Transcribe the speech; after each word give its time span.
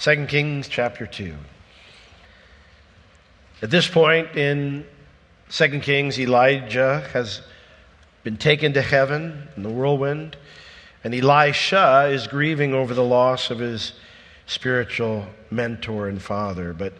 2 0.00 0.24
Kings 0.28 0.66
chapter 0.66 1.06
2. 1.06 1.34
At 3.60 3.70
this 3.70 3.86
point 3.86 4.34
in 4.34 4.86
2 5.50 5.80
Kings, 5.80 6.18
Elijah 6.18 7.06
has 7.12 7.42
been 8.22 8.38
taken 8.38 8.72
to 8.72 8.80
heaven 8.80 9.46
in 9.58 9.62
the 9.62 9.68
whirlwind, 9.68 10.38
and 11.04 11.14
Elisha 11.14 12.08
is 12.10 12.26
grieving 12.28 12.72
over 12.72 12.94
the 12.94 13.04
loss 13.04 13.50
of 13.50 13.58
his 13.58 13.92
spiritual 14.46 15.26
mentor 15.50 16.08
and 16.08 16.22
father. 16.22 16.72
But, 16.72 16.94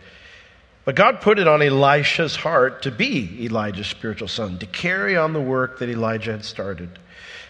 but 0.85 0.95
God 0.95 1.23
put 1.23 1.39
it 1.39 1.49
on 1.49 1.63
Elisha's 1.63 2.37
heart 2.37 2.83
to 2.83 2.91
be 2.91 3.47
Elijah's 3.47 3.87
spiritual 3.87 4.29
son, 4.29 4.59
to 4.59 4.67
carry 4.67 5.17
on 5.17 5.33
the 5.33 5.41
work 5.41 5.79
that 5.79 5.89
Elijah 5.89 6.33
had 6.33 6.45
started. 6.45 6.99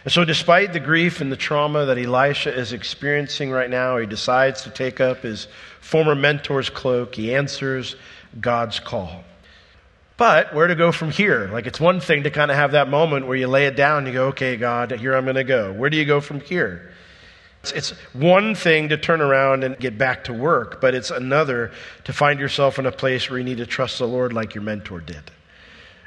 And 0.03 0.11
so, 0.11 0.25
despite 0.25 0.73
the 0.73 0.79
grief 0.79 1.21
and 1.21 1.31
the 1.31 1.37
trauma 1.37 1.85
that 1.85 1.97
Elisha 1.97 2.57
is 2.57 2.73
experiencing 2.73 3.51
right 3.51 3.69
now, 3.69 3.97
he 3.97 4.07
decides 4.07 4.63
to 4.63 4.71
take 4.71 4.99
up 4.99 5.21
his 5.21 5.47
former 5.79 6.15
mentor's 6.15 6.69
cloak. 6.69 7.13
He 7.13 7.35
answers 7.35 7.95
God's 8.39 8.79
call. 8.79 9.23
But 10.17 10.53
where 10.53 10.67
to 10.67 10.75
go 10.75 10.91
from 10.91 11.11
here? 11.11 11.49
Like, 11.51 11.65
it's 11.65 11.79
one 11.79 11.99
thing 11.99 12.23
to 12.23 12.31
kind 12.31 12.51
of 12.51 12.57
have 12.57 12.73
that 12.73 12.89
moment 12.89 13.27
where 13.27 13.35
you 13.35 13.47
lay 13.47 13.65
it 13.65 13.75
down 13.75 13.99
and 13.99 14.07
you 14.07 14.13
go, 14.13 14.27
okay, 14.27 14.55
God, 14.55 14.91
here 14.91 15.15
I'm 15.15 15.23
going 15.23 15.35
to 15.35 15.43
go. 15.43 15.73
Where 15.73 15.89
do 15.89 15.97
you 15.97 16.05
go 16.05 16.21
from 16.21 16.41
here? 16.41 16.91
It's, 17.61 17.71
it's 17.71 17.89
one 18.13 18.55
thing 18.55 18.89
to 18.89 18.97
turn 18.97 19.21
around 19.21 19.63
and 19.63 19.77
get 19.79 19.97
back 19.97 20.25
to 20.25 20.33
work, 20.33 20.81
but 20.81 20.93
it's 20.95 21.11
another 21.11 21.71
to 22.03 22.13
find 22.13 22.39
yourself 22.39 22.79
in 22.79 22.85
a 22.85 22.91
place 22.91 23.29
where 23.29 23.39
you 23.39 23.45
need 23.45 23.57
to 23.57 23.65
trust 23.65 23.99
the 23.99 24.07
Lord 24.07 24.33
like 24.33 24.55
your 24.55 24.63
mentor 24.63 24.99
did. 24.99 25.23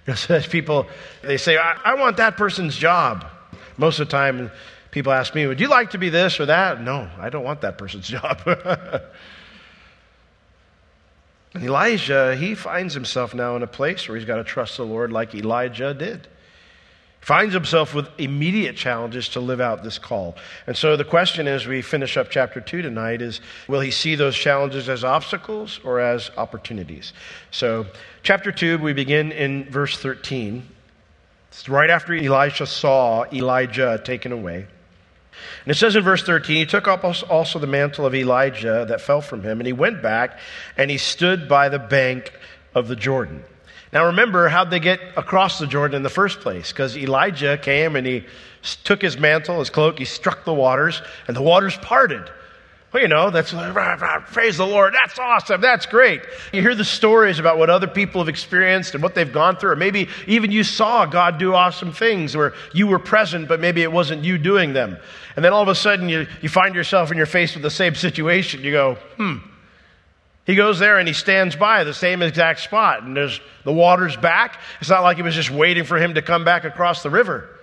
Because 0.05 0.47
people, 0.49 0.87
they 1.23 1.37
say, 1.37 1.57
I, 1.57 1.79
I 1.85 1.95
want 1.95 2.17
that 2.19 2.37
person's 2.37 2.77
job. 2.77 3.27
Most 3.77 3.99
of 3.99 4.09
the 4.09 4.13
time, 4.13 4.51
people 4.91 5.13
ask 5.13 5.35
me, 5.35 5.47
Would 5.47 5.61
you 5.61 5.69
like 5.69 5.91
to 5.91 5.99
be 5.99 6.09
this 6.09 6.41
or 6.41 6.47
that? 6.47 6.81
No, 6.81 7.09
I 7.19 7.29
don't 7.29 7.45
want 7.45 7.61
that 7.63 7.79
person's 7.79 8.09
job. 8.17 8.41
Elijah, 11.57 12.35
he 12.35 12.55
finds 12.55 12.95
himself 12.95 13.33
now 13.33 13.55
in 13.55 13.63
a 13.63 13.67
place 13.67 14.09
where 14.09 14.17
he's 14.17 14.27
got 14.27 14.37
to 14.37 14.45
trust 14.45 14.77
the 14.77 14.85
Lord 14.85 15.13
like 15.13 15.35
Elijah 15.35 15.95
did. 15.95 16.27
Finds 17.21 17.55
himself 17.55 17.95
with 17.95 18.07
immediate 18.19 18.77
challenges 18.77 19.31
to 19.31 19.41
live 19.41 19.59
out 19.59 19.83
this 19.83 19.99
call. 19.99 20.37
And 20.67 20.77
so 20.77 20.95
the 20.95 21.05
question 21.05 21.49
as 21.49 21.67
we 21.67 21.81
finish 21.81 22.19
up 22.19 22.29
chapter 22.29 22.61
2 22.61 22.83
tonight 22.83 23.23
is 23.23 23.41
will 23.67 23.81
he 23.81 23.91
see 23.91 24.15
those 24.15 24.37
challenges 24.37 24.91
as 24.91 25.05
obstacles 25.05 25.81
or 25.85 26.01
as 26.01 26.31
opportunities? 26.37 27.15
So, 27.51 27.87
chapter 28.23 28.53
2, 28.53 28.77
we 28.77 28.93
begin 28.93 29.33
in 29.33 29.71
verse 29.71 29.97
13. 29.97 30.69
It's 31.57 31.69
right 31.69 31.89
after 31.89 32.13
Elisha 32.13 32.67
saw 32.67 33.27
Elijah 33.33 34.01
taken 34.03 34.33
away. 34.33 34.57
And 34.57 35.71
it 35.71 35.77
says 35.77 35.95
in 35.95 36.03
verse 36.03 36.25
13, 36.25 36.57
he 36.57 36.67
took 36.67 36.89
up 36.89 37.05
also 37.05 37.61
the 37.61 37.67
mantle 37.69 38.05
of 38.05 38.15
Elijah 38.15 38.85
that 38.89 39.01
fell 39.01 39.21
from 39.21 39.43
him, 39.43 39.61
and 39.61 39.67
he 39.67 39.73
went 39.73 40.03
back 40.03 40.41
and 40.77 40.91
he 40.91 40.99
stood 40.99 41.49
by 41.49 41.69
the 41.69 41.79
bank 41.79 42.33
of 42.75 42.89
the 42.89 42.97
Jordan. 42.97 43.45
Now 43.93 44.07
remember, 44.07 44.49
how'd 44.49 44.71
they 44.71 44.81
get 44.81 45.01
across 45.17 45.61
the 45.61 45.69
Jordan 45.69 45.99
in 45.99 46.03
the 46.03 46.11
first 46.11 46.41
place? 46.41 46.73
Because 46.73 46.97
Elijah 46.97 47.57
came 47.57 47.95
and 47.95 48.05
he 48.05 48.25
took 48.83 49.01
his 49.01 49.17
mantle, 49.17 49.61
his 49.61 49.71
cloak, 49.71 50.01
he 50.01 50.05
struck 50.05 50.45
the 50.45 50.53
waters, 50.53 51.03
and 51.29 51.37
the 51.37 51.43
waters 51.43 51.77
parted. 51.77 52.29
Well, 52.95 53.03
you 53.03 53.09
know, 53.09 53.31
that's 53.31 53.53
praise 54.33 54.57
the 54.57 54.65
Lord. 54.65 54.95
That's 54.95 55.19
awesome. 55.19 55.61
That's 55.61 55.85
great. 55.85 56.23
You 56.53 56.63
hear 56.63 56.77
the 56.77 56.85
stories 56.85 57.41
about 57.41 57.59
what 57.59 57.69
other 57.69 57.89
people 57.89 58.21
have 58.21 58.29
experienced 58.29 58.95
and 58.95 59.03
what 59.03 59.17
they've 59.17 59.33
gone 59.33 59.57
through, 59.57 59.73
or 59.73 59.77
maybe 59.77 60.09
even 60.29 60.53
you 60.53 60.63
saw 60.63 61.05
God 61.05 61.37
do 61.37 61.55
awesome 61.55 61.91
things 61.91 62.37
where 62.37 62.55
you 62.73 62.87
were 62.87 63.01
present, 63.01 63.49
but 63.49 63.59
maybe 63.59 63.83
it 63.83 63.91
wasn't 63.91 64.23
you 64.23 64.39
doing 64.39 64.75
them. 64.75 64.97
And 65.35 65.45
then 65.45 65.53
all 65.53 65.61
of 65.61 65.67
a 65.67 65.75
sudden 65.75 66.09
you, 66.09 66.29
you 66.41 66.49
find 66.49 66.77
yourself 66.77 67.11
and 67.11 67.17
you're 67.17 67.27
faced 67.27 67.55
with 67.55 67.65
the 67.65 67.71
same 67.71 67.97
situation. 67.97 68.63
You 68.63 68.71
go, 68.71 68.95
hmm. 69.17 69.39
He 70.47 70.55
goes 70.55 70.79
there 70.79 71.01
and 71.01 71.09
he 71.09 71.15
stands 71.15 71.57
by 71.57 71.83
the 71.83 71.95
same 71.95 72.23
exact 72.23 72.61
spot, 72.61 73.03
and 73.03 73.17
there's 73.17 73.41
the 73.65 73.73
water's 73.73 74.17
back. 74.17 74.61
It's 74.81 74.91
not 74.91 75.03
like 75.03 75.17
he 75.17 75.25
was 75.25 75.35
just 75.35 75.51
waiting 75.51 75.83
for 75.83 75.99
him 75.99 76.15
to 76.15 76.23
come 76.23 76.45
back 76.45 76.63
across 76.63 77.03
the 77.03 77.11
river. 77.11 77.54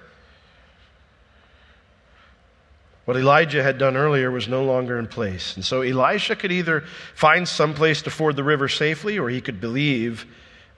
What 3.12 3.20
Elijah 3.20 3.62
had 3.62 3.78
done 3.78 3.98
earlier 3.98 4.32
was 4.32 4.48
no 4.48 4.64
longer 4.64 4.98
in 4.98 5.06
place. 5.06 5.58
And 5.58 5.66
so 5.66 5.82
Elisha 5.82 6.34
could 6.34 6.54
either 6.54 6.86
find 7.14 7.46
some 7.46 7.74
place 7.74 8.02
to 8.04 8.10
ford 8.10 8.38
the 8.38 8.44
river 8.46 8.70
safely, 8.70 9.20
or 9.20 9.30
he 9.30 9.42
could 9.42 9.60
believe 9.60 10.26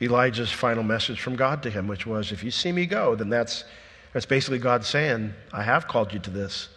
Elijah's 0.01 0.51
final 0.51 0.81
message 0.81 1.21
from 1.21 1.35
God 1.35 1.61
to 1.61 1.69
him, 1.69 1.87
which 1.87 2.07
was, 2.07 2.31
If 2.31 2.43
you 2.43 2.49
see 2.49 2.71
me 2.71 2.87
go, 2.87 3.13
then 3.13 3.29
that's, 3.29 3.65
that's 4.13 4.25
basically 4.25 4.57
God 4.57 4.83
saying, 4.83 5.31
I 5.51 5.61
have 5.61 5.87
called 5.87 6.11
you 6.11 6.17
to 6.21 6.31
this. 6.31 6.69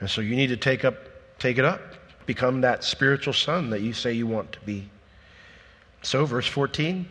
And 0.00 0.08
so 0.08 0.22
you 0.22 0.34
need 0.34 0.46
to 0.46 0.56
take, 0.56 0.86
up, 0.86 0.96
take 1.38 1.58
it 1.58 1.66
up, 1.66 1.82
become 2.24 2.62
that 2.62 2.82
spiritual 2.82 3.34
son 3.34 3.68
that 3.68 3.82
you 3.82 3.92
say 3.92 4.14
you 4.14 4.26
want 4.26 4.52
to 4.52 4.60
be. 4.60 4.88
So, 6.00 6.24
verse 6.24 6.46
14. 6.46 7.06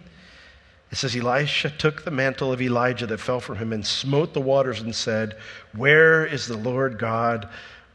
It 0.91 0.97
says, 0.97 1.15
Elisha 1.15 1.69
took 1.69 2.03
the 2.03 2.11
mantle 2.11 2.53
of 2.53 2.61
Elijah 2.61 3.07
that 3.07 3.19
fell 3.19 3.41
from 3.41 3.57
him 3.57 3.73
and 3.73 3.85
smote 3.85 4.33
the 4.33 4.41
waters 4.41 4.79
and 4.79 4.95
said, 4.95 5.37
Where 5.75 6.25
is 6.25 6.47
the 6.47 6.57
Lord 6.57 6.97
God 6.97 7.49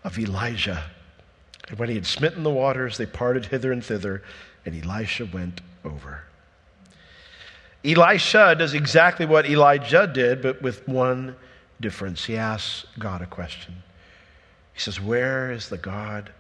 of 0.05 0.19
Elijah? 0.19 0.85
And 1.69 1.79
when 1.79 1.89
he 1.89 1.95
had 1.95 2.07
smitten 2.07 2.43
the 2.43 2.51
waters, 2.51 2.99
they 2.99 3.07
parted 3.07 3.47
hither 3.47 3.73
and 3.73 3.83
thither, 3.83 4.23
and 4.67 4.85
Elisha 4.85 5.27
went 5.27 5.63
over. 5.85 6.25
Elisha 7.85 8.55
does 8.57 8.75
exactly 8.75 9.27
what 9.27 9.47
Elijah 9.47 10.07
did, 10.07 10.43
but 10.43 10.61
with 10.63 10.87
one 10.87 11.35
difference. 11.81 12.25
He 12.25 12.37
asks 12.37 12.87
God 12.99 13.23
a 13.23 13.27
question. 13.27 13.83
He 14.75 14.81
says, 14.81 15.01
Where 15.01 15.51
is 15.51 15.69
the 15.69 15.79
God 15.79 16.31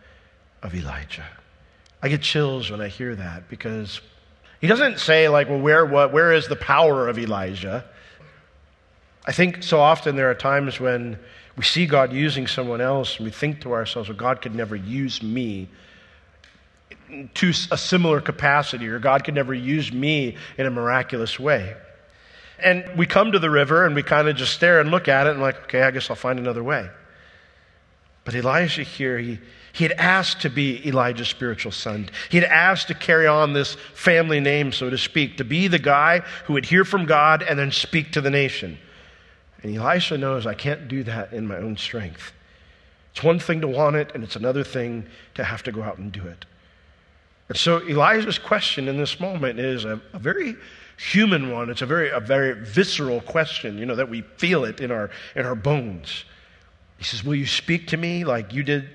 of 0.62 0.74
Elijah? 0.74 1.26
I 2.02 2.08
get 2.08 2.22
chills 2.22 2.70
when 2.70 2.80
I 2.80 2.88
hear 2.88 3.14
that 3.14 3.48
because 3.48 4.00
he 4.62 4.68
doesn't 4.68 5.00
say, 5.00 5.28
like, 5.28 5.48
well, 5.48 5.58
where, 5.58 5.84
what, 5.84 6.12
where 6.12 6.32
is 6.32 6.46
the 6.46 6.54
power 6.54 7.08
of 7.08 7.18
Elijah? 7.18 7.84
I 9.26 9.32
think 9.32 9.64
so 9.64 9.80
often 9.80 10.14
there 10.14 10.30
are 10.30 10.36
times 10.36 10.78
when 10.78 11.18
we 11.56 11.64
see 11.64 11.84
God 11.84 12.12
using 12.12 12.46
someone 12.46 12.80
else 12.80 13.16
and 13.16 13.24
we 13.24 13.32
think 13.32 13.62
to 13.62 13.72
ourselves, 13.72 14.08
well, 14.08 14.16
God 14.16 14.40
could 14.40 14.54
never 14.54 14.76
use 14.76 15.20
me 15.20 15.68
to 17.34 17.52
a 17.72 17.76
similar 17.76 18.20
capacity, 18.20 18.86
or 18.86 19.00
God 19.00 19.24
could 19.24 19.34
never 19.34 19.52
use 19.52 19.92
me 19.92 20.36
in 20.56 20.64
a 20.64 20.70
miraculous 20.70 21.40
way. 21.40 21.74
And 22.60 22.84
we 22.96 23.04
come 23.04 23.32
to 23.32 23.40
the 23.40 23.50
river 23.50 23.84
and 23.84 23.96
we 23.96 24.04
kind 24.04 24.28
of 24.28 24.36
just 24.36 24.54
stare 24.54 24.78
and 24.78 24.92
look 24.92 25.08
at 25.08 25.26
it 25.26 25.30
and, 25.30 25.40
like, 25.40 25.60
okay, 25.64 25.82
I 25.82 25.90
guess 25.90 26.08
I'll 26.08 26.14
find 26.14 26.38
another 26.38 26.62
way. 26.62 26.88
But 28.24 28.36
Elijah 28.36 28.84
here, 28.84 29.18
he, 29.18 29.40
he 29.72 29.84
had 29.84 29.92
asked 29.92 30.42
to 30.42 30.50
be 30.50 30.86
Elijah's 30.86 31.28
spiritual 31.28 31.72
son. 31.72 32.10
He 32.30 32.38
had 32.38 32.48
asked 32.48 32.88
to 32.88 32.94
carry 32.94 33.26
on 33.26 33.54
this 33.54 33.74
family 33.94 34.38
name, 34.38 34.70
so 34.70 34.90
to 34.90 34.98
speak, 34.98 35.38
to 35.38 35.44
be 35.44 35.66
the 35.66 35.78
guy 35.78 36.20
who 36.44 36.52
would 36.52 36.66
hear 36.66 36.84
from 36.84 37.06
God 37.06 37.42
and 37.42 37.58
then 37.58 37.72
speak 37.72 38.12
to 38.12 38.20
the 38.20 38.30
nation. 38.30 38.78
And 39.62 39.74
Elisha 39.74 40.18
knows 40.18 40.46
I 40.46 40.54
can't 40.54 40.88
do 40.88 41.02
that 41.04 41.32
in 41.32 41.46
my 41.46 41.56
own 41.56 41.78
strength. 41.78 42.32
It's 43.12 43.22
one 43.22 43.38
thing 43.38 43.62
to 43.62 43.68
want 43.68 43.96
it, 43.96 44.10
and 44.14 44.22
it's 44.22 44.36
another 44.36 44.64
thing 44.64 45.06
to 45.34 45.44
have 45.44 45.62
to 45.64 45.72
go 45.72 45.82
out 45.82 45.98
and 45.98 46.12
do 46.12 46.26
it. 46.26 46.44
And 47.48 47.56
so 47.56 47.82
Elijah's 47.86 48.38
question 48.38 48.88
in 48.88 48.98
this 48.98 49.20
moment 49.20 49.58
is 49.58 49.84
a, 49.84 50.00
a 50.12 50.18
very 50.18 50.56
human 50.98 51.50
one. 51.50 51.70
It's 51.70 51.82
a 51.82 51.86
very, 51.86 52.10
a 52.10 52.20
very 52.20 52.64
visceral 52.64 53.20
question, 53.22 53.78
you 53.78 53.86
know, 53.86 53.94
that 53.94 54.08
we 54.08 54.22
feel 54.36 54.64
it 54.64 54.80
in 54.80 54.90
our, 54.90 55.10
in 55.34 55.46
our 55.46 55.54
bones. 55.54 56.24
He 56.98 57.04
says, 57.04 57.24
Will 57.24 57.34
you 57.34 57.46
speak 57.46 57.88
to 57.88 57.96
me 57.96 58.24
like 58.24 58.52
you 58.52 58.62
did 58.62 58.88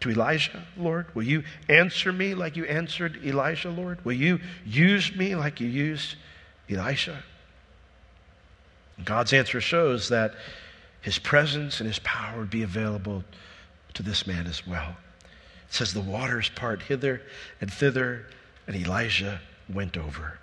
to 0.00 0.10
Elijah, 0.10 0.64
Lord? 0.76 1.06
Will 1.14 1.24
you 1.24 1.42
answer 1.68 2.12
me 2.12 2.34
like 2.34 2.56
you 2.56 2.64
answered 2.64 3.18
Elijah, 3.24 3.70
Lord? 3.70 4.04
Will 4.04 4.12
you 4.12 4.40
use 4.64 5.14
me 5.14 5.34
like 5.34 5.60
you 5.60 5.68
used 5.68 6.16
Elisha? 6.70 7.22
God's 9.04 9.32
answer 9.32 9.60
shows 9.60 10.08
that 10.08 10.34
his 11.00 11.18
presence 11.18 11.80
and 11.80 11.88
his 11.88 11.98
power 12.00 12.38
would 12.38 12.50
be 12.50 12.62
available 12.62 13.24
to 13.94 14.02
this 14.02 14.26
man 14.26 14.46
as 14.46 14.66
well. 14.66 14.96
It 15.68 15.74
says 15.74 15.94
the 15.94 16.00
waters 16.00 16.48
part 16.48 16.82
hither 16.82 17.22
and 17.60 17.72
thither, 17.72 18.26
and 18.66 18.76
Elijah 18.76 19.40
went 19.72 19.96
over. 19.96 20.38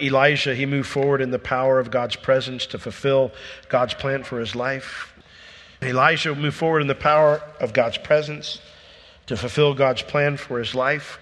Elijah, 0.00 0.54
he 0.54 0.64
moved 0.64 0.88
forward 0.88 1.20
in 1.20 1.30
the 1.30 1.38
power 1.38 1.78
of 1.78 1.90
God's 1.90 2.16
presence 2.16 2.66
to 2.66 2.78
fulfill 2.78 3.32
God's 3.68 3.94
plan 3.94 4.24
for 4.24 4.40
his 4.40 4.54
life. 4.54 5.12
Elijah 5.82 6.34
moved 6.34 6.56
forward 6.56 6.80
in 6.80 6.86
the 6.86 6.94
power 6.94 7.42
of 7.60 7.72
God's 7.72 7.98
presence 7.98 8.60
to 9.26 9.36
fulfill 9.36 9.74
God's 9.74 10.02
plan 10.02 10.36
for 10.36 10.58
his 10.58 10.74
life. 10.74 11.18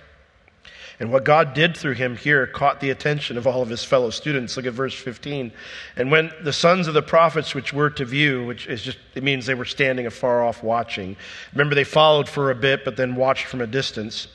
And 0.98 1.10
what 1.10 1.24
God 1.24 1.54
did 1.54 1.74
through 1.76 1.94
him 1.94 2.14
here 2.14 2.46
caught 2.46 2.80
the 2.80 2.90
attention 2.90 3.38
of 3.38 3.46
all 3.46 3.62
of 3.62 3.70
his 3.70 3.82
fellow 3.82 4.10
students. 4.10 4.54
Look 4.56 4.66
at 4.66 4.74
verse 4.74 4.92
15. 4.92 5.50
And 5.96 6.10
when 6.10 6.30
the 6.42 6.52
sons 6.52 6.88
of 6.88 6.94
the 6.94 7.02
prophets 7.02 7.54
which 7.54 7.72
were 7.72 7.88
to 7.90 8.04
view, 8.04 8.44
which 8.44 8.66
is 8.66 8.82
just, 8.82 8.98
it 9.14 9.22
means 9.22 9.46
they 9.46 9.54
were 9.54 9.64
standing 9.64 10.06
afar 10.06 10.44
off 10.44 10.62
watching. 10.62 11.16
Remember, 11.52 11.74
they 11.74 11.84
followed 11.84 12.28
for 12.28 12.50
a 12.50 12.54
bit, 12.54 12.84
but 12.84 12.96
then 12.96 13.14
watched 13.14 13.46
from 13.46 13.62
a 13.62 13.66
distance. 13.66 14.28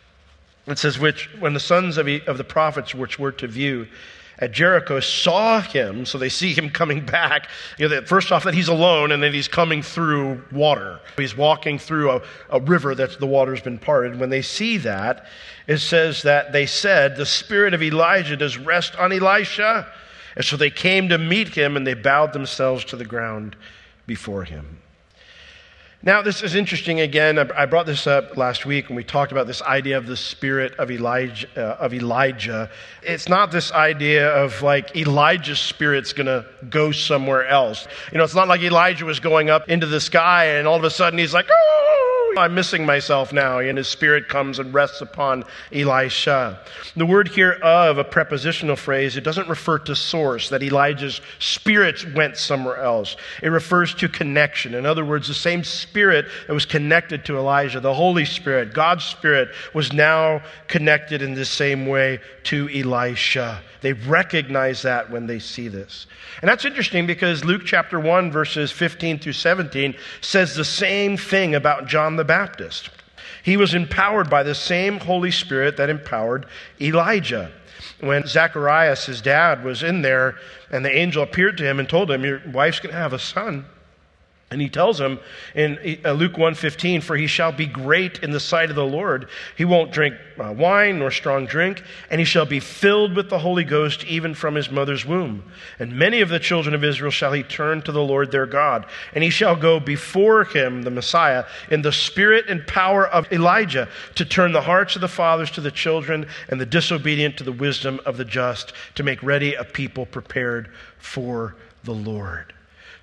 It 0.66 0.80
says, 0.80 0.98
which 0.98 1.30
when 1.39 1.54
the 1.54 1.60
sons 1.60 2.00
of, 2.00 2.07
of 2.25 2.39
the 2.39 2.44
prophets 2.44 2.95
which 2.95 3.19
were 3.19 3.31
to 3.33 3.48
view 3.48 3.88
at 4.40 4.52
Jericho 4.52 5.00
saw 5.00 5.62
him, 5.62 6.06
so 6.06 6.18
they 6.18 6.30
see 6.30 6.54
him 6.54 6.70
coming 6.70 7.06
back. 7.06 7.50
You 7.78 7.88
know, 7.88 8.02
first 8.02 8.32
off, 8.32 8.44
that 8.44 8.54
he's 8.54 8.68
alone, 8.68 9.12
and 9.12 9.24
then 9.24 9.34
he's 9.34 9.48
coming 9.48 9.82
through 9.82 10.44
water. 10.52 11.00
He's 11.18 11.38
walking 11.38 11.80
through 11.80 12.12
a, 12.12 12.22
a 12.50 12.60
river 12.60 12.94
that 12.96 13.20
the 13.20 13.28
water's 13.28 13.62
been 13.62 13.80
parted. 13.80 14.20
When 14.20 14.30
they 14.30 14.42
see 14.42 14.78
that, 14.80 15.28
it 15.68 15.78
says 15.78 16.22
that 16.24 16.52
they 16.52 16.66
said, 16.66 17.16
The 17.16 17.26
spirit 17.26 17.74
of 17.74 17.82
Elijah 17.82 18.36
does 18.36 18.58
rest 18.58 18.96
on 18.98 19.12
Elisha. 19.12 19.88
And 20.36 20.44
so 20.44 20.58
they 20.58 20.70
came 20.70 21.08
to 21.10 21.18
meet 21.18 21.50
him, 21.50 21.78
and 21.78 21.88
they 21.88 21.94
bowed 21.94 22.34
themselves 22.34 22.84
to 22.86 22.98
the 22.98 23.06
ground 23.06 23.56
before 24.06 24.44
him. 24.44 24.80
Now, 26.06 26.22
this 26.22 26.44
is 26.44 26.54
interesting 26.54 27.00
again. 27.00 27.40
I 27.40 27.66
brought 27.66 27.88
this 27.88 28.06
up 28.06 28.38
last 28.38 28.63
week 28.63 28.90
when 28.90 28.96
we 28.96 29.04
talked 29.04 29.31
about 29.31 29.48
this 29.48 29.63
idea 29.63 29.98
of 29.98 30.06
the 30.06 30.16
spirit 30.16 30.75
of 30.75 30.92
Elijah. 30.92 31.48
Uh, 31.57 31.84
of 31.84 31.96
Elijah. 31.96 32.69
It's 33.02 33.28
not 33.28 33.52
this 33.52 33.72
idea 33.72 34.30
of 34.30 34.62
like 34.62 34.96
Elijah's 34.96 35.60
spirit's 35.60 36.13
going 36.13 36.28
to 36.28 36.46
go 36.69 36.92
somewhere 36.92 37.48
else. 37.48 37.88
You 38.12 38.19
know, 38.19 38.24
it's 38.24 38.36
not 38.36 38.48
like 38.48 38.62
Elijah 38.62 39.04
was 39.04 39.19
going 39.19 39.50
up 39.50 39.68
into 39.68 39.88
the 39.88 40.00
sky 40.00 40.46
and 40.46 40.68
all 40.68 40.75
of 40.75 40.84
a 40.84 40.92
sudden 40.92 41.18
he's 41.18 41.34
like, 41.34 41.48
oh, 41.52 41.94
I'm 42.38 42.56
missing 42.56 42.86
myself 42.86 43.34
now. 43.34 43.60
And 43.60 43.78
his 43.78 43.88
spirit 43.88 44.28
comes 44.28 44.60
and 44.60 44.74
rests 44.74 45.02
upon 45.02 45.44
Elisha. 45.72 46.60
The 46.96 47.06
word 47.06 47.28
here 47.28 47.54
of, 47.64 47.98
a 47.98 48.04
prepositional 48.04 48.76
phrase, 48.76 49.18
it 49.18 49.24
doesn't 49.24 49.50
refer 49.50 49.80
to 49.80 49.96
source, 49.96 50.50
that 50.50 50.64
Elijah's 50.64 51.22
spirit 51.40 52.14
went 52.14 52.38
somewhere 52.38 52.78
else. 52.78 53.16
It 53.42 53.50
refers 53.50 53.94
to 53.96 54.10
connection. 54.10 54.74
In 54.76 54.86
other 54.86 55.06
words, 55.06 55.28
the 55.28 55.34
same 55.34 55.64
spirit 55.64 56.26
that 56.48 56.54
was 56.54 56.66
connected 56.66 57.26
to 57.26 57.38
Elijah, 57.38 57.80
the 57.80 57.94
Holy 57.94 58.26
Spirit, 58.26 58.74
God's 58.74 59.04
Spirit, 59.04 59.50
was 59.74 59.94
now 59.94 60.42
connected 60.68 61.22
in 61.22 61.34
the 61.34 61.46
same 61.46 61.86
way 61.88 62.20
to 62.44 62.70
Elisha. 62.70 63.62
They 63.81 63.94
recognize 63.94 64.81
that 64.81 65.12
when 65.12 65.28
they 65.28 65.40
see 65.40 65.68
this. 65.68 66.08
And 66.42 66.50
that's 66.50 66.66
interesting 66.66 67.06
because 67.06 67.46
Luke 67.46 67.62
chapter 67.66 68.00
1, 68.00 68.31
verses 68.31 68.72
15 68.72 69.20
through 69.20 69.34
17, 69.34 69.96
says 70.22 70.56
the 70.56 70.66
same 70.66 71.18
thing 71.18 71.56
about 71.56 71.88
John 71.88 72.16
the 72.16 72.25
Baptist. 72.25 72.89
He 73.44 73.57
was 73.57 73.74
empowered 73.74 74.30
by 74.30 74.44
the 74.44 74.56
same 74.56 75.00
Holy 75.00 75.31
Spirit 75.31 75.77
that 75.77 75.89
empowered 75.89 76.45
Elijah. 76.81 77.51
When 78.00 78.25
Zacharias, 78.25 79.06
his 79.06 79.22
dad, 79.22 79.63
was 79.63 79.83
in 79.83 80.01
there 80.01 80.36
and 80.72 80.83
the 80.83 80.95
angel 80.95 81.24
appeared 81.24 81.57
to 81.57 81.63
him 81.63 81.80
and 81.80 81.88
told 81.88 82.12
him, 82.12 82.25
Your 82.25 82.42
wife's 82.51 82.80
going 82.80 82.94
to 82.94 83.00
have 83.00 83.13
a 83.13 83.19
son. 83.19 83.66
And 84.56 84.62
he 84.62 84.69
tells 84.69 85.02
him 85.02 85.19
in 85.54 86.00
uh, 86.06 86.13
Luke 86.13 86.38
1:15, 86.38 87.04
"For 87.04 87.18
he 87.18 87.28
shall 87.28 87.52
be 87.52 87.66
great 87.66 88.19
in 88.24 88.31
the 88.31 88.40
sight 88.40 88.69
of 88.69 88.78
the 88.78 88.86
Lord. 88.86 89.28
He 89.57 89.66
won't 89.66 89.92
drink 89.92 90.16
uh, 90.40 90.54
wine 90.54 91.00
nor 91.00 91.12
strong 91.12 91.46
drink, 91.46 91.84
and 92.10 92.22
he 92.22 92.25
shall 92.25 92.46
be 92.46 92.62
filled 92.62 93.18
with 93.18 93.30
the 93.30 93.40
Holy 93.40 93.66
Ghost 93.66 94.06
even 94.06 94.34
from 94.34 94.56
his 94.56 94.72
mother's 94.72 95.06
womb. 95.06 95.44
And 95.78 95.98
many 95.98 96.22
of 96.22 96.30
the 96.30 96.40
children 96.40 96.74
of 96.74 96.86
Israel 96.86 97.12
shall 97.12 97.34
he 97.34 97.44
turn 97.44 97.81
to 97.81 97.92
the 97.92 98.02
Lord 98.02 98.31
their 98.31 98.46
God, 98.46 98.86
and 99.13 99.25
he 99.25 99.30
shall 99.30 99.57
go 99.57 99.78
before 99.78 100.46
him, 100.46 100.84
the 100.84 100.90
Messiah, 100.90 101.44
in 101.69 101.81
the 101.81 101.92
spirit 101.92 102.46
and 102.48 102.66
power 102.66 103.06
of 103.06 103.30
Elijah, 103.34 103.90
to 104.16 104.24
turn 104.24 104.54
the 104.54 104.62
hearts 104.62 104.96
of 104.96 105.02
the 105.02 105.10
fathers 105.10 105.52
to 105.52 105.60
the 105.60 105.69
children, 105.69 106.28
and 106.48 106.62
the 106.62 106.66
disobedient 106.66 107.36
to 107.36 107.44
the 107.44 107.52
wisdom 107.52 108.00
of 108.06 108.16
the 108.16 108.24
just, 108.24 108.72
to 108.96 109.04
make 109.04 109.22
ready 109.22 109.54
a 109.54 109.66
people 109.66 110.06
prepared 110.06 110.69
for 110.98 111.57
the 111.84 111.94
Lord." 111.94 112.55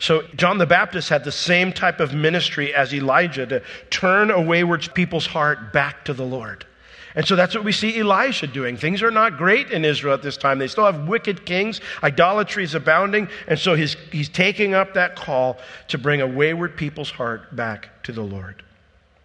So, 0.02 0.22
John 0.34 0.58
the 0.58 0.66
Baptist 0.66 1.10
had 1.10 1.22
the 1.22 1.31
same 1.31 1.72
type 1.72 2.00
of 2.00 2.12
ministry 2.12 2.75
as 2.75 2.93
Elijah 2.93 3.46
to 3.46 3.62
turn 3.88 4.32
a 4.32 4.40
wayward 4.40 4.93
people's 4.94 5.26
heart 5.26 5.72
back 5.72 6.04
to 6.06 6.12
the 6.12 6.25
Lord. 6.25 6.66
And 7.14 7.25
so 7.25 7.37
that's 7.37 7.54
what 7.54 7.62
we 7.62 7.70
see 7.70 7.96
Elisha 8.00 8.49
doing. 8.49 8.76
Things 8.76 9.00
are 9.04 9.12
not 9.12 9.38
great 9.38 9.70
in 9.70 9.84
Israel 9.84 10.12
at 10.12 10.20
this 10.20 10.37
time. 10.37 10.58
They 10.58 10.66
still 10.66 10.87
have 10.87 11.06
wicked 11.06 11.46
kings, 11.46 11.81
idolatry 12.02 12.64
is 12.64 12.75
abounding, 12.75 13.28
and 13.46 13.56
so 13.56 13.76
he's, 13.76 13.94
he's 14.10 14.28
taking 14.28 14.75
up 14.75 14.94
that 14.94 15.14
call 15.14 15.58
to 15.87 15.99
bring 15.99 16.20
a 16.20 16.26
wayward 16.26 16.76
people's 16.76 17.12
heart 17.12 17.54
back 17.54 18.02
to 18.02 18.10
the 18.10 18.22
Lord. 18.22 18.64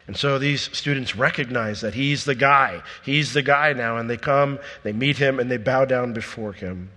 And 0.06 0.16
so 0.16 0.38
these 0.38 0.70
students 0.78 1.16
recognize 1.16 1.82
that 1.82 1.96
he's 1.96 2.24
the 2.24 2.36
guy. 2.36 2.84
He's 3.04 3.34
the 3.34 3.42
guy 3.42 3.74
now, 3.74 3.98
and 3.98 4.08
they 4.08 4.18
come, 4.18 4.60
they 4.84 4.94
meet 4.94 5.18
him, 5.18 5.40
and 5.40 5.50
they 5.50 5.58
bow 5.58 5.86
down 5.86 6.14
before 6.14 6.54
him. 6.54 6.92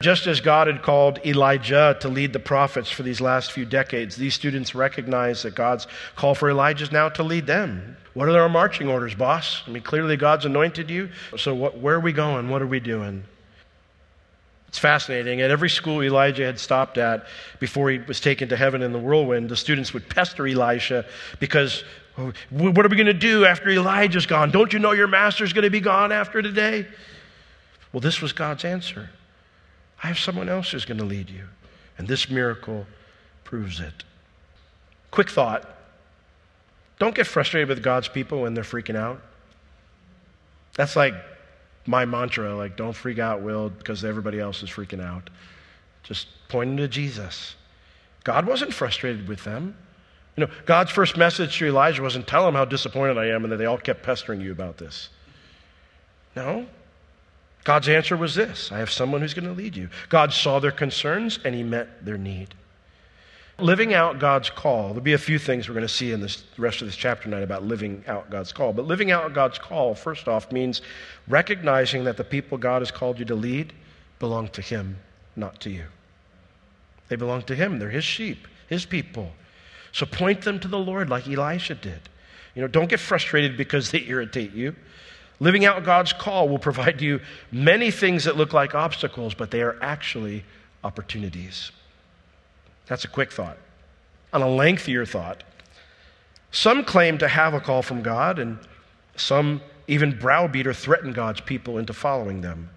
Just 0.00 0.26
as 0.26 0.40
God 0.40 0.66
had 0.66 0.82
called 0.82 1.20
Elijah 1.24 1.96
to 2.00 2.08
lead 2.08 2.34
the 2.34 2.38
prophets 2.38 2.90
for 2.90 3.02
these 3.02 3.20
last 3.20 3.52
few 3.52 3.64
decades, 3.64 4.16
these 4.16 4.34
students 4.34 4.74
recognize 4.74 5.42
that 5.42 5.54
God's 5.54 5.86
call 6.16 6.34
for 6.34 6.50
Elijah 6.50 6.84
is 6.84 6.92
now 6.92 7.08
to 7.08 7.22
lead 7.22 7.46
them. 7.46 7.96
What 8.12 8.28
are 8.28 8.38
our 8.38 8.48
marching 8.48 8.88
orders, 8.88 9.14
boss? 9.14 9.62
I 9.66 9.70
mean, 9.70 9.82
clearly 9.82 10.16
God's 10.16 10.44
anointed 10.44 10.90
you. 10.90 11.10
So, 11.36 11.54
what, 11.54 11.78
where 11.78 11.94
are 11.94 12.00
we 12.00 12.12
going? 12.12 12.50
What 12.50 12.60
are 12.60 12.66
we 12.66 12.80
doing? 12.80 13.24
It's 14.68 14.78
fascinating. 14.78 15.40
At 15.40 15.50
every 15.50 15.70
school 15.70 16.02
Elijah 16.02 16.44
had 16.44 16.58
stopped 16.58 16.98
at 16.98 17.26
before 17.60 17.90
he 17.90 17.98
was 17.98 18.20
taken 18.20 18.50
to 18.50 18.56
heaven 18.56 18.82
in 18.82 18.92
the 18.92 18.98
whirlwind, 18.98 19.48
the 19.48 19.56
students 19.56 19.94
would 19.94 20.08
pester 20.10 20.46
Elisha 20.46 21.06
because 21.40 21.84
what 22.50 22.84
are 22.84 22.88
we 22.88 22.96
going 22.96 23.06
to 23.06 23.14
do 23.14 23.46
after 23.46 23.70
Elijah's 23.70 24.26
gone? 24.26 24.50
Don't 24.50 24.72
you 24.72 24.78
know 24.78 24.92
your 24.92 25.06
master's 25.06 25.52
going 25.52 25.64
to 25.64 25.70
be 25.70 25.80
gone 25.80 26.12
after 26.12 26.42
today? 26.42 26.86
Well, 27.92 28.00
this 28.00 28.20
was 28.20 28.32
God's 28.32 28.64
answer. 28.64 29.08
I 30.06 30.10
have 30.10 30.20
someone 30.20 30.48
else 30.48 30.70
who's 30.70 30.84
going 30.84 30.98
to 30.98 31.04
lead 31.04 31.28
you. 31.28 31.42
And 31.98 32.06
this 32.06 32.30
miracle 32.30 32.86
proves 33.42 33.80
it. 33.80 34.04
Quick 35.10 35.28
thought 35.28 35.68
don't 37.00 37.14
get 37.14 37.26
frustrated 37.26 37.68
with 37.68 37.82
God's 37.82 38.06
people 38.06 38.42
when 38.42 38.54
they're 38.54 38.62
freaking 38.62 38.94
out. 38.94 39.20
That's 40.76 40.94
like 40.94 41.14
my 41.86 42.04
mantra 42.04 42.54
like, 42.54 42.76
don't 42.76 42.92
freak 42.92 43.18
out, 43.18 43.42
Will, 43.42 43.68
because 43.68 44.04
everybody 44.04 44.38
else 44.38 44.62
is 44.62 44.70
freaking 44.70 45.02
out. 45.02 45.28
Just 46.04 46.28
pointing 46.48 46.76
to 46.76 46.86
Jesus. 46.86 47.56
God 48.22 48.46
wasn't 48.46 48.72
frustrated 48.72 49.26
with 49.26 49.42
them. 49.42 49.76
You 50.36 50.46
know, 50.46 50.52
God's 50.66 50.92
first 50.92 51.16
message 51.16 51.58
to 51.58 51.66
Elijah 51.66 52.00
wasn't 52.00 52.28
tell 52.28 52.46
him 52.46 52.54
how 52.54 52.64
disappointed 52.64 53.18
I 53.18 53.26
am 53.26 53.42
and 53.42 53.52
that 53.52 53.56
they 53.56 53.66
all 53.66 53.76
kept 53.76 54.04
pestering 54.04 54.40
you 54.40 54.52
about 54.52 54.78
this. 54.78 55.08
No, 56.36 56.64
God's 57.66 57.88
answer 57.88 58.16
was 58.16 58.36
this 58.36 58.70
I 58.70 58.78
have 58.78 58.92
someone 58.92 59.20
who's 59.20 59.34
going 59.34 59.48
to 59.48 59.52
lead 59.52 59.76
you. 59.76 59.88
God 60.08 60.32
saw 60.32 60.60
their 60.60 60.70
concerns 60.70 61.40
and 61.44 61.52
he 61.52 61.64
met 61.64 62.04
their 62.04 62.16
need. 62.16 62.54
Living 63.58 63.92
out 63.92 64.20
God's 64.20 64.50
call. 64.50 64.88
There'll 64.88 65.00
be 65.00 65.14
a 65.14 65.18
few 65.18 65.36
things 65.36 65.68
we're 65.68 65.74
going 65.74 65.86
to 65.86 65.92
see 65.92 66.12
in 66.12 66.20
this, 66.20 66.44
rest 66.56 66.80
of 66.80 66.86
this 66.86 66.94
chapter 66.94 67.24
tonight 67.24 67.42
about 67.42 67.64
living 67.64 68.04
out 68.06 68.30
God's 68.30 68.52
call. 68.52 68.72
But 68.72 68.84
living 68.84 69.10
out 69.10 69.32
God's 69.34 69.58
call, 69.58 69.96
first 69.96 70.28
off, 70.28 70.52
means 70.52 70.80
recognizing 71.26 72.04
that 72.04 72.16
the 72.16 72.22
people 72.22 72.56
God 72.56 72.82
has 72.82 72.92
called 72.92 73.18
you 73.18 73.24
to 73.24 73.34
lead 73.34 73.72
belong 74.20 74.46
to 74.48 74.62
Him, 74.62 74.98
not 75.34 75.58
to 75.62 75.70
you. 75.70 75.86
They 77.08 77.16
belong 77.16 77.42
to 77.42 77.56
Him. 77.56 77.80
They're 77.80 77.90
His 77.90 78.04
sheep, 78.04 78.46
His 78.68 78.86
people. 78.86 79.32
So 79.90 80.06
point 80.06 80.42
them 80.42 80.60
to 80.60 80.68
the 80.68 80.78
Lord 80.78 81.10
like 81.10 81.26
Elisha 81.26 81.74
did. 81.74 82.00
You 82.54 82.62
know, 82.62 82.68
don't 82.68 82.88
get 82.88 83.00
frustrated 83.00 83.56
because 83.56 83.90
they 83.90 84.04
irritate 84.06 84.52
you. 84.52 84.76
Living 85.38 85.64
out 85.64 85.84
God's 85.84 86.12
call 86.12 86.48
will 86.48 86.58
provide 86.58 87.02
you 87.02 87.20
many 87.52 87.90
things 87.90 88.24
that 88.24 88.36
look 88.36 88.52
like 88.52 88.74
obstacles, 88.74 89.34
but 89.34 89.50
they 89.50 89.62
are 89.62 89.76
actually 89.82 90.44
opportunities. 90.82 91.72
That's 92.86 93.04
a 93.04 93.08
quick 93.08 93.32
thought. 93.32 93.58
On 94.32 94.42
a 94.42 94.48
lengthier 94.48 95.04
thought, 95.04 95.42
some 96.50 96.84
claim 96.84 97.18
to 97.18 97.28
have 97.28 97.52
a 97.52 97.60
call 97.60 97.82
from 97.82 98.02
God, 98.02 98.38
and 98.38 98.58
some 99.16 99.60
even 99.88 100.18
browbeat 100.18 100.66
or 100.66 100.72
threaten 100.72 101.12
God's 101.12 101.40
people 101.40 101.78
into 101.78 101.92
following 101.92 102.40
them. 102.40 102.70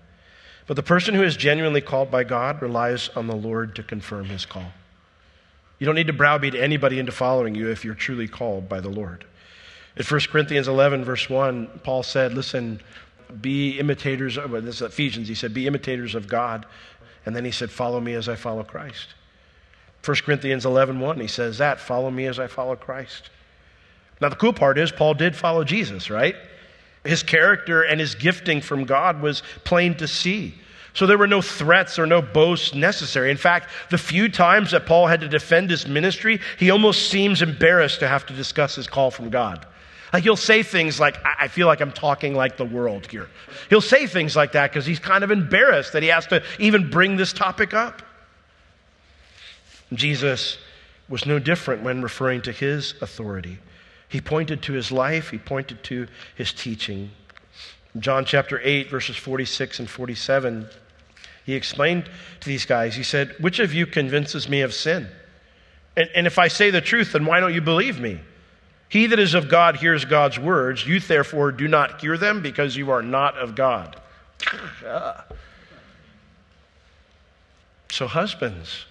But 0.67 0.75
the 0.75 0.83
person 0.83 1.15
who 1.15 1.23
is 1.23 1.37
genuinely 1.37 1.81
called 1.81 2.11
by 2.11 2.23
God 2.23 2.61
relies 2.61 3.09
on 3.15 3.27
the 3.27 3.35
Lord 3.35 3.75
to 3.75 3.83
confirm 3.83 4.25
his 4.25 4.45
call. 4.45 4.71
You 5.79 5.85
don't 5.85 5.95
need 5.95 6.07
to 6.07 6.13
browbeat 6.13 6.55
anybody 6.55 6.99
into 6.99 7.11
following 7.11 7.55
you 7.55 7.69
if 7.69 7.85
you're 7.85 7.95
truly 7.95 8.27
called 8.27 8.67
by 8.67 8.81
the 8.81 8.89
Lord. 8.89 9.25
In 9.98 10.05
1 10.05 10.19
Corinthians 10.31 10.67
11, 10.67 11.03
verse 11.03 11.29
1, 11.29 11.81
Paul 11.84 12.03
said, 12.03 12.34
Listen, 12.34 12.81
be 13.41 13.79
imitators 13.79 14.38
of, 14.38 14.51
this 14.51 14.75
is 14.75 14.81
Ephesians, 14.81 15.27
he 15.27 15.36
said, 15.36 15.53
be 15.53 15.67
imitators 15.67 16.15
of 16.15 16.27
God. 16.27 16.65
And 17.25 17.36
then 17.36 17.46
he 17.46 17.51
said, 17.51 17.69
Follow 17.69 18.00
me 18.00 18.13
as 18.13 18.29
I 18.29 18.36
follow 18.36 18.63
Christ. 18.63 19.08
1 20.05 20.17
Corinthians 20.25 20.65
11, 20.65 21.00
1, 21.00 21.19
he 21.19 21.27
says 21.27 21.58
that, 21.58 21.79
Follow 21.79 22.10
me 22.10 22.25
as 22.25 22.39
I 22.39 22.48
follow 22.48 22.75
Christ. 22.75 23.29
Now, 24.22 24.29
the 24.29 24.36
cool 24.36 24.53
part 24.53 24.77
is, 24.77 24.91
Paul 24.91 25.13
did 25.13 25.36
follow 25.36 25.63
Jesus, 25.63 26.10
right? 26.10 26.36
His 27.05 27.24
character 27.24 27.84
and 27.84 28.00
his 28.00 28.15
gifting 28.15 28.62
from 28.62 28.84
God 28.84 29.22
was 29.22 29.43
plain 29.63 29.96
to 29.96 30.08
see. 30.08 30.55
So 30.93 31.05
there 31.05 31.17
were 31.17 31.27
no 31.27 31.41
threats 31.41 31.98
or 31.98 32.05
no 32.05 32.22
boasts 32.22 32.74
necessary. 32.74 33.31
In 33.31 33.38
fact, 33.38 33.69
the 33.89 33.98
few 33.98 34.27
times 34.27 34.72
that 34.72 34.86
Paul 34.86 35.08
had 35.08 35.22
to 35.22 35.29
defend 35.29 35.69
his 35.69 35.88
ministry, 35.88 36.41
he 36.58 36.72
almost 36.72 37.10
seems 37.10 37.41
embarrassed 37.41 38.00
to 38.00 38.08
have 38.08 38.25
to 38.25 38.34
discuss 38.34 38.75
his 38.75 38.88
call 38.88 39.12
from 39.12 39.29
God. 39.29 39.65
Like 40.11 40.23
he'll 40.23 40.35
say 40.35 40.63
things 40.63 40.99
like, 40.99 41.17
I 41.23 41.47
feel 41.47 41.67
like 41.67 41.81
I'm 41.81 41.91
talking 41.91 42.33
like 42.33 42.57
the 42.57 42.65
world 42.65 43.07
here. 43.07 43.27
He'll 43.69 43.81
say 43.81 44.07
things 44.07 44.35
like 44.35 44.53
that 44.53 44.71
because 44.71 44.85
he's 44.85 44.99
kind 44.99 45.23
of 45.23 45.29
embarrassed 45.29 45.93
that 45.93 46.01
he 46.01 46.09
has 46.09 46.25
to 46.27 46.43
even 46.57 46.89
bring 46.89 47.15
this 47.15 47.31
topic 47.31 47.73
up. 47.73 48.01
Jesus 49.93 50.57
was 51.07 51.25
no 51.25 51.39
different 51.39 51.83
when 51.83 52.01
referring 52.01 52.41
to 52.43 52.51
his 52.51 52.93
authority. 53.01 53.59
He 54.07 54.21
pointed 54.21 54.63
to 54.63 54.73
his 54.73 54.91
life, 54.91 55.29
he 55.29 55.37
pointed 55.37 55.83
to 55.85 56.07
his 56.35 56.53
teaching. 56.53 57.11
John 57.97 58.25
chapter 58.25 58.59
8, 58.63 58.89
verses 58.89 59.15
46 59.15 59.79
and 59.79 59.89
47, 59.89 60.67
he 61.45 61.53
explained 61.53 62.09
to 62.39 62.49
these 62.49 62.65
guys, 62.65 62.95
he 62.95 63.03
said, 63.03 63.35
Which 63.39 63.59
of 63.59 63.73
you 63.73 63.85
convinces 63.85 64.47
me 64.47 64.61
of 64.61 64.73
sin? 64.73 65.07
And, 65.97 66.09
and 66.15 66.27
if 66.27 66.37
I 66.37 66.47
say 66.47 66.69
the 66.69 66.81
truth, 66.81 67.13
then 67.13 67.25
why 67.25 67.39
don't 67.39 67.53
you 67.53 67.61
believe 67.61 67.99
me? 67.99 68.19
He 68.89 69.05
that 69.05 69.19
is 69.19 69.36
of 69.36 69.48
God 69.50 69.77
hears 69.77 70.03
God's 70.03 70.39
words. 70.39 70.86
You 70.86 71.00
therefore 71.00 71.51
do 71.51 71.67
not 71.67 72.01
hear 72.01 72.17
them 72.17 72.41
because 72.41 72.75
you 72.75 72.89
are 72.89 73.03
not 73.03 73.38
of 73.38 73.55
God. 73.55 73.96
so, 77.91 78.08
husbands, 78.08 78.86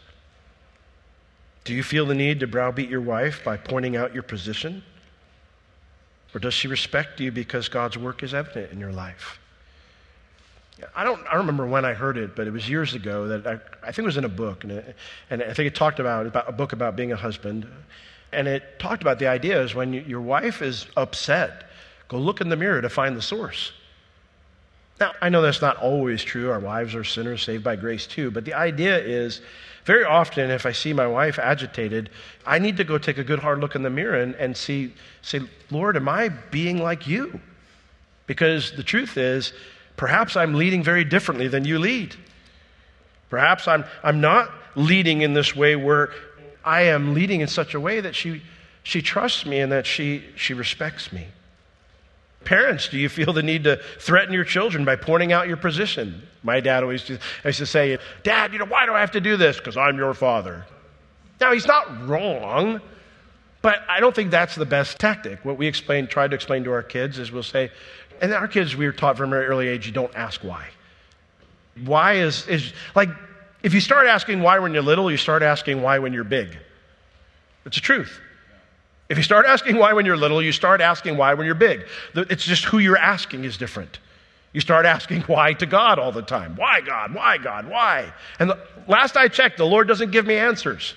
do 1.64 1.74
you 1.74 1.82
feel 1.82 2.06
the 2.06 2.14
need 2.14 2.40
to 2.40 2.46
browbeat 2.46 2.88
your 2.88 3.00
wife 3.00 3.42
by 3.44 3.56
pointing 3.56 3.96
out 3.96 4.14
your 4.14 4.22
position? 4.22 4.84
Or 6.34 6.38
does 6.38 6.54
she 6.54 6.68
respect 6.68 7.18
you 7.20 7.32
because 7.32 7.68
God's 7.68 7.98
work 7.98 8.22
is 8.22 8.32
evident 8.32 8.70
in 8.70 8.78
your 8.78 8.92
life? 8.92 9.40
I 10.94 11.02
don't, 11.02 11.20
I 11.26 11.30
don't 11.32 11.40
remember 11.40 11.66
when 11.66 11.84
I 11.84 11.92
heard 11.92 12.16
it, 12.16 12.36
but 12.36 12.46
it 12.46 12.52
was 12.52 12.68
years 12.68 12.94
ago 12.94 13.26
that 13.28 13.46
I, 13.46 13.54
I 13.82 13.86
think 13.86 13.98
it 13.98 14.04
was 14.04 14.16
in 14.16 14.24
a 14.24 14.28
book, 14.28 14.62
and, 14.62 14.72
it, 14.74 14.96
and 15.28 15.42
I 15.42 15.52
think 15.52 15.66
it 15.66 15.74
talked 15.74 15.98
about, 15.98 16.26
about 16.26 16.48
a 16.48 16.52
book 16.52 16.72
about 16.72 16.94
being 16.94 17.10
a 17.10 17.16
husband. 17.16 17.66
And 18.32 18.46
it 18.46 18.78
talked 18.78 19.02
about 19.02 19.18
the 19.18 19.26
idea 19.26 19.62
is 19.62 19.74
when 19.74 19.92
your 19.92 20.20
wife 20.20 20.60
is 20.62 20.86
upset, 20.96 21.64
go 22.08 22.18
look 22.18 22.40
in 22.40 22.48
the 22.48 22.56
mirror 22.56 22.80
to 22.82 22.88
find 22.88 23.16
the 23.16 23.22
source. 23.22 23.72
Now, 25.00 25.12
I 25.22 25.28
know 25.28 25.42
that's 25.42 25.62
not 25.62 25.76
always 25.76 26.24
true. 26.24 26.50
Our 26.50 26.58
wives 26.58 26.94
are 26.94 27.04
sinners 27.04 27.42
saved 27.42 27.62
by 27.62 27.76
grace 27.76 28.06
too. 28.06 28.30
But 28.30 28.44
the 28.44 28.54
idea 28.54 28.98
is 28.98 29.40
very 29.84 30.04
often, 30.04 30.50
if 30.50 30.66
I 30.66 30.72
see 30.72 30.92
my 30.92 31.06
wife 31.06 31.38
agitated, 31.38 32.10
I 32.44 32.58
need 32.58 32.76
to 32.78 32.84
go 32.84 32.98
take 32.98 33.16
a 33.16 33.24
good 33.24 33.38
hard 33.38 33.60
look 33.60 33.74
in 33.74 33.82
the 33.82 33.90
mirror 33.90 34.20
and, 34.20 34.34
and 34.34 34.56
see, 34.56 34.92
say, 35.22 35.40
Lord, 35.70 35.96
am 35.96 36.08
I 36.08 36.28
being 36.28 36.82
like 36.82 37.06
you? 37.06 37.40
Because 38.26 38.72
the 38.72 38.82
truth 38.82 39.16
is, 39.16 39.52
perhaps 39.96 40.36
I'm 40.36 40.54
leading 40.54 40.82
very 40.82 41.04
differently 41.04 41.48
than 41.48 41.64
you 41.64 41.78
lead. 41.78 42.14
Perhaps 43.30 43.68
I'm, 43.68 43.84
I'm 44.02 44.20
not 44.20 44.50
leading 44.74 45.22
in 45.22 45.32
this 45.32 45.54
way 45.54 45.76
where 45.76 46.10
I 46.68 46.82
am 46.82 47.14
leading 47.14 47.40
in 47.40 47.48
such 47.48 47.72
a 47.72 47.80
way 47.80 48.00
that 48.00 48.14
she, 48.14 48.42
she 48.82 49.00
trusts 49.00 49.46
me 49.46 49.60
and 49.60 49.72
that 49.72 49.86
she, 49.86 50.22
she 50.36 50.52
respects 50.52 51.10
me. 51.10 51.26
Parents, 52.44 52.88
do 52.88 52.98
you 52.98 53.08
feel 53.08 53.32
the 53.32 53.42
need 53.42 53.64
to 53.64 53.80
threaten 53.98 54.34
your 54.34 54.44
children 54.44 54.84
by 54.84 54.94
pointing 54.94 55.32
out 55.32 55.48
your 55.48 55.56
position? 55.56 56.22
My 56.42 56.60
dad 56.60 56.82
always 56.82 57.08
used 57.08 57.58
to 57.58 57.66
say, 57.66 57.96
Dad, 58.22 58.52
you 58.52 58.58
know, 58.58 58.66
why 58.66 58.84
do 58.84 58.92
I 58.92 59.00
have 59.00 59.12
to 59.12 59.20
do 59.20 59.38
this? 59.38 59.56
Because 59.56 59.78
I'm 59.78 59.96
your 59.96 60.12
father. 60.12 60.66
Now, 61.40 61.54
he's 61.54 61.66
not 61.66 62.06
wrong, 62.06 62.82
but 63.62 63.82
I 63.88 64.00
don't 64.00 64.14
think 64.14 64.30
that's 64.30 64.54
the 64.54 64.66
best 64.66 64.98
tactic. 64.98 65.42
What 65.46 65.56
we 65.56 65.66
explain, 65.66 66.06
tried 66.06 66.32
to 66.32 66.34
explain 66.34 66.64
to 66.64 66.72
our 66.72 66.82
kids 66.82 67.18
is 67.18 67.32
we'll 67.32 67.42
say, 67.42 67.70
and 68.20 68.30
our 68.34 68.46
kids, 68.46 68.76
we 68.76 68.84
were 68.84 68.92
taught 68.92 69.16
from 69.16 69.32
a 69.32 69.36
very 69.36 69.46
early 69.46 69.68
age, 69.68 69.86
you 69.86 69.92
don't 69.92 70.14
ask 70.14 70.44
why. 70.44 70.66
Why 71.82 72.14
is, 72.14 72.46
is 72.46 72.74
like, 72.94 73.08
if 73.62 73.74
you 73.74 73.80
start 73.80 74.06
asking 74.06 74.40
why 74.40 74.58
when 74.58 74.72
you're 74.72 74.82
little, 74.82 75.10
you 75.10 75.16
start 75.16 75.42
asking 75.42 75.82
why 75.82 75.98
when 75.98 76.12
you're 76.12 76.24
big. 76.24 76.56
It's 77.64 77.76
the 77.76 77.82
truth. 77.82 78.20
If 79.08 79.16
you 79.16 79.22
start 79.22 79.46
asking 79.46 79.76
why 79.76 79.92
when 79.94 80.06
you're 80.06 80.16
little, 80.16 80.42
you 80.42 80.52
start 80.52 80.80
asking 80.80 81.16
why 81.16 81.34
when 81.34 81.46
you're 81.46 81.54
big. 81.54 81.86
It's 82.14 82.44
just 82.44 82.64
who 82.64 82.78
you're 82.78 82.98
asking 82.98 83.44
is 83.44 83.56
different. 83.56 83.98
You 84.52 84.60
start 84.60 84.86
asking 84.86 85.22
why 85.26 85.54
to 85.54 85.66
God 85.66 85.98
all 85.98 86.12
the 86.12 86.22
time. 86.22 86.56
Why, 86.56 86.80
God? 86.80 87.14
Why, 87.14 87.38
God? 87.38 87.68
Why? 87.68 88.12
And 88.38 88.50
the, 88.50 88.58
last 88.86 89.16
I 89.16 89.28
checked, 89.28 89.56
the 89.56 89.66
Lord 89.66 89.88
doesn't 89.88 90.10
give 90.10 90.26
me 90.26 90.36
answers. 90.36 90.94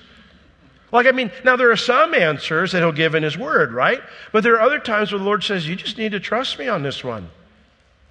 Like, 0.92 1.08
I 1.08 1.12
mean, 1.12 1.32
now 1.46 1.56
there 1.56 1.72
are 1.72 1.78
some 1.78 2.14
answers 2.14 2.74
that 2.74 2.80
He'll 2.80 2.92
give 2.92 3.16
in 3.16 3.24
His 3.24 3.38
Word, 3.38 3.72
right? 3.72 4.02
But 4.34 4.44
there 4.44 4.56
are 4.56 4.62
other 4.62 4.80
times 4.80 5.12
where 5.12 5.20
the 5.20 5.26
Lord 5.26 5.44
says, 5.44 5.68
You 5.68 5.76
just 5.78 5.98
need 5.98 6.12
to 6.12 6.20
trust 6.20 6.60
me 6.60 6.68
on 6.68 6.84
this 6.84 7.04
one. 7.04 7.30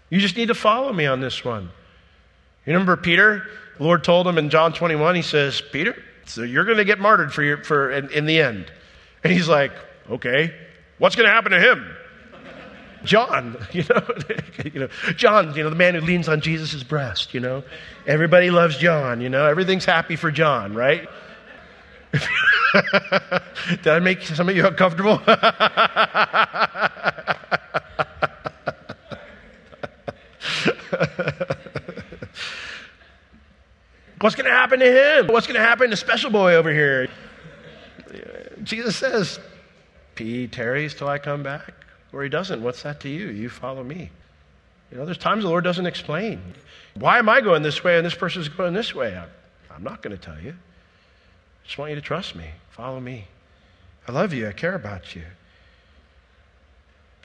You 0.09 0.19
just 0.19 0.37
need 0.37 0.49
to 0.49 0.54
follow 0.54 0.92
me 0.92 1.07
on 1.07 1.21
this 1.21 1.45
one. 1.45 1.71
You 2.67 2.73
remember 2.75 2.97
Peter? 2.97 3.47
The 3.79 3.85
Lord 3.85 4.05
told 4.05 4.26
him 4.26 4.38
in 4.38 4.50
John 4.50 4.73
21, 4.73 5.14
He 5.14 5.23
says, 5.23 5.61
Peter, 5.73 5.97
so 6.26 6.43
you're 6.43 6.64
going 6.64 6.79
to 6.79 6.85
get 6.85 6.99
martyred 6.99 7.33
for, 7.33 7.43
your, 7.43 7.64
for 7.64 7.90
in, 7.90 8.11
in 8.11 8.26
the 8.26 8.40
end. 8.40 8.71
And 9.25 9.33
he's 9.33 9.49
like, 9.49 9.73
Okay, 10.11 10.52
what's 10.99 11.17
going 11.17 11.29
to 11.29 11.33
happen 11.33 11.52
to 11.52 11.61
him? 11.61 11.97
John, 13.05 13.57
you 13.73 13.85
know, 13.88 14.07
you 14.64 14.81
know, 14.81 14.88
John, 15.17 15.55
you 15.55 15.62
know, 15.62 15.71
the 15.71 15.76
man 15.76 15.95
who 15.95 16.00
leans 16.00 16.29
on 16.29 16.40
Jesus' 16.40 16.83
breast, 16.83 17.35
you 17.35 17.40
know. 17.40 17.64
Everybody 18.07 18.50
loves 18.50 18.76
John, 18.76 19.21
you 19.21 19.29
know. 19.29 19.47
Everything's 19.47 19.85
happy 19.85 20.17
for 20.17 20.31
John, 20.31 20.75
right? 20.75 21.09
Did 23.69 23.87
I 23.87 24.00
make 24.00 24.23
some 24.23 24.49
of 24.49 24.57
you 24.57 24.67
uncomfortable? 24.67 25.21
What's 34.21 34.37
going 34.37 34.47
to 34.47 34.53
happen 34.53 34.81
to 34.81 35.19
him? 35.19 35.29
What's 35.29 35.47
going 35.47 35.59
to 35.59 35.67
happen 35.67 35.89
to 35.91 35.97
special 35.97 36.31
boy 36.31 36.55
over 36.55 36.71
here? 36.71 37.09
Jesus 38.62 38.97
says, 38.97 39.41
he 40.17 40.47
tarries 40.47 40.95
till 40.95 41.09
I 41.09 41.19
come 41.19 41.43
back, 41.43 41.73
or 42.12 42.23
he 42.23 42.29
doesn't. 42.29 42.62
What's 42.62 42.83
that 42.83 43.00
to 43.00 43.09
you? 43.09 43.29
You 43.29 43.49
follow 43.49 43.83
me. 43.83 44.11
You 44.93 44.99
know, 44.99 45.07
there's 45.07 45.17
times 45.17 45.45
the 45.45 45.49
Lord 45.49 45.65
doesn't 45.65 45.87
explain. 45.87 46.43
Why 46.95 47.19
am 47.19 47.31
I 47.31 47.41
going 47.41 47.62
this 47.62 47.83
way 47.83 47.97
and 47.97 48.05
this 48.05 48.15
person's 48.15 48.49
going 48.49 48.75
this 48.75 48.95
way? 48.95 49.17
I'm, 49.75 49.83
not 49.83 50.03
going 50.03 50.15
to 50.15 50.23
tell 50.23 50.39
you. 50.39 50.50
I 50.50 51.67
just 51.67 51.79
want 51.79 51.89
you 51.89 51.97
to 51.97 52.03
trust 52.03 52.37
me. 52.37 52.45
Follow 52.71 53.00
me. 53.00 53.27
I 54.07 54.12
love 54.12 54.35
you. 54.35 54.47
I 54.47 54.53
care 54.53 54.75
about 54.75 55.17
you. 55.17 55.23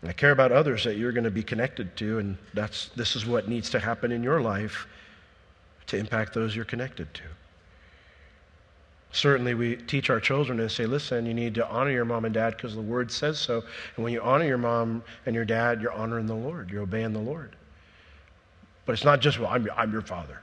I 0.04 0.14
care 0.14 0.32
about 0.32 0.54
others 0.54 0.86
that 0.86 0.96
you're 0.96 1.12
going 1.12 1.26
to 1.26 1.32
be 1.32 1.44
connected 1.44 1.98
to, 1.98 2.20
and 2.20 2.38
that's, 2.54 2.90
this 2.90 3.18
is 3.18 3.26
what 3.26 3.50
needs 3.50 3.70
to 3.72 3.80
happen 3.80 4.14
in 4.14 4.24
your 4.24 4.40
life 4.40 4.88
to 5.88 5.98
impact 5.98 6.34
those 6.34 6.56
you're 6.56 6.66
connected 6.66 7.14
to. 7.14 7.24
Certainly, 9.12 9.54
we 9.54 9.78
teach 9.78 10.10
our 10.10 10.20
children 10.20 10.60
and 10.60 10.70
say, 10.70 10.86
listen, 10.86 11.26
you 11.26 11.34
need 11.34 11.56
to 11.56 11.68
honor 11.70 11.92
your 11.92 12.04
mom 12.04 12.26
and 12.26 12.34
dad 12.34 12.58
because 12.58 12.76
the 12.76 12.82
word 12.82 13.10
says 13.10 13.40
so. 13.40 13.64
And 13.96 14.04
when 14.04 14.12
you 14.12 14.22
honor 14.22 14.46
your 14.46 14.58
mom 14.58 15.04
and 15.26 15.34
your 15.34 15.46
dad, 15.46 15.82
you're 15.82 15.94
honoring 15.94 16.26
the 16.26 16.36
Lord, 16.36 16.70
you're 16.70 16.82
obeying 16.82 17.14
the 17.14 17.20
Lord. 17.20 17.56
But 18.86 18.94
it's 18.94 19.06
not 19.06 19.22
just, 19.22 19.40
well, 19.40 19.50
I'm, 19.50 19.68
I'm 19.76 19.92
your 19.92 20.02
father. 20.02 20.42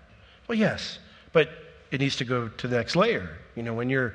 Well, 0.49 0.57
yes, 0.57 0.99
but 1.33 1.51
it 1.91 2.01
needs 2.01 2.17
to 2.17 2.25
go 2.25 2.49
to 2.49 2.67
the 2.67 2.77
next 2.77 2.97
layer. 2.97 3.37
You 3.57 3.63
know, 3.63 3.75
when 3.75 3.91
you're 3.91 4.15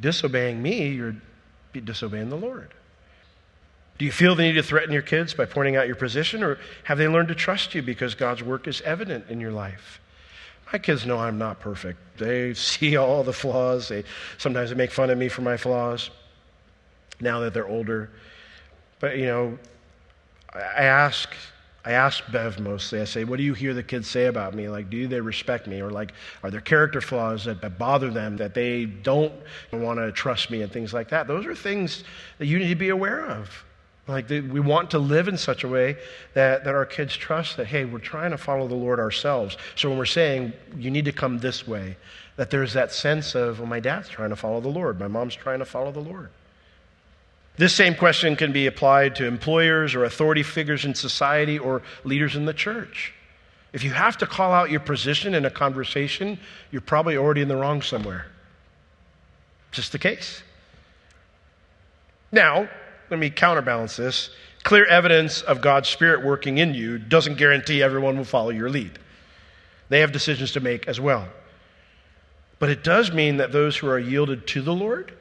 disobeying 0.00 0.62
me, 0.62 0.88
you're 0.88 1.16
disobeying 1.84 2.30
the 2.30 2.36
Lord. 2.36 2.72
Do 3.98 4.06
you 4.06 4.12
feel 4.12 4.34
the 4.34 4.42
need 4.42 4.52
to 4.52 4.62
threaten 4.62 4.92
your 4.92 5.02
kids 5.02 5.34
by 5.34 5.44
pointing 5.44 5.76
out 5.76 5.86
your 5.86 5.96
position, 5.96 6.42
or 6.42 6.58
have 6.84 6.96
they 6.96 7.06
learned 7.06 7.28
to 7.28 7.34
trust 7.34 7.74
you 7.74 7.82
because 7.82 8.14
God's 8.14 8.42
work 8.42 8.66
is 8.66 8.80
evident 8.80 9.26
in 9.28 9.38
your 9.38 9.52
life? 9.52 10.00
My 10.72 10.78
kids 10.78 11.04
know 11.04 11.18
I'm 11.18 11.38
not 11.38 11.60
perfect. 11.60 11.98
They 12.18 12.54
see 12.54 12.96
all 12.98 13.22
the 13.22 13.32
flaws. 13.32 13.88
They 13.88 14.04
sometimes 14.38 14.70
they 14.70 14.76
make 14.76 14.92
fun 14.92 15.10
of 15.10 15.18
me 15.18 15.28
for 15.28 15.42
my 15.42 15.56
flaws 15.56 16.10
now 17.20 17.40
that 17.40 17.54
they're 17.54 17.68
older. 17.68 18.10
But 18.98 19.18
you 19.18 19.26
know, 19.26 19.58
I 20.54 20.84
ask 20.84 21.34
I 21.84 21.92
ask 21.92 22.30
Bev 22.30 22.60
mostly, 22.60 23.00
I 23.00 23.04
say, 23.04 23.24
what 23.24 23.38
do 23.38 23.42
you 23.42 23.54
hear 23.54 23.72
the 23.72 23.82
kids 23.82 24.06
say 24.06 24.26
about 24.26 24.54
me? 24.54 24.68
Like, 24.68 24.90
do 24.90 25.08
they 25.08 25.20
respect 25.20 25.66
me? 25.66 25.80
Or 25.80 25.90
like, 25.90 26.12
are 26.42 26.50
there 26.50 26.60
character 26.60 27.00
flaws 27.00 27.46
that, 27.46 27.78
bother 27.78 28.10
them 28.10 28.36
that 28.36 28.52
they 28.52 28.84
don't 28.84 29.32
want 29.72 29.98
to 29.98 30.12
trust 30.12 30.50
me 30.50 30.60
and 30.60 30.70
things 30.70 30.92
like 30.92 31.08
that? 31.08 31.26
Those 31.26 31.46
are 31.46 31.54
things 31.54 32.04
that 32.38 32.46
you 32.46 32.58
need 32.58 32.68
to 32.68 32.74
be 32.74 32.90
aware 32.90 33.24
of. 33.24 33.64
Like 34.10 34.28
we 34.28 34.58
want 34.58 34.90
to 34.90 34.98
live 34.98 35.28
in 35.28 35.38
such 35.38 35.62
a 35.62 35.68
way 35.68 35.96
that, 36.34 36.64
that 36.64 36.74
our 36.74 36.84
kids 36.84 37.16
trust 37.16 37.56
that, 37.56 37.66
hey, 37.66 37.84
we're 37.84 38.00
trying 38.00 38.32
to 38.32 38.38
follow 38.38 38.66
the 38.66 38.74
Lord 38.74 38.98
ourselves. 38.98 39.56
So 39.76 39.88
when 39.88 39.98
we're 39.98 40.04
saying, 40.04 40.52
you 40.76 40.90
need 40.90 41.04
to 41.04 41.12
come 41.12 41.38
this 41.38 41.66
way, 41.66 41.96
that 42.36 42.50
there's 42.50 42.72
that 42.72 42.90
sense 42.92 43.36
of, 43.36 43.60
well, 43.60 43.68
my 43.68 43.78
dad's 43.78 44.08
trying 44.08 44.30
to 44.30 44.36
follow 44.36 44.60
the 44.60 44.68
Lord, 44.68 44.98
my 44.98 45.06
mom's 45.06 45.36
trying 45.36 45.60
to 45.60 45.64
follow 45.64 45.92
the 45.92 46.00
Lord. 46.00 46.30
This 47.56 47.72
same 47.74 47.94
question 47.94 48.34
can 48.34 48.52
be 48.52 48.66
applied 48.66 49.14
to 49.16 49.26
employers 49.26 49.94
or 49.94 50.04
authority 50.04 50.42
figures 50.42 50.84
in 50.84 50.94
society 50.94 51.58
or 51.58 51.82
leaders 52.04 52.34
in 52.34 52.46
the 52.46 52.54
church. 52.54 53.12
If 53.72 53.84
you 53.84 53.90
have 53.90 54.18
to 54.18 54.26
call 54.26 54.52
out 54.52 54.70
your 54.70 54.80
position 54.80 55.34
in 55.34 55.44
a 55.44 55.50
conversation, 55.50 56.38
you're 56.72 56.80
probably 56.80 57.16
already 57.16 57.42
in 57.42 57.48
the 57.48 57.56
wrong 57.56 57.82
somewhere. 57.82 58.26
Just 59.70 59.92
the 59.92 59.98
case. 59.98 60.42
Now, 62.32 62.68
let 63.10 63.18
me 63.18 63.28
counterbalance 63.28 63.96
this. 63.96 64.30
Clear 64.62 64.86
evidence 64.86 65.42
of 65.42 65.60
God's 65.60 65.88
Spirit 65.88 66.24
working 66.24 66.58
in 66.58 66.74
you 66.74 66.98
doesn't 66.98 67.36
guarantee 67.36 67.82
everyone 67.82 68.16
will 68.16 68.24
follow 68.24 68.50
your 68.50 68.70
lead. 68.70 68.98
They 69.88 70.00
have 70.00 70.12
decisions 70.12 70.52
to 70.52 70.60
make 70.60 70.86
as 70.86 71.00
well. 71.00 71.28
But 72.58 72.68
it 72.68 72.84
does 72.84 73.10
mean 73.10 73.38
that 73.38 73.52
those 73.52 73.76
who 73.76 73.88
are 73.88 73.98
yielded 73.98 74.46
to 74.48 74.62
the 74.62 74.74
Lord, 74.74 75.12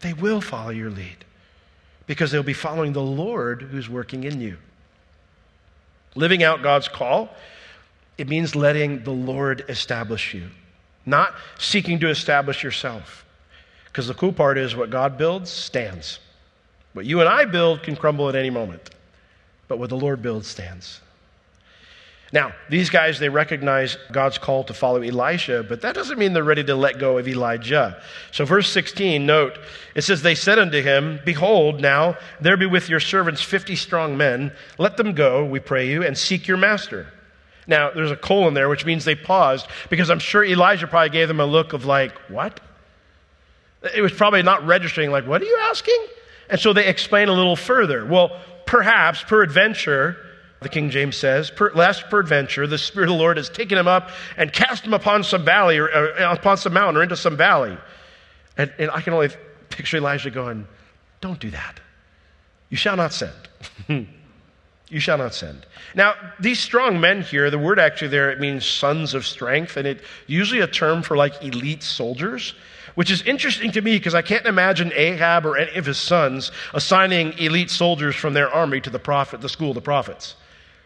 they 0.00 0.12
will 0.12 0.40
follow 0.40 0.70
your 0.70 0.90
lead 0.90 1.24
because 2.06 2.30
they'll 2.30 2.42
be 2.42 2.54
following 2.54 2.92
the 2.92 3.02
Lord 3.02 3.62
who's 3.62 3.88
working 3.88 4.24
in 4.24 4.40
you. 4.40 4.56
Living 6.14 6.42
out 6.42 6.62
God's 6.62 6.88
call, 6.88 7.28
it 8.16 8.28
means 8.28 8.56
letting 8.56 9.04
the 9.04 9.12
Lord 9.12 9.64
establish 9.68 10.34
you, 10.34 10.48
not 11.06 11.34
seeking 11.58 12.00
to 12.00 12.08
establish 12.08 12.64
yourself. 12.64 13.26
Because 13.84 14.08
the 14.08 14.14
cool 14.14 14.32
part 14.32 14.58
is 14.58 14.74
what 14.74 14.90
God 14.90 15.18
builds 15.18 15.50
stands. 15.50 16.18
What 16.92 17.06
you 17.06 17.20
and 17.20 17.28
I 17.28 17.44
build 17.44 17.82
can 17.82 17.96
crumble 17.96 18.28
at 18.28 18.34
any 18.34 18.50
moment. 18.50 18.90
but 19.68 19.78
what 19.78 19.90
the 19.90 19.96
Lord 19.96 20.22
builds 20.22 20.48
stands. 20.48 21.00
Now, 22.32 22.52
these 22.68 22.90
guys, 22.90 23.18
they 23.18 23.30
recognize 23.30 23.96
God's 24.12 24.36
call 24.36 24.64
to 24.64 24.74
follow 24.74 25.00
Elisha, 25.00 25.64
but 25.66 25.80
that 25.80 25.94
doesn't 25.94 26.18
mean 26.18 26.34
they're 26.34 26.42
ready 26.44 26.64
to 26.64 26.74
let 26.74 26.98
go 26.98 27.16
of 27.16 27.26
Elijah. 27.26 28.02
So, 28.32 28.44
verse 28.44 28.70
16, 28.70 29.24
note, 29.24 29.58
it 29.94 30.02
says, 30.02 30.20
They 30.20 30.34
said 30.34 30.58
unto 30.58 30.82
him, 30.82 31.20
Behold, 31.24 31.80
now 31.80 32.16
there 32.40 32.58
be 32.58 32.66
with 32.66 32.90
your 32.90 33.00
servants 33.00 33.40
fifty 33.40 33.76
strong 33.76 34.16
men. 34.18 34.52
Let 34.76 34.98
them 34.98 35.14
go, 35.14 35.44
we 35.44 35.60
pray 35.60 35.88
you, 35.88 36.02
and 36.02 36.16
seek 36.18 36.46
your 36.46 36.58
master. 36.58 37.06
Now, 37.66 37.90
there's 37.90 38.10
a 38.10 38.16
colon 38.16 38.52
there, 38.52 38.68
which 38.68 38.84
means 38.84 39.04
they 39.06 39.14
paused, 39.14 39.66
because 39.88 40.10
I'm 40.10 40.18
sure 40.18 40.44
Elijah 40.44 40.86
probably 40.86 41.10
gave 41.10 41.28
them 41.28 41.40
a 41.40 41.46
look 41.46 41.72
of 41.72 41.86
like, 41.86 42.12
What? 42.28 42.60
It 43.94 44.02
was 44.02 44.12
probably 44.12 44.42
not 44.42 44.66
registering, 44.66 45.10
like, 45.10 45.26
What 45.26 45.40
are 45.40 45.46
you 45.46 45.58
asking? 45.62 46.06
And 46.48 46.60
so 46.60 46.72
they 46.72 46.86
explain 46.86 47.28
a 47.28 47.32
little 47.32 47.56
further. 47.56 48.06
Well, 48.06 48.40
perhaps, 48.66 49.22
peradventure, 49.22 50.16
the 50.60 50.68
King 50.68 50.90
James 50.90 51.16
says, 51.16 51.50
per, 51.50 51.72
lest 51.74 52.08
peradventure 52.08 52.66
the 52.66 52.78
Spirit 52.78 53.08
of 53.08 53.14
the 53.14 53.18
Lord 53.18 53.36
has 53.36 53.48
taken 53.48 53.78
him 53.78 53.88
up 53.88 54.10
and 54.36 54.52
cast 54.52 54.84
him 54.84 54.94
upon 54.94 55.24
some 55.24 55.44
valley 55.44 55.78
or 55.78 55.90
uh, 55.90 56.32
upon 56.32 56.56
some 56.56 56.72
mountain 56.72 56.96
or 56.96 57.02
into 57.02 57.16
some 57.16 57.36
valley. 57.36 57.76
And, 58.56 58.72
and 58.78 58.90
I 58.90 59.00
can 59.00 59.12
only 59.12 59.28
picture 59.70 59.98
Elijah 59.98 60.30
going, 60.30 60.66
Don't 61.20 61.38
do 61.38 61.50
that. 61.50 61.80
You 62.70 62.76
shall 62.76 62.96
not 62.96 63.12
send. 63.12 63.32
you 64.88 65.00
shall 65.00 65.18
not 65.18 65.34
send. 65.34 65.64
Now, 65.94 66.14
these 66.40 66.58
strong 66.58 67.00
men 67.00 67.22
here, 67.22 67.50
the 67.50 67.58
word 67.58 67.78
actually 67.78 68.08
there, 68.08 68.30
it 68.30 68.40
means 68.40 68.66
sons 68.66 69.14
of 69.14 69.24
strength, 69.24 69.76
and 69.76 69.86
it 69.86 70.02
usually 70.26 70.60
a 70.60 70.66
term 70.66 71.02
for 71.02 71.16
like 71.16 71.42
elite 71.42 71.82
soldiers 71.82 72.54
which 72.98 73.12
is 73.12 73.22
interesting 73.22 73.70
to 73.70 73.80
me 73.80 73.96
because 73.96 74.16
I 74.16 74.22
can't 74.22 74.44
imagine 74.44 74.90
Ahab 74.92 75.46
or 75.46 75.56
any 75.56 75.76
of 75.76 75.86
his 75.86 75.98
sons 75.98 76.50
assigning 76.74 77.32
elite 77.38 77.70
soldiers 77.70 78.16
from 78.16 78.34
their 78.34 78.50
army 78.50 78.80
to 78.80 78.90
the 78.90 78.98
prophet, 78.98 79.40
the 79.40 79.48
school 79.48 79.68
of 79.68 79.76
the 79.76 79.80
prophets. 79.80 80.34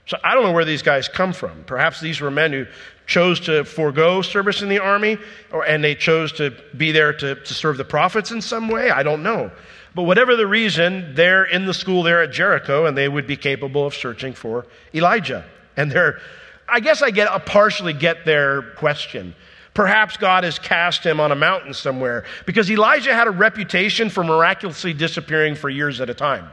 So 0.05 0.19
I 0.23 0.35
don't 0.35 0.45
know 0.45 0.53
where 0.53 0.67
these 0.67 0.83
guys 0.83 1.09
come 1.09 1.33
from. 1.33 1.65
Perhaps 1.65 2.03
these 2.03 2.21
were 2.21 2.31
men 2.31 2.53
who 2.53 2.67
chose 3.07 3.41
to 3.41 3.65
forego 3.65 4.21
service 4.21 4.61
in 4.61 4.69
the 4.69 4.79
army, 4.79 5.17
or, 5.53 5.65
and 5.65 5.83
they 5.83 5.95
chose 5.95 6.33
to 6.33 6.55
be 6.77 6.93
there 6.93 7.15
to, 7.15 7.35
to 7.35 7.55
serve 7.55 7.79
the 7.79 7.85
prophets 7.87 8.31
in 8.31 8.43
some 8.43 8.69
way. 8.69 8.91
I 8.91 9.03
don't 9.03 9.23
know. 9.23 9.51
But 9.95 10.03
whatever 10.03 10.37
the 10.37 10.47
reason, 10.47 11.15
they're 11.15 11.45
in 11.45 11.65
the 11.65 11.73
school 11.73 12.03
there 12.03 12.23
at 12.23 12.31
Jericho, 12.31 12.85
and 12.85 12.95
they 12.95 13.09
would 13.09 13.27
be 13.27 13.39
capable 13.39 13.87
of 13.87 13.95
searching 13.95 14.35
for 14.35 14.67
Elijah. 14.95 15.47
And 15.79 15.91
they're, 15.91 16.21
I 16.69 16.81
guess 16.81 17.01
I 17.01 17.11
get 17.11 17.31
I 17.31 17.39
partially 17.39 17.95
get 17.95 18.27
their 18.27 18.61
question. 18.73 19.35
Perhaps 19.75 20.19
God 20.19 20.45
has 20.45 20.59
cast 20.59 21.05
him 21.05 21.19
on 21.19 21.33
a 21.33 21.35
mountain 21.35 21.73
somewhere 21.73 22.25
because 22.45 22.71
Elijah 22.71 23.15
had 23.15 23.27
a 23.27 23.31
reputation 23.31 24.11
for 24.11 24.23
miraculously 24.23 24.93
disappearing 24.93 25.55
for 25.55 25.71
years 25.71 26.01
at 26.01 26.11
a 26.11 26.15
time. 26.15 26.51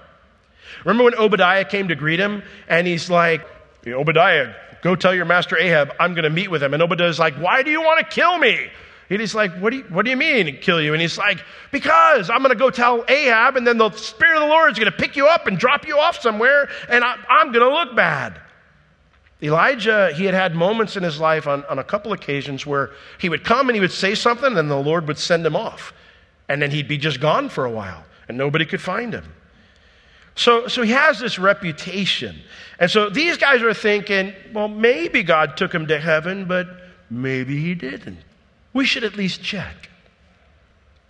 Remember 0.85 1.03
when 1.03 1.15
Obadiah 1.15 1.65
came 1.65 1.89
to 1.89 1.95
greet 1.95 2.19
him 2.19 2.43
and 2.69 2.87
he's 2.87 3.09
like, 3.09 3.45
Obadiah, 3.85 4.53
go 4.81 4.95
tell 4.95 5.13
your 5.13 5.25
master 5.25 5.57
Ahab, 5.57 5.93
I'm 5.99 6.13
going 6.13 6.23
to 6.23 6.29
meet 6.29 6.49
with 6.49 6.63
him. 6.63 6.73
And 6.73 6.81
Obadiah's 6.81 7.19
like, 7.19 7.35
Why 7.35 7.63
do 7.63 7.71
you 7.71 7.81
want 7.81 7.99
to 7.99 8.05
kill 8.05 8.37
me? 8.37 8.69
And 9.09 9.19
he's 9.19 9.33
like, 9.33 9.51
what 9.55 9.71
do, 9.71 9.77
you, 9.77 9.83
what 9.85 10.05
do 10.05 10.11
you 10.11 10.17
mean 10.17 10.57
kill 10.57 10.79
you? 10.79 10.93
And 10.93 11.01
he's 11.01 11.17
like, 11.17 11.43
Because 11.71 12.29
I'm 12.29 12.39
going 12.39 12.51
to 12.51 12.55
go 12.55 12.69
tell 12.69 13.03
Ahab, 13.07 13.57
and 13.57 13.65
then 13.65 13.77
the 13.77 13.91
Spirit 13.91 14.35
of 14.35 14.43
the 14.43 14.47
Lord 14.49 14.71
is 14.71 14.77
going 14.77 14.91
to 14.91 14.97
pick 14.97 15.15
you 15.15 15.27
up 15.27 15.47
and 15.47 15.57
drop 15.57 15.87
you 15.87 15.97
off 15.97 16.19
somewhere, 16.19 16.69
and 16.87 17.03
I, 17.03 17.15
I'm 17.27 17.51
going 17.51 17.67
to 17.67 17.73
look 17.73 17.95
bad. 17.95 18.39
Elijah, 19.41 20.11
he 20.13 20.25
had 20.25 20.33
had 20.33 20.53
moments 20.53 20.97
in 20.97 21.03
his 21.03 21.19
life 21.19 21.47
on, 21.47 21.63
on 21.65 21.79
a 21.79 21.83
couple 21.83 22.11
occasions 22.11 22.65
where 22.65 22.91
he 23.19 23.29
would 23.29 23.43
come 23.43 23.69
and 23.69 23.75
he 23.75 23.79
would 23.79 23.91
say 23.91 24.13
something, 24.13 24.57
and 24.57 24.69
the 24.69 24.75
Lord 24.75 25.07
would 25.07 25.17
send 25.17 25.45
him 25.45 25.55
off. 25.55 25.93
And 26.49 26.61
then 26.61 26.71
he'd 26.71 26.87
be 26.87 26.97
just 26.97 27.21
gone 27.21 27.47
for 27.47 27.65
a 27.65 27.69
while, 27.71 28.03
and 28.27 28.37
nobody 28.37 28.65
could 28.65 28.81
find 28.81 29.13
him. 29.13 29.33
So, 30.35 30.67
so 30.67 30.81
he 30.81 30.91
has 30.91 31.19
this 31.19 31.39
reputation. 31.39 32.41
And 32.79 32.89
so 32.89 33.09
these 33.09 33.37
guys 33.37 33.61
are 33.61 33.73
thinking, 33.73 34.33
well, 34.53 34.67
maybe 34.67 35.23
God 35.23 35.55
took 35.57 35.73
him 35.73 35.87
to 35.87 35.99
heaven, 35.99 36.45
but 36.45 36.67
maybe 37.09 37.61
he 37.61 37.75
didn't. 37.75 38.19
We 38.73 38.85
should 38.85 39.03
at 39.03 39.15
least 39.15 39.41
check. 39.41 39.89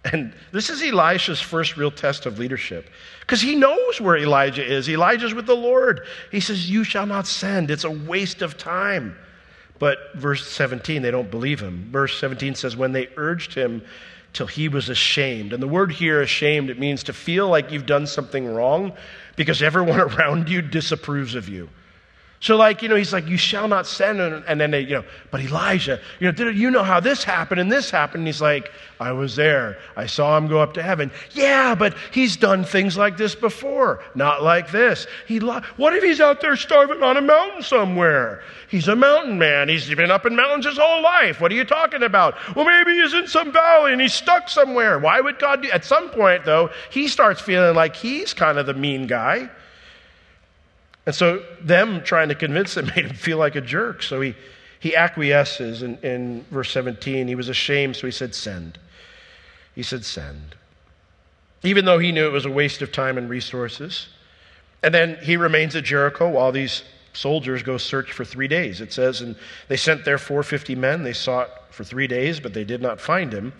And 0.03 0.33
this 0.51 0.69
is 0.69 0.81
Elisha's 0.81 1.41
first 1.41 1.77
real 1.77 1.91
test 1.91 2.25
of 2.25 2.39
leadership 2.39 2.89
because 3.29 3.41
he 3.41 3.53
knows 3.53 4.01
where 4.01 4.17
Elijah 4.17 4.65
is. 4.65 4.89
Elijah's 4.89 5.35
with 5.35 5.45
the 5.45 5.55
Lord. 5.55 6.01
He 6.31 6.39
says, 6.39 6.67
You 6.67 6.83
shall 6.83 7.05
not 7.05 7.27
send. 7.27 7.69
It's 7.69 7.83
a 7.83 7.91
waste 7.91 8.41
of 8.41 8.57
time. 8.57 9.15
But 9.77 9.99
verse 10.15 10.47
17, 10.47 11.03
they 11.03 11.11
don't 11.11 11.29
believe 11.29 11.59
him. 11.59 11.89
Verse 11.91 12.19
17 12.19 12.55
says, 12.55 12.75
When 12.75 12.91
they 12.91 13.07
urged 13.17 13.53
him 13.53 13.83
till 14.33 14.47
he 14.47 14.67
was 14.67 14.89
ashamed. 14.89 15.53
And 15.53 15.61
the 15.61 15.67
word 15.67 15.91
here, 15.91 16.23
ashamed, 16.23 16.71
it 16.71 16.79
means 16.79 17.03
to 17.03 17.13
feel 17.13 17.47
like 17.47 17.71
you've 17.71 17.85
done 17.85 18.07
something 18.07 18.51
wrong 18.51 18.93
because 19.35 19.61
everyone 19.61 19.99
around 19.99 20.49
you 20.49 20.63
disapproves 20.63 21.35
of 21.35 21.47
you. 21.47 21.69
So, 22.41 22.55
like, 22.55 22.81
you 22.81 22.87
know, 22.87 22.95
he's 22.95 23.11
like, 23.11 23.27
You 23.27 23.37
shall 23.37 23.67
not 23.67 23.85
send. 23.85 24.19
And 24.21 24.61
then 24.61 24.71
they, 24.71 24.81
you 24.81 24.95
know, 24.95 25.03
but 25.29 25.41
Elijah, 25.41 25.99
you 26.19 26.27
know, 26.27 26.31
did 26.31 26.57
you 26.57 26.71
know 26.71 26.83
how 26.83 27.01
this 27.01 27.23
happened 27.23 27.59
and 27.59 27.69
this 27.69 27.91
happened? 27.91 28.21
And 28.21 28.27
he's 28.27 28.41
like, 28.41 28.71
I 28.97 29.11
was 29.11 29.35
there. 29.35 29.77
I 29.97 30.05
saw 30.05 30.37
him 30.37 30.47
go 30.47 30.61
up 30.61 30.73
to 30.75 30.83
heaven. 30.83 31.11
Yeah, 31.31 31.75
but 31.75 31.95
he's 32.11 32.37
done 32.37 32.63
things 32.63 32.97
like 32.97 33.17
this 33.17 33.35
before. 33.35 34.01
Not 34.15 34.41
like 34.41 34.71
this. 34.71 35.05
He 35.27 35.41
li- 35.41 35.61
what 35.75 35.93
if 35.93 36.03
he's 36.03 36.21
out 36.21 36.39
there 36.39 36.55
starving 36.55 37.03
on 37.03 37.17
a 37.17 37.21
mountain 37.21 37.61
somewhere? 37.61 38.41
He's 38.69 38.87
a 38.87 38.95
mountain 38.95 39.37
man. 39.37 39.67
He's 39.67 39.93
been 39.93 40.11
up 40.11 40.25
in 40.25 40.35
mountains 40.35 40.65
his 40.65 40.77
whole 40.77 41.01
life. 41.01 41.41
What 41.41 41.51
are 41.51 41.55
you 41.55 41.65
talking 41.65 42.03
about? 42.03 42.35
Well, 42.55 42.65
maybe 42.65 43.01
he's 43.01 43.13
in 43.13 43.27
some 43.27 43.51
valley 43.51 43.91
and 43.91 44.01
he's 44.01 44.13
stuck 44.13 44.47
somewhere. 44.47 44.97
Why 44.99 45.19
would 45.19 45.39
God 45.39 45.63
do? 45.63 45.71
At 45.71 45.83
some 45.83 46.09
point, 46.09 46.45
though, 46.45 46.69
he 46.89 47.09
starts 47.09 47.41
feeling 47.41 47.75
like 47.75 47.97
he's 47.97 48.33
kind 48.33 48.57
of 48.57 48.65
the 48.65 48.73
mean 48.73 49.07
guy. 49.07 49.49
And 51.09 51.15
so, 51.15 51.43
them 51.59 52.03
trying 52.03 52.29
to 52.29 52.35
convince 52.35 52.77
him 52.77 52.85
made 52.95 53.07
him 53.07 53.15
feel 53.15 53.39
like 53.39 53.55
a 53.55 53.61
jerk. 53.61 54.03
So 54.03 54.21
he, 54.21 54.35
he 54.79 54.95
acquiesces 54.95 55.81
in, 55.81 55.97
in 56.03 56.45
verse 56.51 56.69
17. 56.69 57.27
He 57.27 57.33
was 57.33 57.49
ashamed, 57.49 57.95
so 57.95 58.05
he 58.05 58.11
said, 58.11 58.35
Send. 58.35 58.77
He 59.73 59.81
said, 59.81 60.05
Send. 60.05 60.55
Even 61.63 61.85
though 61.85 61.97
he 61.97 62.11
knew 62.11 62.27
it 62.27 62.31
was 62.31 62.45
a 62.45 62.51
waste 62.51 62.83
of 62.83 62.91
time 62.91 63.17
and 63.17 63.27
resources. 63.27 64.09
And 64.83 64.93
then 64.93 65.17
he 65.23 65.35
remains 65.35 65.75
at 65.75 65.83
Jericho 65.83 66.29
while 66.29 66.51
these 66.51 66.83
soldiers 67.13 67.63
go 67.63 67.77
search 67.77 68.11
for 68.11 68.23
three 68.23 68.47
days. 68.47 68.79
It 68.79 68.93
says, 68.93 69.21
And 69.21 69.35
they 69.67 69.77
sent 69.77 70.05
there 70.05 70.19
450 70.19 70.75
men. 70.75 71.01
They 71.01 71.13
sought 71.13 71.73
for 71.73 71.83
three 71.83 72.05
days, 72.05 72.39
but 72.39 72.53
they 72.53 72.63
did 72.63 72.83
not 72.83 73.01
find 73.01 73.33
him. 73.33 73.51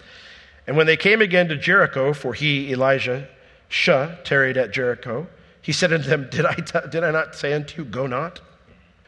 And 0.68 0.78
when 0.78 0.86
they 0.86 0.98
came 0.98 1.20
again 1.20 1.48
to 1.48 1.58
Jericho, 1.58 2.14
for 2.14 2.36
he, 2.36 2.72
Elijah, 2.72 3.28
Shah, 3.70 4.18
tarried 4.24 4.56
at 4.56 4.70
Jericho, 4.70 5.26
he 5.70 5.74
said 5.74 5.94
unto 5.94 6.10
them, 6.10 6.28
did 6.32 6.48
I, 6.48 6.56
t- 6.56 6.90
did 6.90 7.04
I 7.04 7.12
not 7.12 7.36
say 7.36 7.54
unto 7.54 7.84
you, 7.84 7.88
go 7.88 8.08
not? 8.08 8.42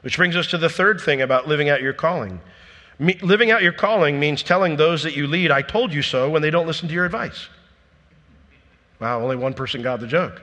Which 0.01 0.15
brings 0.15 0.35
us 0.35 0.45
to 0.51 0.59
the 0.59 0.69
third 0.69 1.01
thing 1.01 1.19
about 1.19 1.47
living 1.47 1.69
out 1.69 1.81
your 1.81 1.91
calling. 1.91 2.39
Me- 2.99 3.17
living 3.23 3.49
out 3.49 3.63
your 3.63 3.71
calling 3.71 4.19
means 4.19 4.43
telling 4.43 4.75
those 4.75 5.01
that 5.01 5.15
you 5.15 5.25
lead, 5.25 5.49
I 5.49 5.63
told 5.63 5.91
you 5.91 6.03
so, 6.03 6.29
when 6.29 6.43
they 6.43 6.51
don't 6.51 6.67
listen 6.67 6.87
to 6.87 6.93
your 6.93 7.05
advice. 7.05 7.49
Wow, 8.99 9.23
only 9.23 9.37
one 9.37 9.55
person 9.55 9.81
got 9.81 10.01
the 10.01 10.05
joke. 10.05 10.39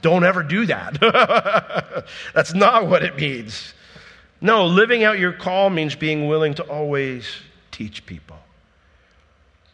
Don't 0.00 0.24
ever 0.24 0.42
do 0.42 0.64
that. 0.64 2.06
That's 2.34 2.54
not 2.54 2.86
what 2.86 3.02
it 3.02 3.14
means. 3.14 3.74
No, 4.40 4.64
living 4.64 5.04
out 5.04 5.18
your 5.18 5.34
call 5.34 5.68
means 5.68 5.94
being 5.94 6.26
willing 6.26 6.54
to 6.54 6.62
always 6.62 7.26
teach 7.70 8.06
people. 8.06 8.38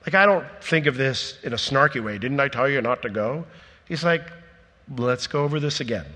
Like, 0.05 0.16
I 0.16 0.27
don't 0.27 0.46
think 0.61 0.87
of 0.87 0.96
this 0.96 1.38
in 1.44 1.53
a 1.53 1.57
snarky 1.57 2.03
way. 2.03 2.18
Didn't 2.18 2.40
I 2.40 2.48
tell 2.48 2.68
you 2.68 2.83
not 2.83 3.03
to 3.03 3.09
go? 3.09 3.46
He's 3.87 4.03
like, 4.03 4.33
let's 4.96 5.27
go 5.27 5.44
over 5.44 5.61
this 5.61 5.81
again. 5.81 6.07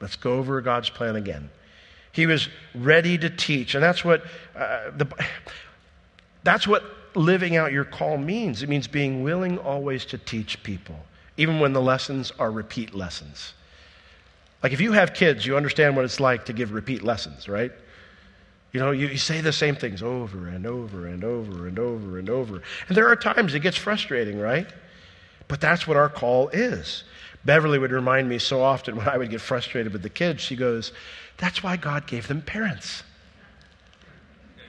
Let's 0.00 0.16
go 0.16 0.34
over 0.34 0.60
God's 0.60 0.90
plan 0.90 1.16
again. 1.16 1.50
He 2.12 2.26
was 2.26 2.48
ready 2.74 3.16
to 3.18 3.30
teach, 3.30 3.74
and 3.74 3.82
that's 3.82 4.04
what 4.04 4.24
uh, 4.56 4.90
the, 4.96 5.06
that's 6.42 6.66
what 6.66 6.82
living 7.14 7.56
out 7.56 7.72
your 7.72 7.84
call 7.84 8.16
means. 8.16 8.62
It 8.62 8.68
means 8.68 8.88
being 8.88 9.22
willing 9.22 9.58
always 9.58 10.04
to 10.06 10.18
teach 10.18 10.62
people, 10.62 10.98
even 11.36 11.60
when 11.60 11.72
the 11.72 11.80
lessons 11.80 12.32
are 12.38 12.50
repeat 12.50 12.94
lessons. 12.94 13.54
Like 14.62 14.72
if 14.72 14.80
you 14.80 14.92
have 14.92 15.14
kids, 15.14 15.46
you 15.46 15.56
understand 15.56 15.96
what 15.96 16.04
it's 16.04 16.20
like 16.20 16.46
to 16.46 16.52
give 16.52 16.72
repeat 16.72 17.02
lessons, 17.02 17.48
right? 17.48 17.72
You 18.72 18.80
know, 18.80 18.92
you, 18.92 19.08
you, 19.08 19.18
say 19.18 19.40
the 19.40 19.52
same 19.52 19.74
things 19.74 20.02
over 20.02 20.48
and 20.48 20.64
over 20.64 21.06
and 21.06 21.24
over 21.24 21.66
and 21.66 21.78
over 21.78 22.18
and 22.18 22.30
over. 22.30 22.62
And 22.86 22.96
there 22.96 23.08
are 23.08 23.16
times 23.16 23.54
it 23.54 23.60
gets 23.60 23.76
frustrating, 23.76 24.38
right? 24.38 24.68
But 25.48 25.60
that's 25.60 25.88
what 25.88 25.96
our 25.96 26.08
call 26.08 26.48
is. 26.50 27.02
Beverly 27.44 27.78
would 27.78 27.92
remind 27.92 28.28
me 28.28 28.38
so 28.38 28.62
often 28.62 28.96
when 28.96 29.08
I 29.08 29.16
would 29.16 29.30
get 29.30 29.40
frustrated 29.40 29.92
with 29.92 30.02
the 30.02 30.10
kids, 30.10 30.42
she 30.42 30.56
goes, 30.56 30.92
That's 31.38 31.62
why 31.62 31.76
God 31.76 32.06
gave 32.06 32.28
them 32.28 32.42
parents. 32.42 33.02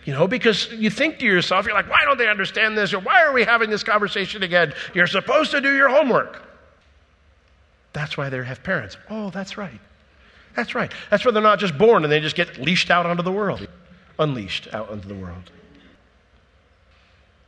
You 0.05 0.13
know, 0.13 0.27
because 0.27 0.71
you 0.71 0.89
think 0.89 1.19
to 1.19 1.25
yourself, 1.25 1.65
you're 1.65 1.75
like, 1.75 1.89
why 1.89 2.03
don't 2.05 2.17
they 2.17 2.27
understand 2.27 2.75
this? 2.75 2.91
Or 2.91 2.99
why 2.99 3.21
are 3.21 3.34
we 3.34 3.43
having 3.43 3.69
this 3.69 3.84
conversation 3.84 4.41
again? 4.41 4.73
You're 4.95 5.05
supposed 5.05 5.51
to 5.51 5.62
do 5.62 5.75
your 5.75 5.89
homework. 5.89 6.41
That's 7.93 8.17
why 8.17 8.29
they 8.29 8.43
have 8.43 8.63
parents. 8.63 8.97
Oh, 9.12 9.29
that's 9.29 9.57
right. 9.57 9.79
That's 10.55 10.73
right. 10.73 10.91
That's 11.12 11.23
why 11.23 11.31
they're 11.31 11.43
not 11.43 11.60
just 11.60 11.77
born 11.77 12.03
and 12.03 12.12
they 12.12 12.19
just 12.19 12.36
get 12.36 12.57
leashed 12.57 12.89
out 12.89 13.05
onto 13.05 13.21
the 13.21 13.31
world, 13.31 13.67
unleashed 14.17 14.73
out 14.73 14.89
into 14.89 15.07
the 15.07 15.15
world. 15.15 15.51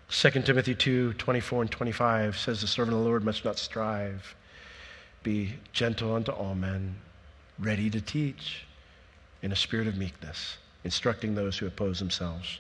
2 0.09 0.29
Timothy 0.43 0.75
2 0.75 1.13
24 1.13 1.62
and 1.63 1.71
25 1.71 2.38
says, 2.38 2.62
The 2.62 2.67
servant 2.67 2.93
of 2.93 2.99
the 2.99 3.05
Lord 3.05 3.23
must 3.23 3.43
not 3.43 3.57
strive 3.57 4.36
be 5.23 5.55
gentle 5.71 6.15
unto 6.15 6.31
all 6.31 6.55
men, 6.55 6.95
ready 7.57 7.89
to 7.89 8.01
teach 8.01 8.65
in 9.41 9.51
a 9.51 9.55
spirit 9.55 9.88
of 9.88 9.97
meekness, 9.97 10.57
instructing 10.83 11.36
those 11.36 11.57
who 11.57 11.65
oppose 11.65 11.99
themselves. 11.99 12.59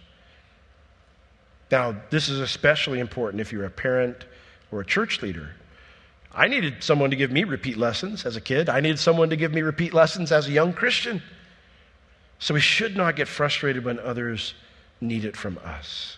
Now, 1.71 1.95
this 2.09 2.29
is 2.29 2.39
especially 2.39 2.99
important 2.99 3.41
if 3.41 3.51
you're 3.51 3.65
a 3.65 3.69
parent 3.69 4.25
or 4.71 4.81
a 4.81 4.85
church 4.85 5.21
leader. 5.21 5.51
I 6.33 6.47
needed 6.47 6.83
someone 6.83 7.09
to 7.11 7.15
give 7.15 7.31
me 7.31 7.43
repeat 7.43 7.77
lessons 7.77 8.25
as 8.25 8.35
a 8.35 8.41
kid. 8.41 8.69
I 8.69 8.79
needed 8.79 8.99
someone 8.99 9.29
to 9.29 9.35
give 9.35 9.53
me 9.53 9.61
repeat 9.61 9.93
lessons 9.93 10.31
as 10.31 10.47
a 10.47 10.51
young 10.51 10.73
Christian. 10.73 11.21
So 12.39 12.53
we 12.53 12.59
should 12.59 12.95
not 12.95 13.15
get 13.15 13.27
frustrated 13.27 13.85
when 13.85 13.99
others 13.99 14.53
need 14.99 15.25
it 15.25 15.37
from 15.37 15.59
us. 15.63 16.17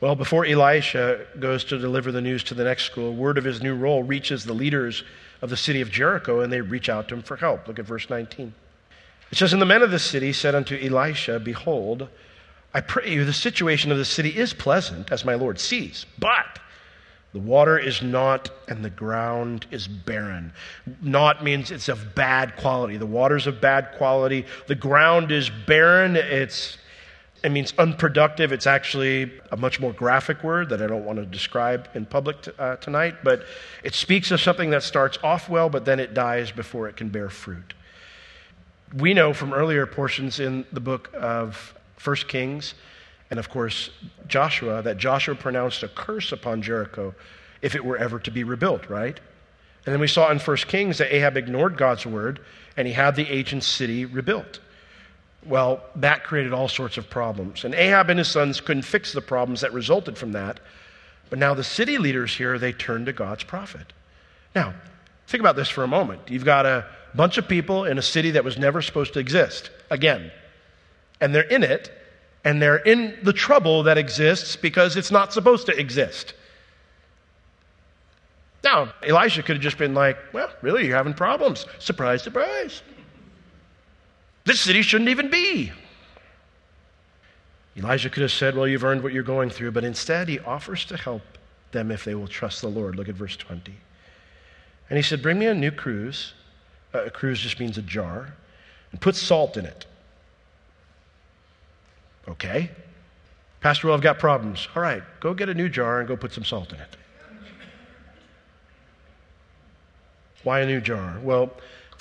Well, 0.00 0.16
before 0.16 0.44
Elisha 0.44 1.26
goes 1.38 1.64
to 1.66 1.78
deliver 1.78 2.10
the 2.10 2.20
news 2.20 2.42
to 2.44 2.54
the 2.54 2.64
next 2.64 2.84
school, 2.84 3.14
word 3.14 3.38
of 3.38 3.44
his 3.44 3.62
new 3.62 3.76
role 3.76 4.02
reaches 4.02 4.44
the 4.44 4.52
leaders 4.52 5.04
of 5.42 5.50
the 5.50 5.56
city 5.56 5.80
of 5.80 5.90
Jericho, 5.90 6.40
and 6.40 6.52
they 6.52 6.60
reach 6.60 6.88
out 6.88 7.08
to 7.08 7.14
him 7.14 7.22
for 7.22 7.36
help. 7.36 7.68
Look 7.68 7.78
at 7.78 7.84
verse 7.84 8.08
19. 8.08 8.54
It 9.30 9.38
says, 9.38 9.52
And 9.52 9.60
the 9.60 9.66
men 9.66 9.82
of 9.82 9.90
the 9.90 9.98
city 9.98 10.32
said 10.32 10.54
unto 10.54 10.78
Elisha, 10.78 11.40
Behold, 11.40 12.08
I 12.72 12.80
pray 12.80 13.10
you, 13.10 13.24
the 13.24 13.32
situation 13.32 13.90
of 13.92 13.98
the 13.98 14.04
city 14.04 14.30
is 14.30 14.54
pleasant, 14.54 15.10
as 15.12 15.24
my 15.24 15.34
Lord 15.34 15.58
sees, 15.58 16.06
but 16.18 16.60
the 17.32 17.38
water 17.38 17.78
is 17.78 18.02
not, 18.02 18.50
and 18.68 18.84
the 18.84 18.90
ground 18.90 19.66
is 19.70 19.88
barren. 19.88 20.52
Not 21.00 21.42
means 21.42 21.70
it's 21.70 21.88
of 21.88 22.14
bad 22.14 22.56
quality. 22.56 22.98
The 22.98 23.06
water's 23.06 23.46
of 23.46 23.60
bad 23.60 23.92
quality. 23.96 24.44
The 24.66 24.74
ground 24.74 25.32
is 25.32 25.50
barren. 25.66 26.14
It's 26.16 26.76
it 27.42 27.50
means 27.50 27.74
unproductive. 27.76 28.52
It's 28.52 28.66
actually 28.66 29.32
a 29.50 29.56
much 29.56 29.80
more 29.80 29.92
graphic 29.92 30.44
word 30.44 30.68
that 30.68 30.80
I 30.80 30.86
don't 30.86 31.04
want 31.04 31.18
to 31.18 31.26
describe 31.26 31.88
in 31.94 32.06
public 32.06 32.42
t- 32.42 32.52
uh, 32.58 32.76
tonight, 32.76 33.16
but 33.24 33.44
it 33.82 33.94
speaks 33.94 34.30
of 34.30 34.40
something 34.40 34.70
that 34.70 34.82
starts 34.82 35.18
off 35.24 35.48
well, 35.48 35.68
but 35.68 35.84
then 35.84 35.98
it 35.98 36.14
dies 36.14 36.52
before 36.52 36.88
it 36.88 36.96
can 36.96 37.08
bear 37.08 37.28
fruit. 37.28 37.74
We 38.94 39.12
know 39.12 39.32
from 39.32 39.52
earlier 39.52 39.86
portions 39.86 40.38
in 40.38 40.66
the 40.72 40.80
book 40.80 41.10
of 41.14 41.74
1 42.02 42.16
Kings 42.28 42.74
and, 43.30 43.38
of 43.38 43.48
course, 43.48 43.90
Joshua 44.28 44.82
that 44.82 44.98
Joshua 44.98 45.34
pronounced 45.34 45.82
a 45.82 45.88
curse 45.88 46.30
upon 46.30 46.62
Jericho 46.62 47.14
if 47.60 47.74
it 47.74 47.84
were 47.84 47.96
ever 47.96 48.18
to 48.20 48.30
be 48.30 48.44
rebuilt, 48.44 48.88
right? 48.88 49.18
And 49.84 49.92
then 49.92 50.00
we 50.00 50.08
saw 50.08 50.30
in 50.30 50.38
1 50.38 50.56
Kings 50.68 50.98
that 50.98 51.12
Ahab 51.12 51.36
ignored 51.36 51.76
God's 51.76 52.06
word 52.06 52.40
and 52.76 52.86
he 52.86 52.94
had 52.94 53.16
the 53.16 53.28
ancient 53.32 53.64
city 53.64 54.04
rebuilt. 54.04 54.60
Well, 55.44 55.82
that 55.96 56.24
created 56.24 56.52
all 56.52 56.68
sorts 56.68 56.98
of 56.98 57.10
problems. 57.10 57.64
And 57.64 57.74
Ahab 57.74 58.10
and 58.10 58.18
his 58.18 58.28
sons 58.28 58.60
couldn't 58.60 58.82
fix 58.82 59.12
the 59.12 59.20
problems 59.20 59.60
that 59.62 59.72
resulted 59.72 60.16
from 60.16 60.32
that. 60.32 60.60
But 61.30 61.38
now 61.38 61.54
the 61.54 61.64
city 61.64 61.98
leaders 61.98 62.36
here, 62.36 62.58
they 62.58 62.72
turned 62.72 63.06
to 63.06 63.12
God's 63.12 63.42
prophet. 63.42 63.92
Now, 64.54 64.74
think 65.26 65.40
about 65.40 65.56
this 65.56 65.68
for 65.68 65.82
a 65.82 65.88
moment. 65.88 66.20
You've 66.28 66.44
got 66.44 66.66
a 66.66 66.86
bunch 67.14 67.38
of 67.38 67.48
people 67.48 67.84
in 67.84 67.98
a 67.98 68.02
city 68.02 68.30
that 68.32 68.44
was 68.44 68.58
never 68.58 68.82
supposed 68.82 69.14
to 69.14 69.20
exist, 69.20 69.70
again. 69.90 70.30
And 71.20 71.34
they're 71.34 71.42
in 71.42 71.62
it, 71.62 71.90
and 72.44 72.60
they're 72.60 72.76
in 72.76 73.18
the 73.22 73.32
trouble 73.32 73.82
that 73.84 73.98
exists 73.98 74.56
because 74.56 74.96
it's 74.96 75.10
not 75.10 75.32
supposed 75.32 75.66
to 75.66 75.78
exist. 75.78 76.34
Now, 78.62 78.92
Elisha 79.02 79.42
could 79.42 79.56
have 79.56 79.62
just 79.62 79.78
been 79.78 79.94
like, 79.94 80.18
well, 80.32 80.50
really, 80.60 80.86
you're 80.86 80.96
having 80.96 81.14
problems. 81.14 81.66
Surprise, 81.78 82.22
surprise. 82.22 82.82
This 84.44 84.60
city 84.60 84.82
shouldn't 84.82 85.10
even 85.10 85.30
be. 85.30 85.72
Elijah 87.76 88.10
could 88.10 88.22
have 88.22 88.32
said, 88.32 88.56
Well, 88.56 88.68
you've 88.68 88.84
earned 88.84 89.02
what 89.02 89.12
you're 89.12 89.22
going 89.22 89.50
through, 89.50 89.72
but 89.72 89.84
instead 89.84 90.28
he 90.28 90.38
offers 90.40 90.84
to 90.86 90.96
help 90.96 91.22
them 91.70 91.90
if 91.90 92.04
they 92.04 92.14
will 92.14 92.28
trust 92.28 92.60
the 92.60 92.68
Lord. 92.68 92.96
Look 92.96 93.08
at 93.08 93.14
verse 93.14 93.36
20. 93.36 93.72
And 94.90 94.96
he 94.96 95.02
said, 95.02 95.22
Bring 95.22 95.38
me 95.38 95.46
a 95.46 95.54
new 95.54 95.70
cruse. 95.70 96.34
Uh, 96.94 97.04
a 97.04 97.10
cruse 97.10 97.40
just 97.40 97.58
means 97.58 97.78
a 97.78 97.82
jar, 97.82 98.34
and 98.90 99.00
put 99.00 99.16
salt 99.16 99.56
in 99.56 99.64
it. 99.64 99.86
Okay. 102.28 102.70
Pastor, 103.60 103.86
well, 103.86 103.96
I've 103.96 104.02
got 104.02 104.18
problems. 104.18 104.68
All 104.74 104.82
right, 104.82 105.02
go 105.20 105.32
get 105.34 105.48
a 105.48 105.54
new 105.54 105.68
jar 105.68 106.00
and 106.00 106.08
go 106.08 106.16
put 106.16 106.32
some 106.32 106.44
salt 106.44 106.72
in 106.72 106.80
it. 106.80 106.96
Why 110.42 110.60
a 110.60 110.66
new 110.66 110.80
jar? 110.80 111.18
Well, 111.22 111.52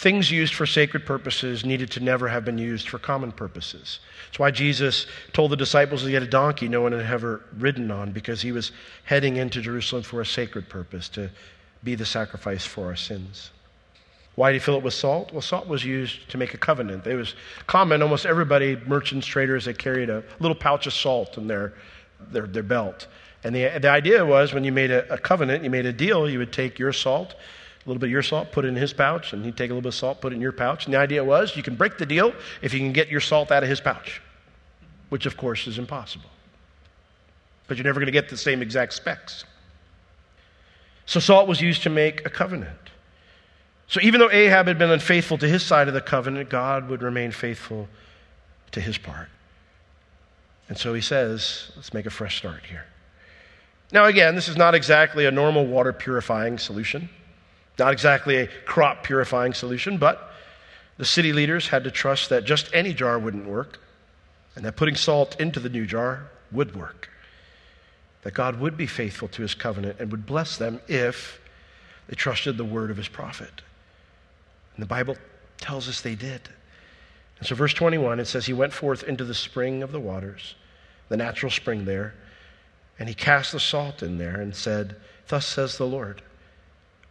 Things 0.01 0.31
used 0.31 0.55
for 0.55 0.65
sacred 0.65 1.05
purposes 1.05 1.63
needed 1.63 1.91
to 1.91 1.99
never 1.99 2.27
have 2.27 2.43
been 2.43 2.57
used 2.57 2.89
for 2.89 2.97
common 2.97 3.31
purposes. 3.31 3.99
That's 4.25 4.39
why 4.39 4.49
Jesus 4.49 5.05
told 5.31 5.51
the 5.51 5.55
disciples 5.55 6.01
he 6.01 6.15
had 6.15 6.23
a 6.23 6.27
donkey 6.27 6.67
no 6.67 6.81
one 6.81 6.91
had 6.91 7.05
ever 7.05 7.43
ridden 7.59 7.91
on 7.91 8.11
because 8.11 8.41
he 8.41 8.51
was 8.51 8.71
heading 9.03 9.37
into 9.37 9.61
Jerusalem 9.61 10.01
for 10.01 10.19
a 10.19 10.25
sacred 10.25 10.67
purpose 10.69 11.07
to 11.09 11.29
be 11.83 11.93
the 11.93 12.07
sacrifice 12.07 12.65
for 12.65 12.87
our 12.87 12.95
sins. 12.95 13.51
Why 14.33 14.51
did 14.51 14.55
he 14.55 14.65
fill 14.65 14.77
it 14.77 14.81
with 14.81 14.95
salt? 14.95 15.33
Well, 15.33 15.41
salt 15.43 15.67
was 15.67 15.85
used 15.85 16.27
to 16.31 16.37
make 16.39 16.55
a 16.55 16.57
covenant. 16.57 17.05
It 17.05 17.15
was 17.15 17.35
common, 17.67 18.01
almost 18.01 18.25
everybody, 18.25 18.77
merchants, 18.87 19.27
traders, 19.27 19.65
they 19.65 19.73
carried 19.75 20.09
a 20.09 20.23
little 20.39 20.55
pouch 20.55 20.87
of 20.87 20.93
salt 20.93 21.37
in 21.37 21.45
their, 21.45 21.73
their, 22.31 22.47
their 22.47 22.63
belt. 22.63 23.05
And 23.43 23.55
the, 23.55 23.77
the 23.79 23.89
idea 23.91 24.25
was 24.25 24.51
when 24.51 24.63
you 24.63 24.71
made 24.71 24.89
a, 24.89 25.13
a 25.13 25.19
covenant, 25.19 25.63
you 25.63 25.69
made 25.69 25.85
a 25.85 25.93
deal, 25.93 26.27
you 26.27 26.39
would 26.39 26.51
take 26.51 26.79
your 26.79 26.91
salt 26.91 27.35
a 27.85 27.89
little 27.89 27.99
bit 27.99 28.07
of 28.07 28.11
your 28.11 28.21
salt, 28.21 28.51
put 28.51 28.65
it 28.65 28.67
in 28.67 28.75
his 28.75 28.93
pouch, 28.93 29.33
and 29.33 29.43
he'd 29.43 29.57
take 29.57 29.71
a 29.71 29.73
little 29.73 29.81
bit 29.81 29.89
of 29.89 29.95
salt, 29.95 30.21
put 30.21 30.31
it 30.31 30.35
in 30.35 30.41
your 30.41 30.51
pouch. 30.51 30.85
And 30.85 30.93
the 30.93 30.99
idea 30.99 31.23
was 31.23 31.55
you 31.55 31.63
can 31.63 31.75
break 31.75 31.97
the 31.97 32.05
deal 32.05 32.33
if 32.61 32.73
you 32.73 32.79
can 32.79 32.93
get 32.93 33.09
your 33.09 33.21
salt 33.21 33.51
out 33.51 33.63
of 33.63 33.69
his 33.69 33.81
pouch, 33.81 34.21
which 35.09 35.25
of 35.25 35.35
course 35.35 35.65
is 35.65 35.79
impossible. 35.79 36.29
But 37.67 37.77
you're 37.77 37.85
never 37.85 37.99
going 37.99 38.07
to 38.07 38.11
get 38.11 38.29
the 38.29 38.37
same 38.37 38.61
exact 38.61 38.93
specks. 38.93 39.45
So 41.05 41.19
salt 41.19 41.47
was 41.47 41.59
used 41.59 41.83
to 41.83 41.89
make 41.89 42.25
a 42.25 42.29
covenant. 42.29 42.77
So 43.87 43.99
even 44.01 44.19
though 44.19 44.31
Ahab 44.31 44.67
had 44.67 44.77
been 44.77 44.91
unfaithful 44.91 45.37
to 45.39 45.47
his 45.47 45.63
side 45.63 45.87
of 45.87 45.93
the 45.93 46.01
covenant, 46.01 46.49
God 46.49 46.87
would 46.89 47.01
remain 47.01 47.31
faithful 47.31 47.89
to 48.71 48.79
his 48.79 48.97
part. 48.97 49.27
And 50.69 50.77
so 50.77 50.93
he 50.93 51.01
says, 51.01 51.71
let's 51.75 51.93
make 51.93 52.05
a 52.05 52.09
fresh 52.09 52.37
start 52.37 52.61
here. 52.65 52.85
Now, 53.91 54.05
again, 54.05 54.35
this 54.35 54.47
is 54.47 54.55
not 54.55 54.75
exactly 54.75 55.25
a 55.25 55.31
normal 55.31 55.65
water 55.65 55.91
purifying 55.91 56.57
solution. 56.57 57.09
Not 57.79 57.93
exactly 57.93 58.37
a 58.37 58.47
crop 58.65 59.03
purifying 59.03 59.53
solution, 59.53 59.97
but 59.97 60.31
the 60.97 61.05
city 61.05 61.33
leaders 61.33 61.67
had 61.67 61.83
to 61.85 61.91
trust 61.91 62.29
that 62.29 62.45
just 62.45 62.69
any 62.73 62.93
jar 62.93 63.17
wouldn't 63.17 63.45
work 63.45 63.79
and 64.55 64.65
that 64.65 64.75
putting 64.75 64.95
salt 64.95 65.39
into 65.39 65.59
the 65.59 65.69
new 65.69 65.85
jar 65.85 66.29
would 66.51 66.75
work. 66.75 67.09
That 68.23 68.33
God 68.33 68.59
would 68.59 68.77
be 68.77 68.85
faithful 68.85 69.27
to 69.29 69.41
his 69.41 69.55
covenant 69.55 69.97
and 69.99 70.11
would 70.11 70.25
bless 70.25 70.57
them 70.57 70.79
if 70.87 71.39
they 72.07 72.15
trusted 72.15 72.57
the 72.57 72.65
word 72.65 72.91
of 72.91 72.97
his 72.97 73.07
prophet. 73.07 73.61
And 74.75 74.83
the 74.83 74.87
Bible 74.87 75.15
tells 75.59 75.87
us 75.87 76.01
they 76.01 76.15
did. 76.15 76.41
And 77.39 77.47
so, 77.47 77.55
verse 77.55 77.73
21, 77.73 78.19
it 78.19 78.25
says, 78.25 78.45
He 78.45 78.53
went 78.53 78.73
forth 78.73 79.03
into 79.03 79.23
the 79.23 79.33
spring 79.33 79.81
of 79.81 79.91
the 79.91 79.99
waters, 79.99 80.55
the 81.09 81.17
natural 81.17 81.51
spring 81.51 81.85
there, 81.85 82.13
and 82.99 83.09
he 83.09 83.15
cast 83.15 83.51
the 83.51 83.59
salt 83.59 84.03
in 84.03 84.19
there 84.19 84.39
and 84.39 84.55
said, 84.55 84.95
Thus 85.27 85.47
says 85.47 85.77
the 85.77 85.87
Lord. 85.87 86.21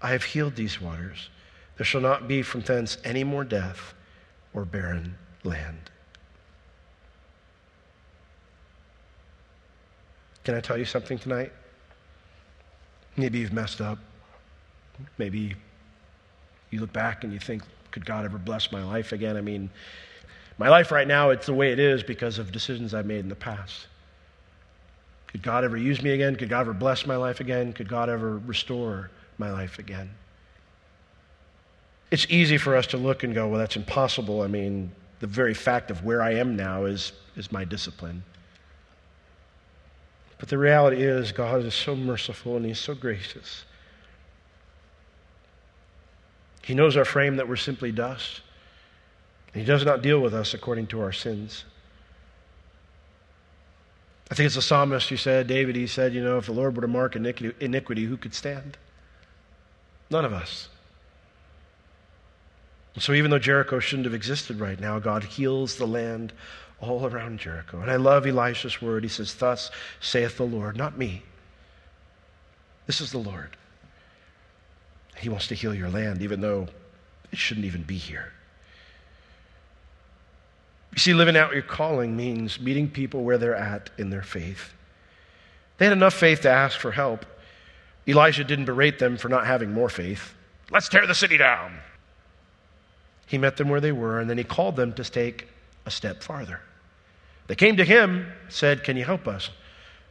I 0.03 0.11
have 0.11 0.25
healed 0.25 0.57
these 0.57 0.81
waters. 0.81 1.29
There 1.77 1.85
shall 1.85 2.01
not 2.01 2.29
be 2.29 2.43
from 2.43 2.61
thence 2.61 2.99
any 3.05 3.25
more 3.25 3.45
death 3.45 3.95
or 4.55 4.65
barren 4.65 5.17
land. 5.45 5.91
Can 10.45 10.55
I 10.55 10.61
tell 10.61 10.79
you 10.79 10.85
something 10.85 11.19
tonight? 11.19 11.53
Maybe 13.17 13.39
you've 13.39 13.53
messed 13.53 13.81
up. 13.81 13.99
Maybe 15.19 15.55
you 16.71 16.81
look 16.81 16.93
back 16.93 17.25
and 17.25 17.33
you 17.33 17.39
think, 17.39 17.63
could 17.91 18.07
God 18.07 18.25
ever 18.25 18.39
bless 18.39 18.73
my 18.73 18.83
life 18.83 19.13
again? 19.13 19.37
I 19.37 19.41
mean, 19.41 19.71
my 20.59 20.69
life 20.69 20.91
right 20.91 21.07
now, 21.09 21.31
it's 21.31 21.47
the 21.47 21.55
way 21.55 21.73
it 21.73 21.79
is 21.79 22.03
because 22.03 22.39
of 22.39 22.53
decisions 22.53 22.95
I've 22.95 23.07
made 23.07 23.21
in 23.21 23.29
the 23.29 23.35
past. 23.35 23.87
Could 25.27 25.43
God 25.43 25.65
ever 25.65 25.77
use 25.77 26.03
me 26.03 26.11
again? 26.11 26.37
Could 26.37 26.49
God 26.49 26.61
ever 26.61 26.73
bless 26.73 27.07
my 27.07 27.17
life 27.17 27.41
again? 27.41 27.73
Could 27.73 27.89
God 27.89 28.09
ever 28.09 28.39
restore 28.39 29.11
my 29.41 29.51
life 29.51 29.81
again. 29.81 30.11
It's 32.13 32.27
easy 32.29 32.59
for 32.59 32.77
us 32.77 32.87
to 32.89 32.97
look 32.97 33.25
and 33.25 33.35
go, 33.35 33.49
well, 33.49 33.59
that's 33.59 33.77
impossible. 33.77 34.43
I 34.43 34.47
mean, 34.47 34.93
the 35.19 35.27
very 35.27 35.55
fact 35.55 35.91
of 35.91 36.05
where 36.05 36.23
I 36.23 36.35
am 36.35 36.55
now 36.55 36.85
is, 36.85 37.13
is 37.37 37.51
my 37.51 37.65
discipline. 37.65 38.23
But 40.39 40.49
the 40.49 40.59
reality 40.59 41.03
is, 41.03 41.33
God 41.33 41.65
is 41.65 41.75
so 41.75 41.97
merciful 41.97 42.57
and 42.57 42.65
He's 42.65 42.79
so 42.79 42.95
gracious. 42.95 43.65
He 46.63 46.75
knows 46.75 46.97
our 46.97 47.05
frame 47.05 47.37
that 47.37 47.49
we're 47.49 47.57
simply 47.57 47.91
dust. 47.91 48.43
And 49.53 49.61
he 49.61 49.67
does 49.67 49.85
not 49.85 50.03
deal 50.03 50.21
with 50.21 50.35
us 50.35 50.55
according 50.55 50.87
to 50.89 51.01
our 51.01 51.13
sins. 51.13 51.65
I 54.31 54.35
think 54.35 54.47
it's 54.47 54.55
the 54.55 54.63
psalmist 54.63 55.09
who 55.09 55.17
said, 55.17 55.49
David, 55.49 55.75
he 55.75 55.89
said, 55.89 56.15
you 56.15 56.23
know, 56.23 56.39
if 56.39 56.47
the 56.47 56.53
Lord 56.53 56.77
were 56.77 56.83
to 56.83 56.89
mark 56.89 57.17
iniquity, 57.17 58.05
who 58.05 58.17
could 58.17 58.35
stand? 58.35 58.79
None 60.11 60.25
of 60.25 60.33
us. 60.33 60.69
So 62.99 63.13
even 63.13 63.31
though 63.31 63.39
Jericho 63.39 63.79
shouldn't 63.79 64.07
have 64.07 64.15
existed 64.15 64.59
right 64.59 64.79
now, 64.79 64.99
God 64.99 65.23
heals 65.23 65.77
the 65.77 65.87
land 65.87 66.33
all 66.81 67.07
around 67.07 67.39
Jericho. 67.39 67.81
And 67.81 67.91
I 67.91 67.97
love 67.97 68.27
Elisha's 68.27 68.83
word. 68.83 69.05
He 69.05 69.09
says, 69.09 69.33
Thus 69.35 69.71
saith 70.01 70.37
the 70.37 70.45
Lord, 70.45 70.77
not 70.77 70.99
me. 70.99 71.23
This 72.87 73.01
is 73.01 73.13
the 73.13 73.19
Lord. 73.19 73.57
He 75.17 75.29
wants 75.29 75.47
to 75.49 75.55
heal 75.55 75.75
your 75.75 75.91
land, 75.91 76.23
even 76.23 76.41
though 76.41 76.67
it 77.31 77.39
shouldn't 77.39 77.67
even 77.67 77.83
be 77.83 77.97
here. 77.97 78.33
You 80.93 80.99
see, 80.99 81.15
living 81.15 81.37
out 81.37 81.53
your 81.53 81.63
calling 81.63 82.17
means 82.17 82.59
meeting 82.59 82.91
people 82.91 83.23
where 83.23 83.39
they're 83.39 83.55
at 83.55 83.91
in 83.97 84.11
their 84.11 84.23
faith. 84.23 84.73
They 85.79 85.85
had 85.87 85.93
enough 85.93 86.15
faith 86.15 86.41
to 86.43 86.51
ask 86.51 86.79
for 86.79 86.91
help. 86.91 87.25
Elijah 88.09 88.45
didn't 88.45 88.65
berate 88.65 88.99
them 88.99 89.17
for 89.17 89.29
not 89.29 89.47
having 89.47 89.73
more 89.73 89.89
faith. 89.89 90.35
Let's 90.71 90.89
tear 90.89 91.07
the 91.07 91.15
city 91.15 91.37
down. 91.37 91.79
He 93.27 93.39
met 93.39 93.57
them 93.57 93.69
where 93.69 93.81
they 93.81 93.93
were, 93.93 94.21
and 94.21 94.29
then 94.29 94.39
he 94.39 94.45
called 94.45 94.77
them 94.77 94.93
to 94.95 95.05
take 95.05 95.49
a 95.87 95.91
step 95.91 96.23
farther. 96.23 96.61
They 97.47 97.55
came 97.55 97.77
to 97.77 97.85
him, 97.85 98.33
said, 98.49 98.85
Can 98.85 98.97
you 98.97 99.05
help 99.05 99.27
us? 99.29 99.51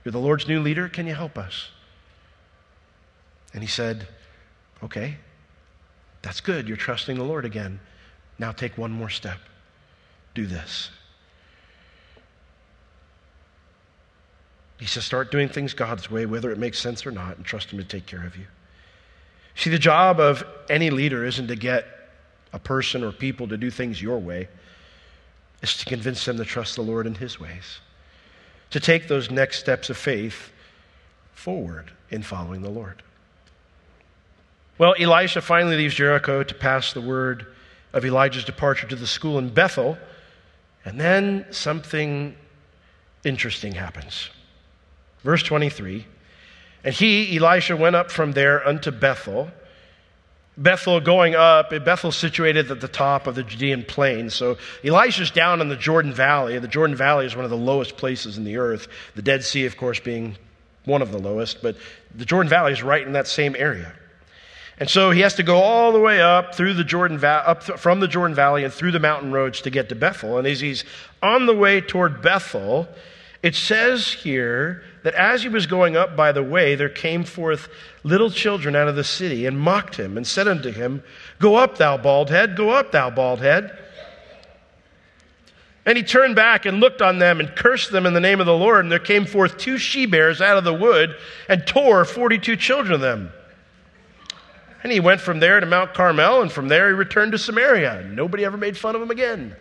You're 0.04 0.12
the 0.12 0.20
Lord's 0.20 0.48
new 0.48 0.62
leader. 0.62 0.88
Can 0.88 1.08
you 1.08 1.16
help 1.16 1.38
us? 1.38 1.70
And 3.54 3.64
he 3.64 3.68
said, 3.68 4.08
Okay, 4.84 5.18
that's 6.22 6.42
good. 6.42 6.68
You're 6.68 6.78
trusting 6.78 7.18
the 7.18 7.24
Lord 7.24 7.46
again. 7.46 7.80
Now 8.38 8.52
take 8.52 8.78
one 8.78 8.92
more 8.92 9.10
step. 9.10 9.40
Do 10.34 10.46
this. 10.46 10.92
He 14.80 14.86
says, 14.86 15.04
Start 15.04 15.30
doing 15.30 15.50
things 15.50 15.74
God's 15.74 16.10
way, 16.10 16.26
whether 16.26 16.52
it 16.52 16.58
makes 16.58 16.80
sense 16.80 17.06
or 17.06 17.12
not, 17.12 17.38
and 17.38 17.46
trust 17.46 17.72
Him 17.72 17.80
to 17.80 17.86
take 17.86 18.06
care 18.06 18.26
of 18.26 18.38
you. 18.38 18.46
See, 19.56 19.70
the 19.70 19.78
job 19.78 20.20
of 20.20 20.44
any 20.70 20.90
leader 20.90 21.26
isn't 21.26 21.48
to 21.48 21.56
get 21.56 21.86
a 22.54 22.60
person 22.60 23.04
or 23.04 23.12
people 23.12 23.48
to 23.50 23.58
do 23.58 23.70
things 23.70 24.02
your 24.02 24.18
way, 24.18 24.48
it's 25.62 25.78
to 25.78 25.86
convince 25.86 26.24
them 26.24 26.38
to 26.38 26.46
trust 26.46 26.76
the 26.76 26.82
Lord 26.82 27.06
in 27.06 27.16
His 27.16 27.40
ways, 27.40 27.80
to 28.70 28.80
take 28.80 29.08
those 29.10 29.30
next 29.30 29.60
steps 29.60 29.90
of 29.90 29.98
faith 29.98 30.52
forward 31.34 31.92
in 32.10 32.24
following 32.24 32.62
the 32.62 32.70
Lord. 32.70 33.04
Well, 34.78 34.96
Elisha 34.98 35.42
finally 35.42 35.76
leaves 35.76 35.94
Jericho 35.94 36.42
to 36.42 36.56
pass 36.56 36.94
the 36.94 37.02
word 37.02 37.48
of 37.92 38.06
Elijah's 38.06 38.46
departure 38.46 38.88
to 38.88 38.96
the 38.96 39.08
school 39.08 39.38
in 39.38 39.50
Bethel, 39.50 39.98
and 40.86 40.98
then 40.98 41.46
something 41.52 42.34
interesting 43.26 43.74
happens. 43.74 44.30
Verse 45.24 45.44
23 45.44 46.06
And 46.84 46.94
he, 46.94 47.38
Elisha, 47.38 47.76
went 47.76 47.96
up 47.96 48.12
from 48.12 48.34
there 48.34 48.66
unto 48.68 48.92
Bethel. 48.92 49.52
Bethel 50.58 51.00
going 51.00 51.36
up, 51.36 51.70
Bethel 51.70 52.12
situated 52.12 52.70
at 52.70 52.82
the 52.82 52.88
top 52.90 53.28
of 53.28 53.36
the 53.36 53.44
Judean 53.44 53.84
plain. 53.84 54.30
So 54.30 54.58
Elisha's 54.84 55.32
down 55.32 55.62
in 55.62 55.70
the 55.70 55.78
Jordan 55.78 56.14
Valley. 56.14 56.60
The 56.60 56.68
Jordan 56.68 56.98
Valley 56.98 57.26
is 57.26 57.34
one 57.34 57.46
of 57.46 57.52
the 57.52 57.58
lowest 57.58 57.96
places 57.96 58.38
in 58.38 58.44
the 58.44 58.58
earth. 58.58 58.90
The 59.16 59.22
Dead 59.22 59.46
Sea, 59.46 59.66
of 59.66 59.78
course, 59.78 60.02
being 60.02 60.38
one 60.84 61.02
of 61.02 61.12
the 61.12 61.18
lowest, 61.18 61.62
but 61.62 61.78
the 62.14 62.26
Jordan 62.26 62.50
Valley 62.50 62.74
is 62.74 62.84
right 62.84 63.06
in 63.06 63.14
that 63.14 63.28
same 63.28 63.56
area. 63.58 63.94
And 64.80 64.90
so 64.90 65.12
he 65.12 65.22
has 65.22 65.36
to 65.36 65.44
go 65.44 65.58
all 65.58 65.92
the 65.92 66.00
way 66.00 66.22
up 66.22 66.56
through 66.56 66.74
the 66.74 66.86
Jordan 66.86 67.18
Va- 67.18 67.44
up 67.46 67.66
th- 67.66 67.80
from 67.80 68.00
the 68.00 68.08
Jordan 68.08 68.34
Valley 68.34 68.64
and 68.64 68.74
through 68.74 68.92
the 68.92 69.00
mountain 69.00 69.32
roads 69.32 69.62
to 69.62 69.70
get 69.70 69.90
to 69.90 69.96
Bethel. 69.96 70.38
And 70.38 70.48
as 70.48 70.62
he's 70.62 70.86
on 71.22 71.46
the 71.46 71.54
way 71.54 71.82
toward 71.82 72.22
Bethel, 72.22 72.88
it 73.42 73.56
says 73.56 74.12
here 74.12 74.84
that 75.04 75.14
as 75.14 75.44
he 75.44 75.50
was 75.50 75.66
going 75.66 75.96
up 75.96 76.16
by 76.16 76.32
the 76.32 76.44
way, 76.44 76.76
there 76.76 76.90
came 76.90 77.24
forth 77.24 77.70
little 78.04 78.30
children 78.30 78.76
out 78.76 78.88
of 78.88 78.96
the 78.96 79.04
city 79.04 79.46
and 79.46 79.58
mocked 79.58 79.96
him 79.96 80.18
and 80.18 80.28
said 80.28 80.48
unto 80.48 80.72
him, 80.72 81.04
Go 81.40 81.56
up, 81.56 81.78
thou 81.78 81.96
bald 81.98 82.30
head, 82.30 82.58
go 82.58 82.72
up, 82.72 82.92
thou 82.92 83.10
bald 83.10 83.40
head. 83.40 83.78
And 85.86 85.98
he 85.98 86.04
turned 86.04 86.36
back 86.36 86.66
and 86.66 86.82
looked 86.82 87.02
on 87.02 87.18
them 87.20 87.40
and 87.40 87.56
cursed 87.56 87.92
them 87.92 88.06
in 88.06 88.14
the 88.14 88.20
name 88.20 88.40
of 88.40 88.46
the 88.46 88.56
Lord. 88.56 88.86
And 88.86 88.92
there 88.92 89.00
came 89.00 89.26
forth 89.26 89.58
two 89.58 89.78
she 89.78 90.06
bears 90.06 90.42
out 90.42 90.58
of 90.58 90.64
the 90.64 90.74
wood 90.74 91.16
and 91.48 91.66
tore 91.66 92.06
42 92.06 92.58
children 92.58 92.94
of 92.94 93.02
them. 93.02 93.32
And 94.84 94.92
he 94.92 95.00
went 95.00 95.22
from 95.22 95.40
there 95.40 95.60
to 95.60 95.66
Mount 95.66 95.94
Carmel, 95.94 96.42
and 96.42 96.52
from 96.52 96.68
there 96.68 96.88
he 96.88 96.94
returned 96.94 97.32
to 97.34 97.38
Samaria. 97.38 98.08
Nobody 98.12 98.46
ever 98.46 98.56
made 98.56 98.78
fun 98.78 98.96
of 98.96 99.02
him 99.02 99.12
again. 99.12 99.56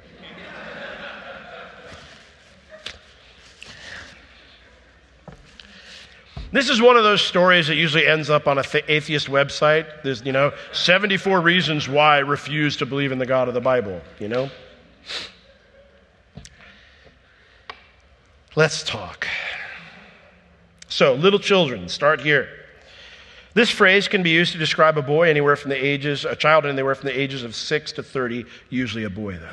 This 6.50 6.70
is 6.70 6.80
one 6.80 6.96
of 6.96 7.04
those 7.04 7.20
stories 7.20 7.66
that 7.66 7.76
usually 7.76 8.06
ends 8.06 8.30
up 8.30 8.46
on 8.46 8.58
an 8.58 8.64
atheist 8.88 9.28
website. 9.28 10.02
There's, 10.02 10.24
you 10.24 10.32
know, 10.32 10.52
74 10.72 11.40
reasons 11.40 11.88
why 11.88 12.16
I 12.16 12.20
refuse 12.20 12.78
to 12.78 12.86
believe 12.86 13.12
in 13.12 13.18
the 13.18 13.26
God 13.26 13.48
of 13.48 13.54
the 13.54 13.60
Bible, 13.60 14.00
you 14.18 14.28
know? 14.28 14.50
Let's 18.56 18.82
talk. 18.82 19.28
So, 20.88 21.14
little 21.14 21.38
children, 21.38 21.88
start 21.88 22.20
here. 22.20 22.48
This 23.52 23.70
phrase 23.70 24.08
can 24.08 24.22
be 24.22 24.30
used 24.30 24.52
to 24.52 24.58
describe 24.58 24.96
a 24.96 25.02
boy 25.02 25.28
anywhere 25.28 25.54
from 25.54 25.68
the 25.70 25.76
ages, 25.76 26.24
a 26.24 26.34
child 26.34 26.64
anywhere 26.64 26.94
from 26.94 27.08
the 27.08 27.18
ages 27.18 27.42
of 27.42 27.54
6 27.54 27.92
to 27.92 28.02
30, 28.02 28.46
usually 28.70 29.04
a 29.04 29.10
boy, 29.10 29.36
though. 29.36 29.48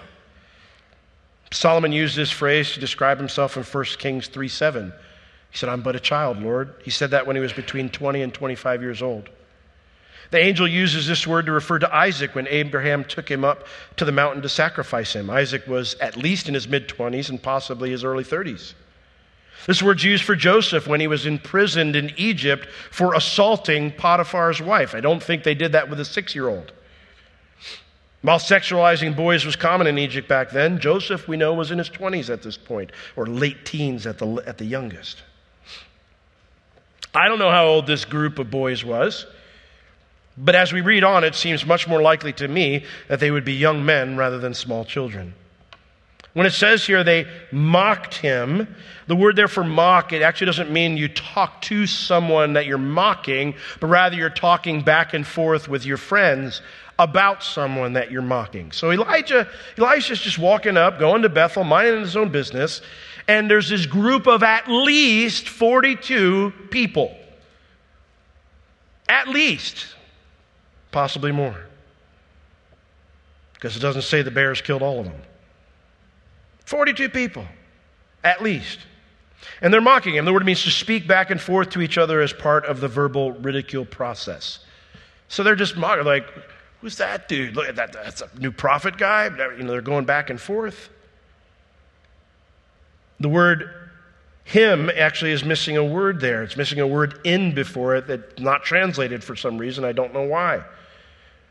Solomon 1.52 1.92
used 1.92 2.16
this 2.16 2.32
phrase 2.32 2.74
to 2.74 2.80
describe 2.80 3.18
himself 3.18 3.58
in 3.58 3.64
1 3.64 3.84
Kings 4.00 4.28
3 4.28 4.48
7. 4.48 4.94
He 5.56 5.60
said, 5.60 5.70
I'm 5.70 5.84
but 5.84 5.96
a 5.96 6.02
child, 6.02 6.42
Lord. 6.44 6.74
He 6.84 6.92
said 6.92 7.12
that 7.12 7.26
when 7.26 7.38
he 7.38 7.42
was 7.42 7.54
between 7.54 7.88
20 7.88 8.22
and 8.22 8.34
25 8.34 8.82
years 8.82 9.02
old. 9.02 9.30
The 10.30 10.38
angel 10.38 10.68
uses 10.68 11.08
this 11.08 11.26
word 11.26 11.46
to 11.46 11.54
refer 11.54 11.80
to 11.80 11.96
Isaac 11.96 12.36
when 12.36 12.46
Abraham 12.50 13.06
took 13.06 13.32
him 13.32 13.46
up 13.46 13.66
to 13.96 14.04
the 14.04 14.12
mountain 14.12 14.42
to 14.42 14.50
sacrifice 14.50 15.14
him. 15.14 15.30
Isaac 15.30 15.66
was 15.66 15.94
at 16.02 16.18
least 16.18 16.50
in 16.50 16.56
his 16.56 16.68
mid 16.68 16.90
20s 16.90 17.30
and 17.30 17.42
possibly 17.42 17.92
his 17.92 18.04
early 18.04 18.26
30s. 18.26 18.74
This 19.66 19.82
word's 19.82 20.04
used 20.04 20.26
for 20.26 20.36
Joseph 20.36 20.88
when 20.88 21.00
he 21.00 21.08
was 21.08 21.26
imprisoned 21.26 21.96
in 21.96 22.12
Egypt 22.18 22.68
for 22.92 23.14
assaulting 23.14 23.94
Potiphar's 23.94 24.62
wife. 24.62 24.94
I 24.94 25.00
don't 25.00 25.24
think 25.24 25.44
they 25.44 25.56
did 25.56 25.72
that 25.72 25.90
with 25.90 26.02
a 26.02 26.06
six 26.06 26.36
year 26.36 26.50
old. 26.50 26.74
While 28.24 28.40
sexualizing 28.40 29.16
boys 29.16 29.46
was 29.46 29.56
common 29.56 29.88
in 29.88 29.98
Egypt 30.00 30.28
back 30.28 30.50
then, 30.50 30.82
Joseph, 30.82 31.30
we 31.30 31.38
know, 31.38 31.54
was 31.54 31.72
in 31.72 31.78
his 31.78 31.90
20s 31.90 32.30
at 32.30 32.44
this 32.44 32.58
point, 32.58 32.92
or 33.16 33.26
late 33.26 33.64
teens 33.64 34.06
at 34.06 34.18
the, 34.18 34.44
at 34.46 34.58
the 34.58 34.66
youngest. 34.66 35.24
I 37.16 37.30
don't 37.30 37.40
know 37.40 37.50
how 37.50 37.66
old 37.66 37.88
this 37.88 38.04
group 38.04 38.40
of 38.40 38.52
boys 38.52 38.84
was, 38.84 39.26
but 40.38 40.54
as 40.54 40.74
we 40.74 40.82
read 40.82 41.04
on, 41.04 41.24
it 41.24 41.34
seems 41.34 41.66
much 41.66 41.88
more 41.88 42.02
likely 42.02 42.34
to 42.34 42.48
me 42.48 42.84
that 43.08 43.22
they 43.22 43.32
would 43.32 43.46
be 43.46 43.54
young 43.54 43.86
men 43.86 44.18
rather 44.18 44.38
than 44.38 44.54
small 44.54 44.84
children. 44.84 45.34
When 46.34 46.46
it 46.46 46.52
says 46.52 46.86
here 46.86 47.02
they 47.06 47.26
mocked 47.54 48.16
him, 48.16 48.68
the 49.08 49.16
word 49.16 49.38
there 49.38 49.48
for 49.48 49.64
mock, 49.64 50.12
it 50.12 50.22
actually 50.22 50.48
doesn't 50.48 50.70
mean 50.70 50.98
you 50.98 51.08
talk 51.08 51.62
to 51.64 51.88
someone 51.88 52.52
that 52.54 52.66
you're 52.66 52.78
mocking, 52.78 53.56
but 53.80 53.88
rather 53.88 54.18
you're 54.18 54.30
talking 54.30 54.82
back 54.82 55.14
and 55.14 55.26
forth 55.26 55.70
with 55.70 55.86
your 55.86 55.96
friends 55.96 56.62
about 57.00 57.42
someone 57.42 57.94
that 57.94 58.12
you're 58.12 58.22
mocking. 58.22 58.74
So 58.74 58.92
Elijah, 58.92 59.48
Elisha's 59.78 60.20
just 60.20 60.38
walking 60.38 60.76
up, 60.76 61.00
going 61.00 61.22
to 61.22 61.30
Bethel, 61.30 61.64
minding 61.64 62.02
his 62.02 62.18
own 62.18 62.30
business, 62.30 62.82
and 63.28 63.50
there's 63.50 63.70
this 63.70 63.86
group 63.86 64.28
of 64.28 64.44
at 64.44 64.68
least 64.68 65.50
42 65.50 66.54
people. 66.70 67.16
At 69.10 69.28
least. 69.28 69.88
Possibly 70.92 71.32
more. 71.32 71.66
Because 73.54 73.76
it 73.76 73.80
doesn't 73.80 74.04
say 74.04 74.22
the 74.22 74.32
bears 74.32 74.62
killed 74.62 74.82
all 74.82 75.00
of 75.00 75.06
them. 75.06 75.22
42 76.66 77.10
people, 77.10 77.46
at 78.24 78.42
least. 78.42 78.80
And 79.62 79.74
they're 79.74 79.82
mocking 79.82 80.16
him. 80.16 80.26
The 80.26 80.34
word 80.34 80.46
means 80.46 80.64
to 80.64 80.72
speak 80.72 81.08
back 81.08 81.30
and 81.30 81.40
forth 81.40 81.70
to 81.72 81.82
each 81.82 81.98
other 81.98 82.22
as 82.22 82.34
part 82.34 82.66
of 82.66 82.80
the 82.80 82.88
verbal 82.88 83.32
ridicule 83.34 83.86
process. 83.86 84.60
So 85.28 85.44
they're 85.44 85.56
just 85.56 85.78
mocking, 85.78 86.06
like, 86.06 86.28
who's 86.82 86.98
that 86.98 87.28
dude? 87.28 87.56
Look 87.56 87.68
at 87.68 87.76
that. 87.76 87.94
That's 87.94 88.22
a 88.22 88.30
new 88.40 88.52
prophet 88.52 88.98
guy. 88.98 89.26
You 89.26 89.64
know, 89.64 89.72
they're 89.72 89.82
going 89.82 90.06
back 90.06 90.30
and 90.30 90.40
forth. 90.40 90.90
The 93.20 93.30
word 93.30 93.70
him 94.44 94.92
actually 94.96 95.32
is 95.32 95.44
missing 95.44 95.76
a 95.76 95.84
word 95.84 96.20
there. 96.20 96.44
It's 96.44 96.56
missing 96.56 96.80
a 96.80 96.88
word 96.88 97.20
in 97.24 97.56
before 97.56 97.96
it 97.96 98.08
that's 98.08 98.40
not 98.40 98.64
translated 98.64 99.24
for 99.24 99.36
some 99.36 99.58
reason. 99.58 99.84
I 99.84 99.92
don't 99.92 100.14
know 100.14 100.24
why. 100.24 100.64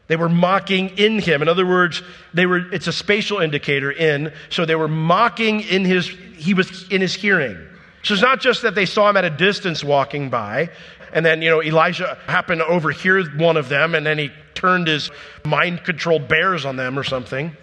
They 0.06 0.16
were 0.16 0.28
mocking 0.28 0.90
in 0.98 1.18
him. 1.18 1.42
In 1.42 1.48
other 1.48 1.66
words, 1.66 2.02
they 2.34 2.46
were 2.46 2.72
it's 2.72 2.86
a 2.86 2.92
spatial 2.92 3.38
indicator 3.38 3.90
in, 3.90 4.32
so 4.50 4.64
they 4.64 4.74
were 4.74 4.88
mocking 4.88 5.60
in 5.60 5.84
his 5.84 6.08
he 6.36 6.54
was 6.54 6.88
in 6.88 7.00
his 7.00 7.14
hearing. 7.14 7.58
So 8.02 8.12
it's 8.14 8.22
not 8.22 8.40
just 8.40 8.62
that 8.62 8.74
they 8.74 8.84
saw 8.84 9.08
him 9.08 9.16
at 9.16 9.24
a 9.24 9.30
distance 9.30 9.82
walking 9.82 10.28
by, 10.28 10.68
and 11.14 11.24
then, 11.24 11.40
you 11.40 11.48
know, 11.48 11.62
Elijah 11.62 12.18
happened 12.26 12.60
to 12.60 12.66
overhear 12.66 13.24
one 13.36 13.56
of 13.56 13.68
them, 13.68 13.94
and 13.94 14.04
then 14.04 14.18
he 14.18 14.30
turned 14.54 14.88
his 14.88 15.10
mind 15.44 15.84
controlled 15.84 16.28
bears 16.28 16.64
on 16.66 16.76
them 16.76 16.98
or 16.98 17.04
something. 17.04 17.56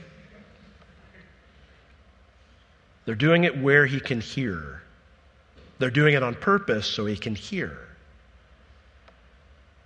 They're 3.06 3.16
doing 3.16 3.44
it 3.44 3.58
where 3.58 3.86
he 3.86 4.00
can 4.00 4.22
hear. 4.22 4.82
They're 5.80 5.90
doing 5.90 6.14
it 6.14 6.24
on 6.24 6.36
purpose 6.36 6.86
so 6.86 7.06
he 7.06 7.18
can 7.18 7.36
hear. 7.36 7.78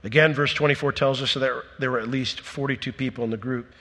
Again, 0.04 0.34
verse 0.34 0.54
24 0.54 0.92
tells 0.92 1.22
us 1.22 1.34
that 1.34 1.64
there 1.80 1.92
were 1.92 2.00
at 2.00 2.10
least 2.10 2.42
42 2.42 2.92
people 2.92 3.24
in 3.24 3.32
the 3.32 3.38
group. 3.38 3.72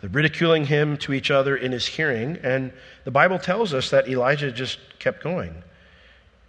They're 0.00 0.08
ridiculing 0.10 0.66
him 0.66 0.96
to 0.98 1.12
each 1.12 1.30
other 1.30 1.56
in 1.56 1.72
his 1.72 1.86
hearing, 1.86 2.38
and 2.42 2.72
the 3.04 3.10
Bible 3.10 3.38
tells 3.38 3.74
us 3.74 3.90
that 3.90 4.08
Elijah 4.08 4.52
just 4.52 4.78
kept 4.98 5.22
going. 5.22 5.62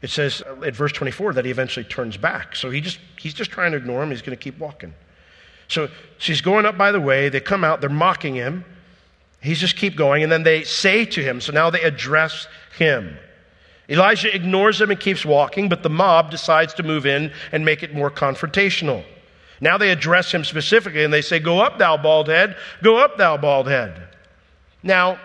It 0.02 0.10
says 0.10 0.42
at 0.65 0.76
verse 0.76 0.94
24 0.94 1.34
that 1.34 1.46
he 1.46 1.52
eventually 1.52 1.84
turns 1.84 2.15
back. 2.15 2.56
So 2.56 2.70
he 2.70 2.80
just, 2.80 3.00
he's 3.18 3.34
just 3.34 3.52
trying 3.52 3.72
to 3.72 3.78
ignore 3.78 4.02
him. 4.02 4.12
He's 4.12 4.22
going 4.22 4.38
to 4.38 4.42
keep 4.42 4.58
walking. 4.58 4.94
So 5.68 5.89
she's 6.18 6.42
going 6.42 6.65
up 6.65 6.78
by 6.78 6.92
the 6.92 7.02
way. 7.02 7.30
They 7.30 7.42
come 7.42 7.63
out, 7.63 7.82
they're 7.82 7.89
mocking 7.89 8.36
him. 8.36 8.63
He's 9.41 9.60
just 9.60 9.78
keep 9.78 9.95
going, 9.95 10.23
and 10.23 10.32
then 10.32 10.43
they 10.43 10.63
say 10.63 11.06
to 11.06 11.21
him, 11.23 11.39
so 11.39 11.54
now 11.54 11.69
they 11.69 11.82
address 11.82 12.47
him. 12.78 13.17
Elijah 13.89 14.34
ignores 14.34 14.80
them 14.80 14.91
and 14.91 14.99
keeps 14.99 15.25
walking, 15.25 15.69
but 15.69 15.82
the 15.82 15.89
mob 15.89 16.30
decides 16.30 16.73
to 16.75 16.84
move 16.84 17.06
in 17.06 17.32
and 17.52 17.65
make 17.65 17.82
it 17.82 17.93
more 17.93 18.12
confrontational. 18.12 19.04
Now 19.62 19.78
they 19.78 19.91
address 19.91 20.32
him 20.32 20.43
specifically 20.43 21.04
and 21.04 21.12
they 21.12 21.21
say, 21.21 21.39
Go 21.39 21.60
up, 21.60 21.80
thou 21.80 21.97
bald 21.97 22.28
head, 22.28 22.56
go 22.84 22.97
up, 22.97 23.17
thou 23.17 23.36
bald 23.36 23.67
head. 23.67 24.08
Now, 24.84 25.19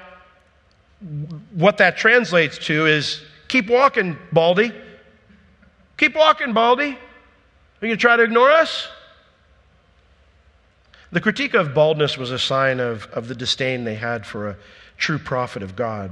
what 1.53 1.79
that 1.79 1.97
translates 1.97 2.59
to 2.67 2.87
is 2.87 3.23
keep 3.49 3.69
walking, 3.69 4.17
Baldy. 4.33 4.73
Keep 5.99 6.17
walking, 6.17 6.55
Baldy. 6.55 6.89
Are 6.93 7.87
you 7.87 7.89
going 7.89 7.93
to 7.93 8.01
try 8.01 8.17
to 8.17 8.23
ignore 8.23 8.51
us? 8.51 8.89
The 11.15 11.21
critique 11.21 11.55
of 11.55 11.75
baldness 11.75 12.19
was 12.19 12.33
a 12.33 12.41
sign 12.41 12.81
of, 12.81 13.07
of 13.13 13.29
the 13.29 13.37
disdain 13.37 13.85
they 13.85 13.95
had 13.95 14.27
for 14.27 14.49
a 14.49 14.57
true 14.99 15.21
prophet 15.21 15.63
of 15.63 15.77
God. 15.77 16.11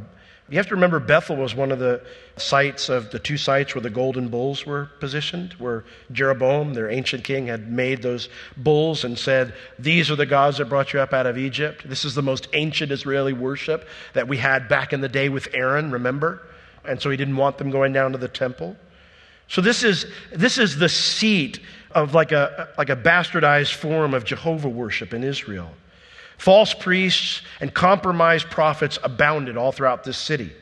You 0.48 0.58
have 0.58 0.68
to 0.68 0.76
remember 0.76 1.00
Bethel 1.00 1.34
was 1.34 1.56
one 1.56 1.72
of 1.72 1.80
the 1.80 2.04
sites 2.36 2.88
of 2.88 3.10
the 3.10 3.18
two 3.18 3.36
sites 3.36 3.74
where 3.74 3.82
the 3.82 3.90
golden 3.90 4.28
bulls 4.28 4.64
were 4.64 4.90
positioned, 5.00 5.54
where 5.54 5.84
Jeroboam, 6.12 6.74
their 6.74 6.88
ancient 6.88 7.24
king, 7.24 7.48
had 7.48 7.68
made 7.68 8.00
those 8.00 8.28
bulls 8.56 9.02
and 9.02 9.18
said, 9.18 9.54
These 9.76 10.08
are 10.08 10.14
the 10.14 10.24
gods 10.24 10.58
that 10.58 10.66
brought 10.68 10.92
you 10.92 11.00
up 11.00 11.12
out 11.12 11.26
of 11.26 11.36
Egypt. 11.36 11.82
This 11.84 12.04
is 12.04 12.14
the 12.14 12.22
most 12.22 12.46
ancient 12.52 12.92
Israeli 12.92 13.32
worship 13.32 13.88
that 14.12 14.28
we 14.28 14.36
had 14.36 14.68
back 14.68 14.92
in 14.92 15.00
the 15.00 15.08
day 15.08 15.28
with 15.28 15.48
Aaron, 15.52 15.90
remember? 15.90 16.46
And 16.84 17.02
so 17.02 17.10
he 17.10 17.16
didn't 17.16 17.36
want 17.36 17.58
them 17.58 17.72
going 17.72 17.92
down 17.92 18.12
to 18.12 18.18
the 18.18 18.28
temple. 18.28 18.76
So 19.48 19.60
this 19.60 19.82
is, 19.82 20.06
this 20.32 20.58
is 20.58 20.78
the 20.78 20.88
seat 20.88 21.58
of 21.94 22.14
like 22.14 22.32
a, 22.32 22.68
like 22.78 22.90
a 22.90 22.96
bastardized 22.96 23.74
form 23.74 24.14
of 24.14 24.24
Jehovah 24.24 24.68
worship 24.68 25.12
in 25.14 25.24
Israel. 25.24 25.70
False 26.38 26.74
priests 26.74 27.42
and 27.60 27.72
compromised 27.72 28.50
prophets 28.50 28.98
abounded 29.02 29.56
all 29.56 29.72
throughout 29.72 30.04
this 30.04 30.18
city. 30.18 30.52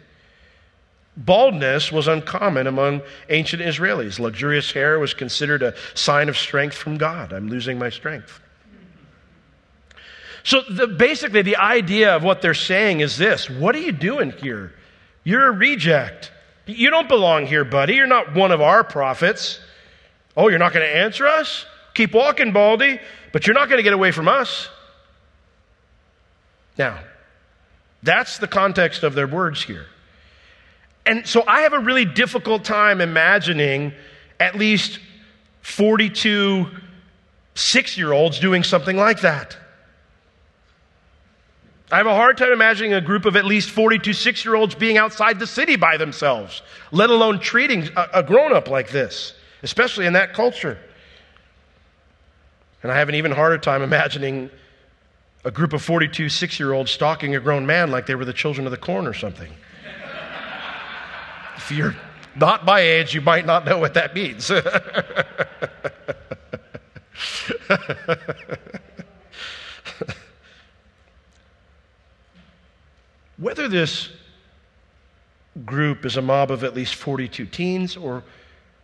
Baldness 1.17 1.91
was 1.91 2.07
uncommon 2.07 2.67
among 2.67 3.03
ancient 3.29 3.63
Israelis. 3.63 4.19
Luxurious 4.19 4.73
hair 4.73 4.99
was 4.99 5.15
considered 5.15 5.63
a 5.63 5.75
sign 5.95 6.29
of 6.29 6.37
strength 6.37 6.77
from 6.77 6.99
God. 6.99 7.33
I'm 7.33 7.49
losing 7.49 7.79
my 7.79 7.91
strength. 7.91 8.41
So, 10.43 10.63
the, 10.71 10.87
basically, 10.87 11.43
the 11.43 11.57
idea 11.57 12.15
of 12.15 12.23
what 12.23 12.41
they're 12.41 12.55
saying 12.55 13.01
is 13.01 13.19
this 13.19 13.51
What 13.51 13.75
are 13.75 13.81
you 13.81 13.93
doing 13.93 14.31
here? 14.33 14.73
You're 15.25 15.49
a 15.49 15.53
reject. 15.53 16.33
You 16.67 16.91
don't 16.91 17.09
belong 17.09 17.47
here, 17.47 17.65
buddy. 17.65 17.95
You're 17.95 18.07
not 18.07 18.35
one 18.35 18.53
of 18.53 18.61
our 18.61 18.85
prophets. 18.85 19.61
Oh, 20.41 20.49
you're 20.49 20.59
not 20.59 20.73
going 20.73 20.87
to 20.87 20.97
answer 20.97 21.27
us? 21.27 21.67
Keep 21.93 22.15
walking, 22.15 22.51
Baldy, 22.51 22.99
but 23.31 23.47
you're 23.47 23.53
not 23.53 23.69
going 23.69 23.77
to 23.77 23.83
get 23.83 23.93
away 23.93 24.11
from 24.11 24.27
us. 24.27 24.71
Now, 26.79 26.99
that's 28.03 28.39
the 28.39 28.49
context 28.49 29.03
of 29.03 29.13
their 29.13 29.27
words 29.27 29.63
here. 29.63 29.85
And 31.05 31.27
so 31.27 31.45
I 31.47 31.61
have 31.61 31.75
a 31.75 31.79
really 31.79 32.07
difficult 32.07 32.65
time 32.65 33.03
imagining 33.03 33.93
at 34.39 34.55
least 34.55 34.99
42 35.61 36.69
six 37.55 37.99
year 37.99 38.15
olds 38.15 38.41
doing 38.41 38.63
something 38.63 38.97
like 38.97 39.21
that. 39.21 39.59
I 41.93 41.99
have 41.99 42.07
a 42.07 42.15
hard 42.15 42.39
time 42.39 42.53
imagining 42.53 42.95
a 42.95 43.03
group 43.03 43.27
of 43.27 43.37
at 43.37 43.45
least 43.45 43.69
42 43.69 44.15
six 44.15 44.43
year 44.47 44.55
olds 44.55 44.75
being 44.75 44.97
outside 44.97 45.39
the 45.39 45.47
city 45.47 45.77
by 45.77 45.99
themselves, 45.99 46.63
let 46.93 47.11
alone 47.11 47.41
treating 47.41 47.91
a, 47.95 48.09
a 48.15 48.23
grown 48.23 48.55
up 48.55 48.71
like 48.71 48.89
this, 48.89 49.35
especially 49.63 50.07
in 50.07 50.15
that 50.15 50.33
culture. 50.33 50.79
And 52.83 52.91
I 52.91 52.97
have 52.97 53.09
an 53.09 53.15
even 53.15 53.33
harder 53.33 53.59
time 53.59 53.83
imagining 53.83 54.51
a 55.45 55.51
group 55.51 55.73
of 55.73 55.83
42 55.83 56.29
six 56.29 56.59
year 56.59 56.73
olds 56.73 56.91
stalking 56.91 57.35
a 57.35 57.41
grown 57.41 57.67
man 57.67 57.91
like 57.91 58.07
they 58.07 58.15
were 58.15 58.25
the 58.25 58.33
children 58.33 58.67
of 58.67 58.71
the 58.71 58.77
corn 58.77 59.07
or 59.07 59.15
something. 59.15 59.53
if 61.57 61.71
you're 61.71 61.97
not 62.37 62.65
my 62.65 62.81
age, 62.81 63.15
you 63.15 63.21
might 63.21 63.45
not 63.47 63.65
know 63.65 63.79
what 63.79 63.95
that 63.95 64.15
means. 64.15 64.51
Whether 73.37 73.69
this 73.69 74.11
group 75.65 76.05
is 76.05 76.17
a 76.17 76.23
mob 76.23 76.51
of 76.51 76.63
at 76.63 76.75
least 76.75 76.95
42 76.95 77.47
teens 77.47 77.97
or 77.97 78.23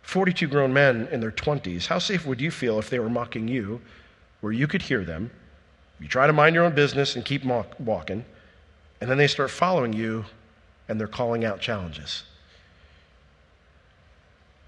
42 0.07 0.47
grown 0.47 0.71
men 0.71 1.09
in 1.11 1.19
their 1.19 1.33
20s, 1.33 1.87
how 1.87 1.99
safe 1.99 2.25
would 2.25 2.39
you 2.39 2.49
feel 2.49 2.79
if 2.79 2.89
they 2.89 2.97
were 2.97 3.09
mocking 3.09 3.49
you, 3.49 3.81
where 4.39 4.53
you 4.53 4.65
could 4.65 4.83
hear 4.83 5.03
them? 5.03 5.29
You 5.99 6.07
try 6.07 6.27
to 6.27 6.31
mind 6.31 6.55
your 6.55 6.63
own 6.63 6.73
business 6.73 7.17
and 7.17 7.25
keep 7.25 7.43
walking, 7.43 8.23
and 9.01 9.09
then 9.09 9.17
they 9.17 9.27
start 9.27 9.51
following 9.51 9.91
you 9.91 10.23
and 10.87 10.97
they're 10.97 11.09
calling 11.09 11.43
out 11.43 11.59
challenges. 11.59 12.23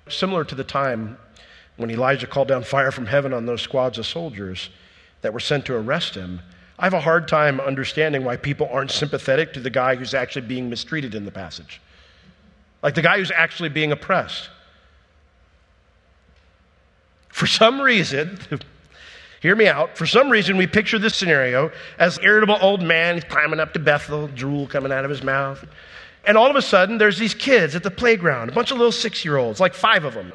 Similar 0.10 0.43
to 0.43 0.56
the 0.56 0.65
time 0.65 1.17
when 1.78 1.89
Elijah 1.89 2.28
called 2.28 2.49
down 2.49 2.63
fire 2.63 2.91
from 2.91 3.06
heaven 3.06 3.32
on 3.32 3.45
those 3.45 3.62
squads 3.62 3.97
of 3.97 4.06
soldiers 4.06 4.69
that 5.21 5.32
were 5.32 5.39
sent 5.39 5.65
to 5.67 5.75
arrest 5.75 6.15
him, 6.15 6.41
I 6.78 6.84
have 6.84 6.93
a 6.93 6.99
hard 6.99 7.30
time 7.30 7.62
understanding 7.62 8.25
why 8.25 8.36
people 8.36 8.67
aren't 8.69 8.91
sympathetic 8.91 9.54
to 9.54 9.62
the 9.62 9.69
guy 9.69 9.95
who's 9.95 10.13
actually 10.13 10.47
being 10.47 10.69
mistreated 10.69 11.15
in 11.15 11.23
the 11.23 11.32
passage. 11.32 11.80
Like 12.84 12.95
the 12.95 13.02
guy 13.02 13.19
who's 13.19 13.32
actually 13.32 13.69
being 13.69 13.93
oppressed. 13.93 14.49
For 17.30 17.48
some 17.48 17.80
reason, 17.80 18.39
Hear 19.42 19.56
me 19.56 19.68
out. 19.68 19.98
For 19.98 20.06
some 20.06 20.30
reason, 20.30 20.58
we 20.58 20.68
picture 20.68 21.00
this 21.00 21.15
scenario 21.15 21.72
as 21.98 22.20
irritable 22.22 22.58
old 22.62 22.82
man 22.82 23.22
climbing 23.22 23.60
up 23.60 23.74
to 23.74 23.80
Bethel, 23.80 24.28
drool 24.28 24.68
coming 24.68 24.92
out 24.92 25.06
of 25.06 25.10
his 25.10 25.24
mouth. 25.24 25.65
And 26.26 26.38
all 26.38 26.50
of 26.50 26.58
a 26.58 26.62
sudden, 26.62 26.98
there's 26.98 27.18
these 27.18 27.34
kids 27.34 27.74
at 27.74 27.84
the 27.84 27.92
playground, 27.92 28.50
a 28.50 28.52
bunch 28.52 28.72
of 28.72 28.78
little 28.78 28.92
six 28.92 29.24
year 29.24 29.38
olds, 29.38 29.62
like 29.62 29.74
five 29.74 30.04
of 30.04 30.13
them. 30.13 30.34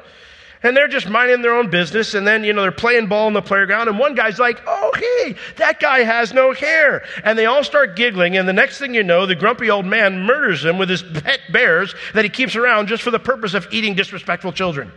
And 0.63 0.75
they're 0.75 0.87
just 0.87 1.07
minding 1.07 1.43
their 1.43 1.53
own 1.53 1.69
business. 1.69 2.15
And 2.15 2.25
then, 2.25 2.43
you 2.43 2.51
know, 2.51 2.63
they're 2.63 2.71
playing 2.71 3.05
ball 3.05 3.27
in 3.27 3.33
the 3.33 3.41
playground. 3.43 3.87
And 3.87 3.99
one 3.99 4.15
guy's 4.15 4.39
like, 4.39 4.63
oh, 4.65 4.91
hey, 4.95 5.35
that 5.57 5.79
guy 5.79 5.99
has 5.99 6.33
no 6.33 6.53
hair. 6.53 7.05
And 7.23 7.37
they 7.37 7.45
all 7.45 7.63
start 7.63 7.95
giggling. 7.95 8.35
And 8.35 8.49
the 8.49 8.53
next 8.53 8.79
thing 8.79 8.95
you 8.95 9.03
know, 9.03 9.27
the 9.27 9.35
grumpy 9.35 9.69
old 9.69 9.85
man 9.85 10.23
murders 10.23 10.63
them 10.63 10.79
with 10.79 10.89
his 10.89 11.03
pet 11.03 11.41
bears 11.51 11.93
that 12.15 12.25
he 12.25 12.29
keeps 12.29 12.55
around 12.55 12.87
just 12.87 13.03
for 13.03 13.11
the 13.11 13.19
purpose 13.19 13.53
of 13.53 13.67
eating 13.69 13.93
disrespectful 13.93 14.51
children. 14.51 14.91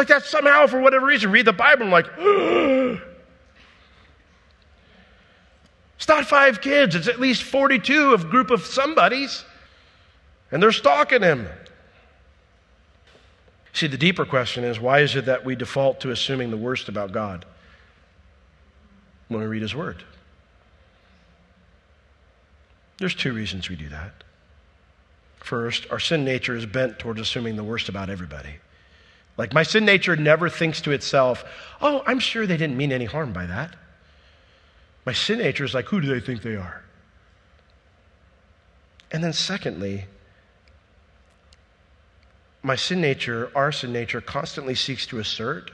Like 0.00 0.08
that 0.08 0.24
somehow, 0.24 0.66
for 0.66 0.80
whatever 0.80 1.04
reason, 1.04 1.30
read 1.30 1.44
the 1.44 1.52
Bible 1.52 1.82
and 1.82 1.90
like, 1.90 2.06
it's 5.98 6.08
not 6.08 6.24
five 6.24 6.62
kids, 6.62 6.94
it's 6.94 7.06
at 7.06 7.20
least 7.20 7.42
42 7.42 8.14
of 8.14 8.30
group 8.30 8.50
of 8.50 8.64
somebodies. 8.64 9.44
And 10.50 10.62
they're 10.62 10.72
stalking 10.72 11.20
him. 11.20 11.46
See, 13.74 13.88
the 13.88 13.98
deeper 13.98 14.24
question 14.24 14.64
is 14.64 14.80
why 14.80 15.00
is 15.00 15.14
it 15.16 15.26
that 15.26 15.44
we 15.44 15.54
default 15.54 16.00
to 16.00 16.12
assuming 16.12 16.50
the 16.50 16.56
worst 16.56 16.88
about 16.88 17.12
God 17.12 17.44
when 19.28 19.40
we 19.40 19.46
read 19.46 19.60
His 19.60 19.74
Word? 19.74 20.02
There's 22.96 23.14
two 23.14 23.34
reasons 23.34 23.68
we 23.68 23.76
do 23.76 23.90
that. 23.90 24.24
First, 25.40 25.90
our 25.90 26.00
sin 26.00 26.24
nature 26.24 26.56
is 26.56 26.64
bent 26.64 26.98
towards 26.98 27.20
assuming 27.20 27.56
the 27.56 27.64
worst 27.64 27.90
about 27.90 28.08
everybody. 28.08 28.60
Like 29.40 29.54
my 29.54 29.62
sin 29.62 29.86
nature 29.86 30.16
never 30.16 30.50
thinks 30.50 30.82
to 30.82 30.90
itself, 30.90 31.46
oh, 31.80 32.02
I'm 32.06 32.18
sure 32.18 32.46
they 32.46 32.58
didn't 32.58 32.76
mean 32.76 32.92
any 32.92 33.06
harm 33.06 33.32
by 33.32 33.46
that. 33.46 33.74
My 35.06 35.14
sin 35.14 35.38
nature 35.38 35.64
is 35.64 35.72
like, 35.72 35.86
who 35.86 36.02
do 36.02 36.08
they 36.08 36.20
think 36.20 36.42
they 36.42 36.56
are? 36.56 36.82
And 39.10 39.24
then, 39.24 39.32
secondly, 39.32 40.04
my 42.62 42.76
sin 42.76 43.00
nature, 43.00 43.50
our 43.54 43.72
sin 43.72 43.94
nature, 43.94 44.20
constantly 44.20 44.74
seeks 44.74 45.06
to 45.06 45.20
assert 45.20 45.70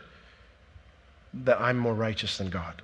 that 1.35 1.61
I'm 1.61 1.76
more 1.76 1.92
righteous 1.92 2.38
than 2.38 2.50
God. 2.50 2.81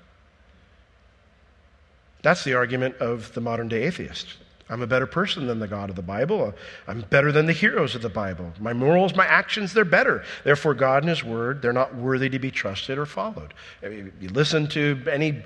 That's 2.23 2.43
the 2.43 2.55
argument 2.55 2.97
of 2.97 3.33
the 3.35 3.41
modern 3.41 3.69
day 3.69 3.85
atheist. 3.85 4.35
I'm 4.69 4.81
a 4.81 4.87
better 4.87 5.07
person 5.07 5.47
than 5.47 5.59
the 5.59 5.67
God 5.67 5.91
of 5.91 5.97
the 5.97 6.03
Bible. 6.03 6.55
I'm 6.87 7.03
better 7.11 7.33
than 7.33 7.47
the 7.47 7.53
heroes 7.53 7.95
of 7.95 8.03
the 8.03 8.09
Bible. 8.09 8.53
My 8.61 8.73
morals, 8.73 9.15
my 9.15 9.27
actions, 9.27 9.73
they're 9.73 9.85
better. 9.85 10.25
Therefore, 10.45 10.75
God 10.75 11.03
and 11.03 11.11
His 11.11 11.25
Word, 11.25 11.61
they're 11.61 11.73
not 11.73 11.95
worthy 11.95 12.29
to 12.31 12.39
be 12.39 12.51
trusted 12.51 12.97
or 12.97 13.05
followed. 13.05 13.55
If 13.83 14.13
you 14.21 14.29
listen 14.29 14.69
to 14.69 15.03
any 15.11 15.43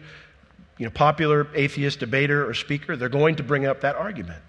you 0.79 0.87
know, 0.87 0.91
popular 0.91 1.49
atheist 1.55 1.99
debater 1.99 2.49
or 2.49 2.55
speaker, 2.55 2.97
they're 2.97 3.09
going 3.09 3.37
to 3.37 3.43
bring 3.43 3.67
up 3.67 3.81
that 3.81 3.97
argument. 3.97 4.43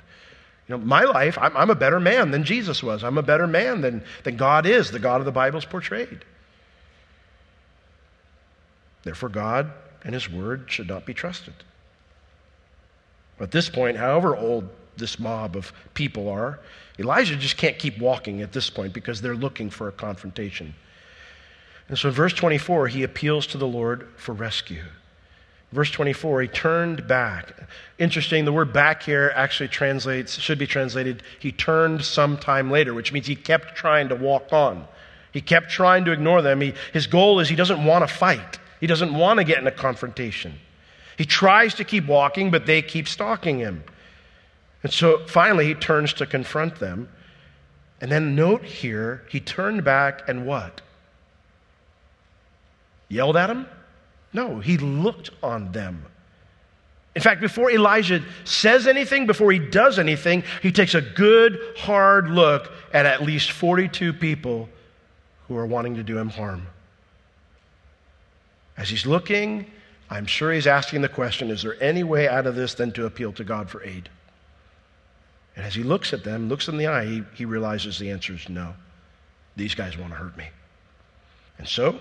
You 0.67 0.77
know, 0.77 0.83
my 0.83 1.03
life, 1.03 1.37
I'm, 1.39 1.55
I'm 1.55 1.69
a 1.69 1.75
better 1.75 1.99
man 1.99 2.31
than 2.31 2.43
Jesus 2.43 2.83
was. 2.83 3.03
I'm 3.03 3.17
a 3.17 3.23
better 3.23 3.47
man 3.47 3.81
than, 3.81 4.03
than 4.23 4.35
God 4.35 4.65
is, 4.65 4.91
the 4.91 4.99
God 4.99 5.21
of 5.21 5.25
the 5.25 5.31
Bible 5.31 5.57
is 5.57 5.65
portrayed. 5.65 6.25
Therefore, 9.03 9.29
God 9.29 9.71
and 10.03 10.13
His 10.13 10.29
Word 10.29 10.65
should 10.67 10.89
not 10.89 11.05
be 11.05 11.13
trusted. 11.13 11.53
At 13.39 13.51
this 13.51 13.69
point, 13.69 13.97
however 13.97 14.35
old 14.35 14.69
this 14.97 15.19
mob 15.19 15.55
of 15.55 15.71
people 15.93 16.29
are, 16.29 16.59
Elijah 16.99 17.35
just 17.35 17.57
can't 17.57 17.77
keep 17.77 17.99
walking 17.99 18.41
at 18.41 18.51
this 18.51 18.69
point 18.69 18.93
because 18.93 19.21
they're 19.21 19.35
looking 19.35 19.69
for 19.69 19.87
a 19.87 19.91
confrontation. 19.91 20.73
And 21.89 21.97
so 21.97 22.09
in 22.09 22.13
verse 22.13 22.33
24, 22.33 22.87
he 22.87 23.03
appeals 23.03 23.47
to 23.47 23.57
the 23.57 23.67
Lord 23.67 24.07
for 24.17 24.33
rescue. 24.33 24.83
Verse 25.71 25.91
24, 25.91 26.43
he 26.43 26.47
turned 26.47 27.07
back. 27.07 27.53
Interesting, 27.99 28.45
the 28.45 28.53
word 28.53 28.71
back 28.71 29.03
here 29.03 29.33
actually 29.35 29.67
translates, 29.67 30.37
should 30.39 30.57
be 30.57 30.67
translated, 30.67 31.23
he 31.39 31.51
turned 31.51 32.03
sometime 32.05 32.71
later, 32.71 32.93
which 32.93 33.11
means 33.11 33.27
he 33.27 33.35
kept 33.35 33.75
trying 33.75 34.07
to 34.09 34.15
walk 34.15 34.53
on. 34.53 34.87
He 35.33 35.41
kept 35.41 35.69
trying 35.69 36.05
to 36.05 36.11
ignore 36.11 36.41
them. 36.41 36.61
He, 36.61 36.73
his 36.93 37.05
goal 37.05 37.39
is 37.41 37.49
he 37.49 37.55
doesn't 37.55 37.83
want 37.83 38.07
to 38.07 38.13
fight, 38.13 38.59
he 38.79 38.87
doesn't 38.87 39.13
want 39.13 39.39
to 39.39 39.43
get 39.43 39.59
in 39.59 39.67
a 39.67 39.71
confrontation. 39.71 40.53
He 41.17 41.25
tries 41.25 41.73
to 41.75 41.83
keep 41.83 42.05
walking, 42.05 42.51
but 42.51 42.65
they 42.65 42.81
keep 42.81 43.07
stalking 43.07 43.59
him. 43.59 43.83
And 44.83 44.93
so 44.93 45.25
finally, 45.25 45.65
he 45.65 45.73
turns 45.73 46.13
to 46.13 46.25
confront 46.25 46.79
them. 46.79 47.09
And 47.99 48.11
then 48.11 48.35
note 48.35 48.63
here, 48.63 49.23
he 49.29 49.39
turned 49.39 49.83
back 49.83 50.29
and 50.29 50.45
what? 50.45 50.81
Yelled 53.09 53.35
at 53.35 53.49
him? 53.49 53.67
No, 54.31 54.59
he 54.59 54.77
looked 54.77 55.31
on 55.41 55.71
them. 55.71 56.05
In 57.15 57.21
fact, 57.23 57.41
before 57.41 57.71
Elijah 57.71 58.23
says 58.43 58.85
anything, 58.85 59.25
before 59.25 59.51
he 59.51 59.57
does 59.57 59.97
anything, 59.97 60.43
he 60.61 60.71
takes 60.71 60.93
a 60.93 61.01
good, 61.01 61.57
hard 61.75 62.29
look 62.29 62.71
at 62.93 63.07
at 63.07 63.23
least 63.23 63.51
42 63.51 64.13
people 64.13 64.69
who 65.47 65.57
are 65.57 65.65
wanting 65.65 65.95
to 65.95 66.03
do 66.03 66.15
him 66.15 66.29
harm. 66.29 66.67
As 68.77 68.89
he's 68.89 69.07
looking, 69.07 69.65
I'm 70.09 70.25
sure 70.25 70.53
he's 70.53 70.67
asking 70.67 71.01
the 71.01 71.09
question 71.09 71.51
is 71.51 71.63
there 71.63 71.81
any 71.81 72.03
way 72.03 72.27
out 72.27 72.47
of 72.47 72.55
this 72.55 72.73
than 72.73 72.91
to 72.93 73.05
appeal 73.05 73.33
to 73.33 73.43
God 73.43 73.69
for 73.69 73.83
aid? 73.83 74.09
And 75.55 75.65
as 75.65 75.75
he 75.75 75.83
looks 75.83 76.13
at 76.13 76.23
them, 76.23 76.49
looks 76.49 76.67
in 76.67 76.77
the 76.77 76.87
eye, 76.87 77.05
he, 77.05 77.23
he 77.33 77.45
realizes 77.45 77.97
the 77.97 78.11
answer 78.11 78.33
is 78.33 78.47
no. 78.47 78.73
These 79.55 79.73
guys 79.73 79.97
want 79.97 80.11
to 80.11 80.17
hurt 80.17 80.37
me. 80.37 80.45
And 81.57 81.67
so, 81.67 81.99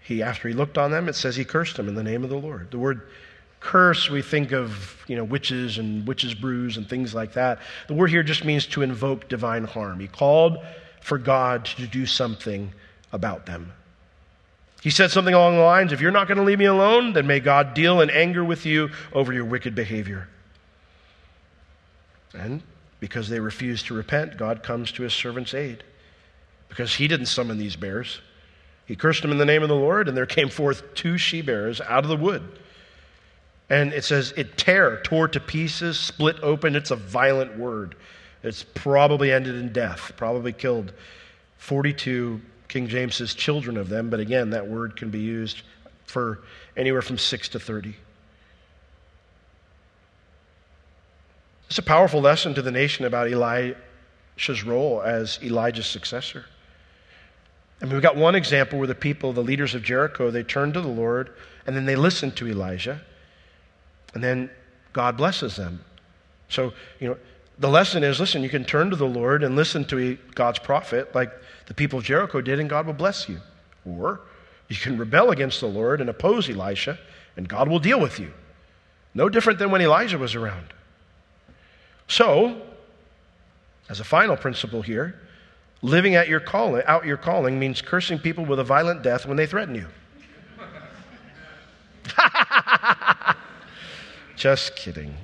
he, 0.00 0.22
after 0.22 0.48
he 0.48 0.54
looked 0.54 0.78
on 0.78 0.90
them, 0.90 1.08
it 1.08 1.14
says 1.14 1.34
he 1.34 1.44
cursed 1.44 1.76
them 1.76 1.88
in 1.88 1.94
the 1.94 2.02
name 2.02 2.22
of 2.22 2.30
the 2.30 2.36
Lord. 2.36 2.70
The 2.70 2.78
word 2.78 3.08
curse, 3.58 4.08
we 4.08 4.22
think 4.22 4.52
of, 4.52 5.02
you 5.08 5.16
know, 5.16 5.24
witches 5.24 5.78
and 5.78 6.06
witches' 6.06 6.34
brews 6.34 6.76
and 6.76 6.88
things 6.88 7.14
like 7.14 7.32
that. 7.32 7.58
The 7.88 7.94
word 7.94 8.10
here 8.10 8.22
just 8.22 8.44
means 8.44 8.66
to 8.66 8.82
invoke 8.82 9.28
divine 9.28 9.64
harm. 9.64 9.98
He 9.98 10.06
called 10.06 10.58
for 11.00 11.18
God 11.18 11.64
to 11.64 11.86
do 11.86 12.06
something 12.06 12.72
about 13.12 13.46
them. 13.46 13.72
He 14.84 14.90
said 14.90 15.10
something 15.10 15.32
along 15.32 15.56
the 15.56 15.62
lines 15.62 15.94
if 15.94 16.02
you're 16.02 16.10
not 16.10 16.28
going 16.28 16.36
to 16.36 16.44
leave 16.44 16.58
me 16.58 16.66
alone, 16.66 17.14
then 17.14 17.26
may 17.26 17.40
God 17.40 17.72
deal 17.72 18.02
in 18.02 18.10
anger 18.10 18.44
with 18.44 18.66
you 18.66 18.90
over 19.14 19.32
your 19.32 19.46
wicked 19.46 19.74
behavior. 19.74 20.28
And 22.34 22.62
because 23.00 23.30
they 23.30 23.40
refused 23.40 23.86
to 23.86 23.94
repent, 23.94 24.36
God 24.36 24.62
comes 24.62 24.92
to 24.92 25.02
his 25.02 25.14
servant's 25.14 25.54
aid. 25.54 25.82
Because 26.68 26.96
he 26.96 27.08
didn't 27.08 27.26
summon 27.26 27.56
these 27.56 27.76
bears. 27.76 28.20
He 28.84 28.94
cursed 28.94 29.22
them 29.22 29.32
in 29.32 29.38
the 29.38 29.46
name 29.46 29.62
of 29.62 29.70
the 29.70 29.74
Lord, 29.74 30.06
and 30.06 30.14
there 30.14 30.26
came 30.26 30.50
forth 30.50 30.92
two 30.92 31.16
she 31.16 31.40
bears 31.40 31.80
out 31.80 32.04
of 32.04 32.10
the 32.10 32.16
wood. 32.18 32.46
And 33.70 33.90
it 33.94 34.04
says, 34.04 34.34
it 34.36 34.58
tear, 34.58 35.00
tore 35.02 35.28
to 35.28 35.40
pieces, 35.40 35.98
split 35.98 36.36
open. 36.42 36.76
It's 36.76 36.90
a 36.90 36.96
violent 36.96 37.56
word. 37.56 37.94
It's 38.42 38.62
probably 38.62 39.32
ended 39.32 39.54
in 39.54 39.72
death, 39.72 40.12
probably 40.18 40.52
killed 40.52 40.92
42 41.56 42.42
King 42.68 42.88
James 42.88 43.16
says 43.16 43.34
children 43.34 43.76
of 43.76 43.88
them, 43.88 44.10
but 44.10 44.20
again, 44.20 44.50
that 44.50 44.66
word 44.66 44.96
can 44.96 45.10
be 45.10 45.20
used 45.20 45.62
for 46.06 46.40
anywhere 46.76 47.02
from 47.02 47.18
6 47.18 47.48
to 47.50 47.60
30. 47.60 47.94
It's 51.68 51.78
a 51.78 51.82
powerful 51.82 52.20
lesson 52.20 52.54
to 52.54 52.62
the 52.62 52.70
nation 52.70 53.04
about 53.04 53.30
Elisha's 53.30 54.62
role 54.64 55.02
as 55.02 55.38
Elijah's 55.42 55.86
successor. 55.86 56.44
I 57.80 57.86
mean, 57.86 57.94
we've 57.94 58.02
got 58.02 58.16
one 58.16 58.34
example 58.34 58.78
where 58.78 58.86
the 58.86 58.94
people, 58.94 59.32
the 59.32 59.42
leaders 59.42 59.74
of 59.74 59.82
Jericho, 59.82 60.30
they 60.30 60.42
turned 60.42 60.74
to 60.74 60.80
the 60.80 60.88
Lord 60.88 61.30
and 61.66 61.74
then 61.74 61.84
they 61.84 61.96
listened 61.96 62.36
to 62.36 62.48
Elijah. 62.48 63.00
And 64.14 64.22
then 64.22 64.50
God 64.92 65.16
blesses 65.16 65.56
them. 65.56 65.84
So, 66.48 66.72
you 67.00 67.08
know, 67.08 67.16
the 67.58 67.68
lesson 67.68 68.02
is 68.02 68.18
listen, 68.18 68.42
you 68.42 68.48
can 68.48 68.64
turn 68.64 68.90
to 68.90 68.96
the 68.96 69.06
Lord 69.06 69.42
and 69.42 69.54
listen 69.56 69.84
to 69.86 70.18
God's 70.34 70.58
prophet 70.58 71.14
like 71.14 71.32
the 71.66 71.74
people 71.74 71.98
of 72.00 72.04
Jericho 72.04 72.40
did, 72.40 72.58
and 72.58 72.68
God 72.68 72.86
will 72.86 72.94
bless 72.94 73.28
you. 73.28 73.40
Or 73.84 74.20
you 74.68 74.76
can 74.76 74.98
rebel 74.98 75.30
against 75.30 75.60
the 75.60 75.66
Lord 75.66 76.00
and 76.00 76.10
oppose 76.10 76.48
Elisha, 76.48 76.98
and 77.36 77.48
God 77.48 77.68
will 77.68 77.78
deal 77.78 78.00
with 78.00 78.18
you. 78.18 78.32
No 79.14 79.28
different 79.28 79.58
than 79.58 79.70
when 79.70 79.80
Elijah 79.80 80.18
was 80.18 80.34
around. 80.34 80.72
So, 82.08 82.60
as 83.88 84.00
a 84.00 84.04
final 84.04 84.36
principle 84.36 84.82
here, 84.82 85.20
living 85.82 86.16
at 86.16 86.28
your 86.28 86.40
calling, 86.40 86.82
out 86.86 87.06
your 87.06 87.16
calling 87.16 87.58
means 87.58 87.80
cursing 87.80 88.18
people 88.18 88.44
with 88.44 88.58
a 88.58 88.64
violent 88.64 89.02
death 89.02 89.26
when 89.26 89.36
they 89.36 89.46
threaten 89.46 89.74
you. 89.74 89.86
Just 94.36 94.76
kidding. 94.76 95.14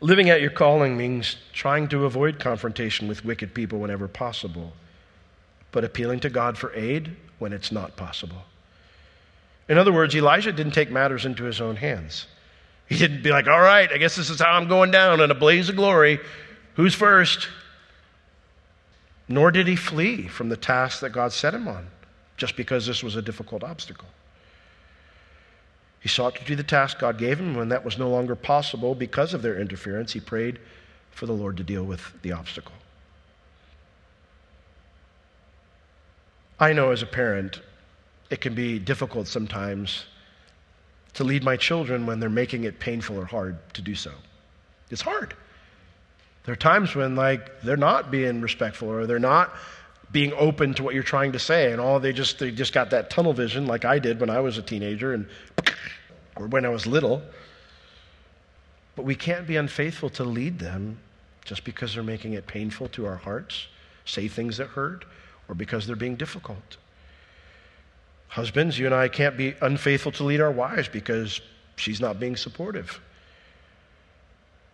Living 0.00 0.30
out 0.30 0.40
your 0.40 0.50
calling 0.50 0.96
means 0.96 1.36
trying 1.52 1.88
to 1.88 2.06
avoid 2.06 2.38
confrontation 2.38 3.06
with 3.06 3.24
wicked 3.24 3.52
people 3.52 3.78
whenever 3.78 4.08
possible, 4.08 4.72
but 5.72 5.84
appealing 5.84 6.20
to 6.20 6.30
God 6.30 6.56
for 6.56 6.74
aid 6.74 7.14
when 7.38 7.52
it's 7.52 7.70
not 7.70 7.96
possible. 7.96 8.44
In 9.68 9.76
other 9.78 9.92
words, 9.92 10.16
Elijah 10.16 10.52
didn't 10.52 10.72
take 10.72 10.90
matters 10.90 11.26
into 11.26 11.44
his 11.44 11.60
own 11.60 11.76
hands. 11.76 12.26
He 12.88 12.96
didn't 12.96 13.22
be 13.22 13.30
like, 13.30 13.46
all 13.46 13.60
right, 13.60 13.90
I 13.92 13.98
guess 13.98 14.16
this 14.16 14.30
is 14.30 14.40
how 14.40 14.52
I'm 14.52 14.68
going 14.68 14.90
down 14.90 15.20
in 15.20 15.30
a 15.30 15.34
blaze 15.34 15.68
of 15.68 15.76
glory. 15.76 16.18
Who's 16.74 16.94
first? 16.94 17.48
Nor 19.28 19.52
did 19.52 19.68
he 19.68 19.76
flee 19.76 20.26
from 20.26 20.48
the 20.48 20.56
task 20.56 21.00
that 21.00 21.10
God 21.10 21.32
set 21.32 21.54
him 21.54 21.68
on 21.68 21.86
just 22.36 22.56
because 22.56 22.86
this 22.86 23.04
was 23.04 23.16
a 23.16 23.22
difficult 23.22 23.62
obstacle. 23.62 24.08
He 26.00 26.08
sought 26.08 26.34
to 26.36 26.44
do 26.44 26.56
the 26.56 26.62
task 26.62 26.98
God 26.98 27.18
gave 27.18 27.38
him. 27.38 27.54
When 27.54 27.68
that 27.68 27.84
was 27.84 27.98
no 27.98 28.08
longer 28.08 28.34
possible 28.34 28.94
because 28.94 29.34
of 29.34 29.42
their 29.42 29.58
interference, 29.60 30.12
he 30.12 30.20
prayed 30.20 30.58
for 31.10 31.26
the 31.26 31.32
Lord 31.32 31.58
to 31.58 31.62
deal 31.62 31.84
with 31.84 32.12
the 32.22 32.32
obstacle. 32.32 32.72
I 36.58 36.72
know 36.72 36.90
as 36.90 37.02
a 37.02 37.06
parent, 37.06 37.60
it 38.30 38.40
can 38.40 38.54
be 38.54 38.78
difficult 38.78 39.26
sometimes 39.26 40.04
to 41.14 41.24
lead 41.24 41.42
my 41.42 41.56
children 41.56 42.06
when 42.06 42.20
they're 42.20 42.30
making 42.30 42.64
it 42.64 42.78
painful 42.78 43.18
or 43.18 43.24
hard 43.24 43.58
to 43.74 43.82
do 43.82 43.94
so. 43.94 44.12
It's 44.90 45.02
hard. 45.02 45.34
There 46.44 46.52
are 46.52 46.56
times 46.56 46.94
when 46.94 47.16
like 47.16 47.62
they're 47.62 47.76
not 47.76 48.10
being 48.10 48.40
respectful 48.40 48.88
or 48.88 49.06
they're 49.06 49.18
not 49.18 49.54
being 50.12 50.32
open 50.32 50.74
to 50.74 50.82
what 50.82 50.94
you're 50.94 51.02
trying 51.02 51.32
to 51.32 51.38
say 51.38 51.72
and 51.72 51.80
all 51.80 52.00
they 52.00 52.12
just 52.12 52.38
they 52.38 52.50
just 52.50 52.72
got 52.72 52.90
that 52.90 53.10
tunnel 53.10 53.32
vision 53.32 53.66
like 53.66 53.84
I 53.84 53.98
did 53.98 54.20
when 54.20 54.30
I 54.30 54.40
was 54.40 54.58
a 54.58 54.62
teenager 54.62 55.12
and 55.12 55.28
or 56.36 56.46
when 56.46 56.64
I 56.64 56.68
was 56.68 56.86
little. 56.86 57.22
But 58.96 59.04
we 59.04 59.14
can't 59.14 59.46
be 59.46 59.56
unfaithful 59.56 60.10
to 60.10 60.24
lead 60.24 60.58
them 60.58 60.98
just 61.44 61.64
because 61.64 61.94
they're 61.94 62.02
making 62.02 62.34
it 62.34 62.46
painful 62.46 62.88
to 62.88 63.06
our 63.06 63.16
hearts, 63.16 63.66
say 64.04 64.28
things 64.28 64.58
that 64.58 64.68
hurt, 64.68 65.04
or 65.48 65.54
because 65.54 65.86
they're 65.86 65.96
being 65.96 66.16
difficult. 66.16 66.76
Husbands, 68.28 68.78
you 68.78 68.86
and 68.86 68.94
I 68.94 69.08
can't 69.08 69.36
be 69.36 69.54
unfaithful 69.60 70.12
to 70.12 70.24
lead 70.24 70.40
our 70.40 70.52
wives 70.52 70.88
because 70.88 71.40
she's 71.76 72.00
not 72.00 72.20
being 72.20 72.36
supportive. 72.36 73.00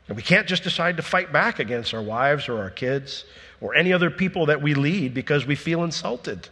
And 0.09 0.17
we 0.17 0.23
can't 0.23 0.47
just 0.47 0.63
decide 0.63 0.99
to 0.99 1.03
fight 1.03 1.33
back 1.33 1.59
against 1.59 1.95
our 1.95 2.03
wives 2.03 2.49
or 2.49 2.59
our 2.59 2.71
kids 2.71 3.25
or 3.61 3.75
any 3.75 3.93
other 3.93 4.11
people 4.11 4.47
that 4.47 4.63
we 4.63 4.75
lead 4.75 5.15
because 5.15 5.47
we 5.47 5.57
feel 5.57 5.83
insulted. 5.83 6.49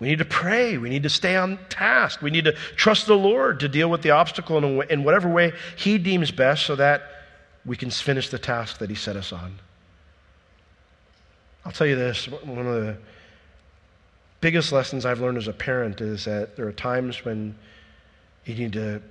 We 0.00 0.08
need 0.08 0.18
to 0.18 0.24
pray. 0.24 0.78
We 0.78 0.88
need 0.88 1.02
to 1.02 1.10
stay 1.10 1.36
on 1.36 1.58
task. 1.68 2.22
We 2.22 2.30
need 2.30 2.46
to 2.46 2.52
trust 2.52 3.06
the 3.06 3.16
Lord 3.16 3.60
to 3.60 3.68
deal 3.68 3.90
with 3.90 4.00
the 4.00 4.10
obstacle 4.10 4.56
in, 4.56 4.90
in 4.90 5.04
whatever 5.04 5.28
way 5.28 5.52
He 5.76 5.98
deems 5.98 6.30
best 6.30 6.64
so 6.64 6.74
that 6.76 7.02
we 7.66 7.76
can 7.76 7.90
finish 7.90 8.30
the 8.30 8.38
task 8.38 8.78
that 8.78 8.88
He 8.88 8.96
set 8.96 9.14
us 9.14 9.30
on. 9.32 9.58
I'll 11.66 11.72
tell 11.72 11.86
you 11.86 11.96
this 11.96 12.26
one 12.26 12.66
of 12.66 12.82
the 12.82 12.96
biggest 14.40 14.72
lessons 14.72 15.04
I've 15.04 15.20
learned 15.20 15.36
as 15.36 15.48
a 15.48 15.52
parent 15.52 16.00
is 16.00 16.24
that 16.24 16.56
there 16.56 16.66
are 16.66 16.72
times 16.72 17.22
when 17.22 17.54
you 18.46 18.54
need 18.54 18.72
to 18.72 19.02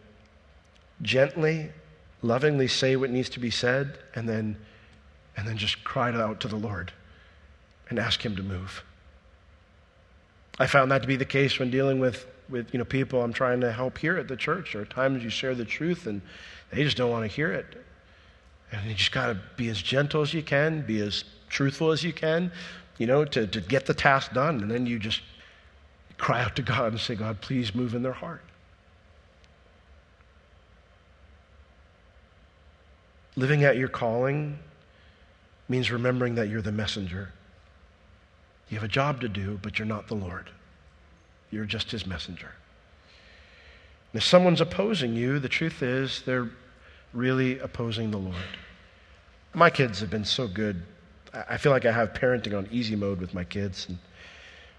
gently, 1.03 1.69
lovingly 2.23 2.67
say 2.67 2.95
what 2.95 3.11
needs 3.11 3.29
to 3.29 3.39
be 3.39 3.51
said 3.51 3.99
and 4.15 4.27
then, 4.27 4.57
and 5.37 5.47
then 5.47 5.55
just 5.55 5.83
cry 5.83 6.09
it 6.09 6.15
out 6.15 6.39
to 6.39 6.47
the 6.47 6.55
Lord 6.55 6.91
and 7.89 7.99
ask 7.99 8.25
Him 8.25 8.35
to 8.35 8.43
move. 8.43 8.83
I 10.59 10.67
found 10.67 10.91
that 10.91 11.01
to 11.01 11.07
be 11.07 11.15
the 11.15 11.25
case 11.25 11.57
when 11.57 11.71
dealing 11.71 11.99
with, 11.99 12.27
with 12.49 12.73
you 12.73 12.79
know, 12.79 12.85
people 12.85 13.21
I'm 13.23 13.31
trying 13.31 13.61
to 13.61 13.71
help 13.71 13.97
here 13.97 14.17
at 14.17 14.27
the 14.27 14.35
church. 14.35 14.73
There 14.73 14.81
are 14.81 14.85
times 14.85 15.23
you 15.23 15.29
share 15.29 15.55
the 15.55 15.65
truth 15.65 16.05
and 16.05 16.21
they 16.71 16.83
just 16.83 16.97
don't 16.97 17.09
want 17.09 17.29
to 17.29 17.33
hear 17.33 17.51
it. 17.53 17.65
And 18.71 18.85
you 18.87 18.93
just 18.93 19.13
got 19.13 19.27
to 19.27 19.39
be 19.55 19.69
as 19.69 19.81
gentle 19.81 20.21
as 20.21 20.33
you 20.33 20.43
can, 20.43 20.81
be 20.81 20.99
as 20.99 21.23
truthful 21.47 21.91
as 21.91 22.03
you 22.03 22.13
can, 22.13 22.51
you 22.97 23.07
know, 23.07 23.25
to, 23.25 23.47
to 23.47 23.61
get 23.61 23.85
the 23.85 23.93
task 23.93 24.33
done. 24.33 24.61
And 24.61 24.69
then 24.69 24.85
you 24.85 24.99
just 24.99 25.21
cry 26.17 26.43
out 26.43 26.55
to 26.57 26.61
God 26.61 26.91
and 26.91 26.99
say, 26.99 27.15
God, 27.15 27.39
please 27.41 27.73
move 27.73 27.95
in 27.95 28.03
their 28.03 28.13
heart. 28.13 28.41
Living 33.35 33.63
out 33.63 33.77
your 33.77 33.87
calling 33.87 34.59
means 35.69 35.89
remembering 35.89 36.35
that 36.35 36.49
you're 36.49 36.61
the 36.61 36.73
messenger. 36.73 37.31
You 38.69 38.75
have 38.75 38.83
a 38.83 38.87
job 38.87 39.21
to 39.21 39.29
do, 39.29 39.59
but 39.61 39.79
you're 39.79 39.87
not 39.87 40.07
the 40.07 40.15
Lord. 40.15 40.49
You're 41.51 41.65
just 41.65 41.91
his 41.91 42.05
messenger. 42.05 42.51
And 44.11 44.21
if 44.21 44.23
someone's 44.23 44.61
opposing 44.61 45.15
you, 45.15 45.39
the 45.39 45.49
truth 45.49 45.81
is 45.81 46.21
they're 46.23 46.49
really 47.13 47.59
opposing 47.59 48.11
the 48.11 48.17
Lord. 48.17 48.35
My 49.53 49.69
kids 49.69 49.99
have 49.99 50.11
been 50.11 50.25
so 50.25 50.47
good. 50.47 50.83
I 51.33 51.57
feel 51.57 51.71
like 51.71 51.85
I 51.85 51.91
have 51.91 52.13
parenting 52.13 52.57
on 52.57 52.67
easy 52.71 52.95
mode 52.95 53.19
with 53.19 53.33
my 53.33 53.43
kids 53.43 53.87
and 53.87 53.97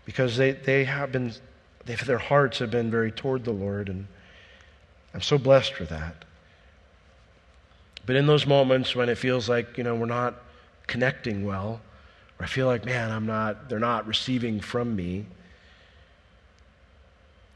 because 0.04 0.36
they, 0.36 0.52
they 0.52 0.84
have 0.84 1.12
been, 1.12 1.32
they, 1.84 1.94
their 1.94 2.18
hearts 2.18 2.58
have 2.58 2.70
been 2.70 2.90
very 2.90 3.12
toward 3.12 3.44
the 3.44 3.52
Lord, 3.52 3.88
and 3.88 4.06
I'm 5.14 5.20
so 5.20 5.38
blessed 5.38 5.74
for 5.74 5.84
that. 5.84 6.24
But 8.06 8.16
in 8.16 8.26
those 8.26 8.46
moments 8.46 8.96
when 8.96 9.08
it 9.08 9.18
feels 9.18 9.48
like, 9.48 9.78
you 9.78 9.84
know, 9.84 9.94
we're 9.94 10.06
not 10.06 10.34
connecting 10.86 11.44
well, 11.44 11.80
or 12.40 12.44
I 12.44 12.46
feel 12.46 12.66
like, 12.66 12.86
man, 12.86 13.10
I'm 13.10 13.26
not, 13.26 13.68
they're 13.68 13.78
not 13.78 14.06
receiving 14.06 14.60
from 14.60 14.96
me, 14.96 15.26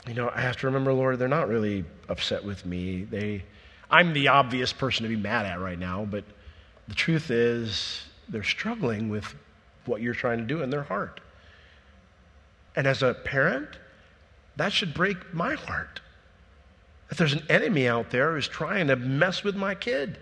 you 0.06 0.12
know, 0.12 0.30
I 0.34 0.42
have 0.42 0.58
to 0.58 0.66
remember, 0.66 0.92
Lord, 0.92 1.18
they're 1.18 1.28
not 1.28 1.48
really 1.48 1.84
upset 2.10 2.44
with 2.44 2.66
me. 2.66 3.04
They, 3.04 3.42
I'm 3.90 4.12
the 4.12 4.28
obvious 4.28 4.72
person 4.72 5.04
to 5.04 5.08
be 5.08 5.16
mad 5.16 5.46
at 5.46 5.60
right 5.60 5.78
now, 5.78 6.04
but 6.04 6.24
the 6.88 6.94
truth 6.94 7.30
is 7.30 8.04
they're 8.28 8.42
struggling 8.42 9.08
with 9.08 9.34
what 9.86 10.02
you're 10.02 10.14
trying 10.14 10.38
to 10.38 10.44
do 10.44 10.62
in 10.62 10.68
their 10.68 10.82
heart. 10.82 11.20
And 12.76 12.86
as 12.86 13.02
a 13.02 13.14
parent, 13.14 13.68
that 14.56 14.72
should 14.72 14.92
break 14.92 15.32
my 15.32 15.54
heart. 15.54 16.00
That 17.08 17.16
there's 17.16 17.32
an 17.32 17.46
enemy 17.48 17.88
out 17.88 18.10
there 18.10 18.34
who's 18.34 18.48
trying 18.48 18.88
to 18.88 18.96
mess 18.96 19.42
with 19.42 19.56
my 19.56 19.74
kid. 19.74 20.18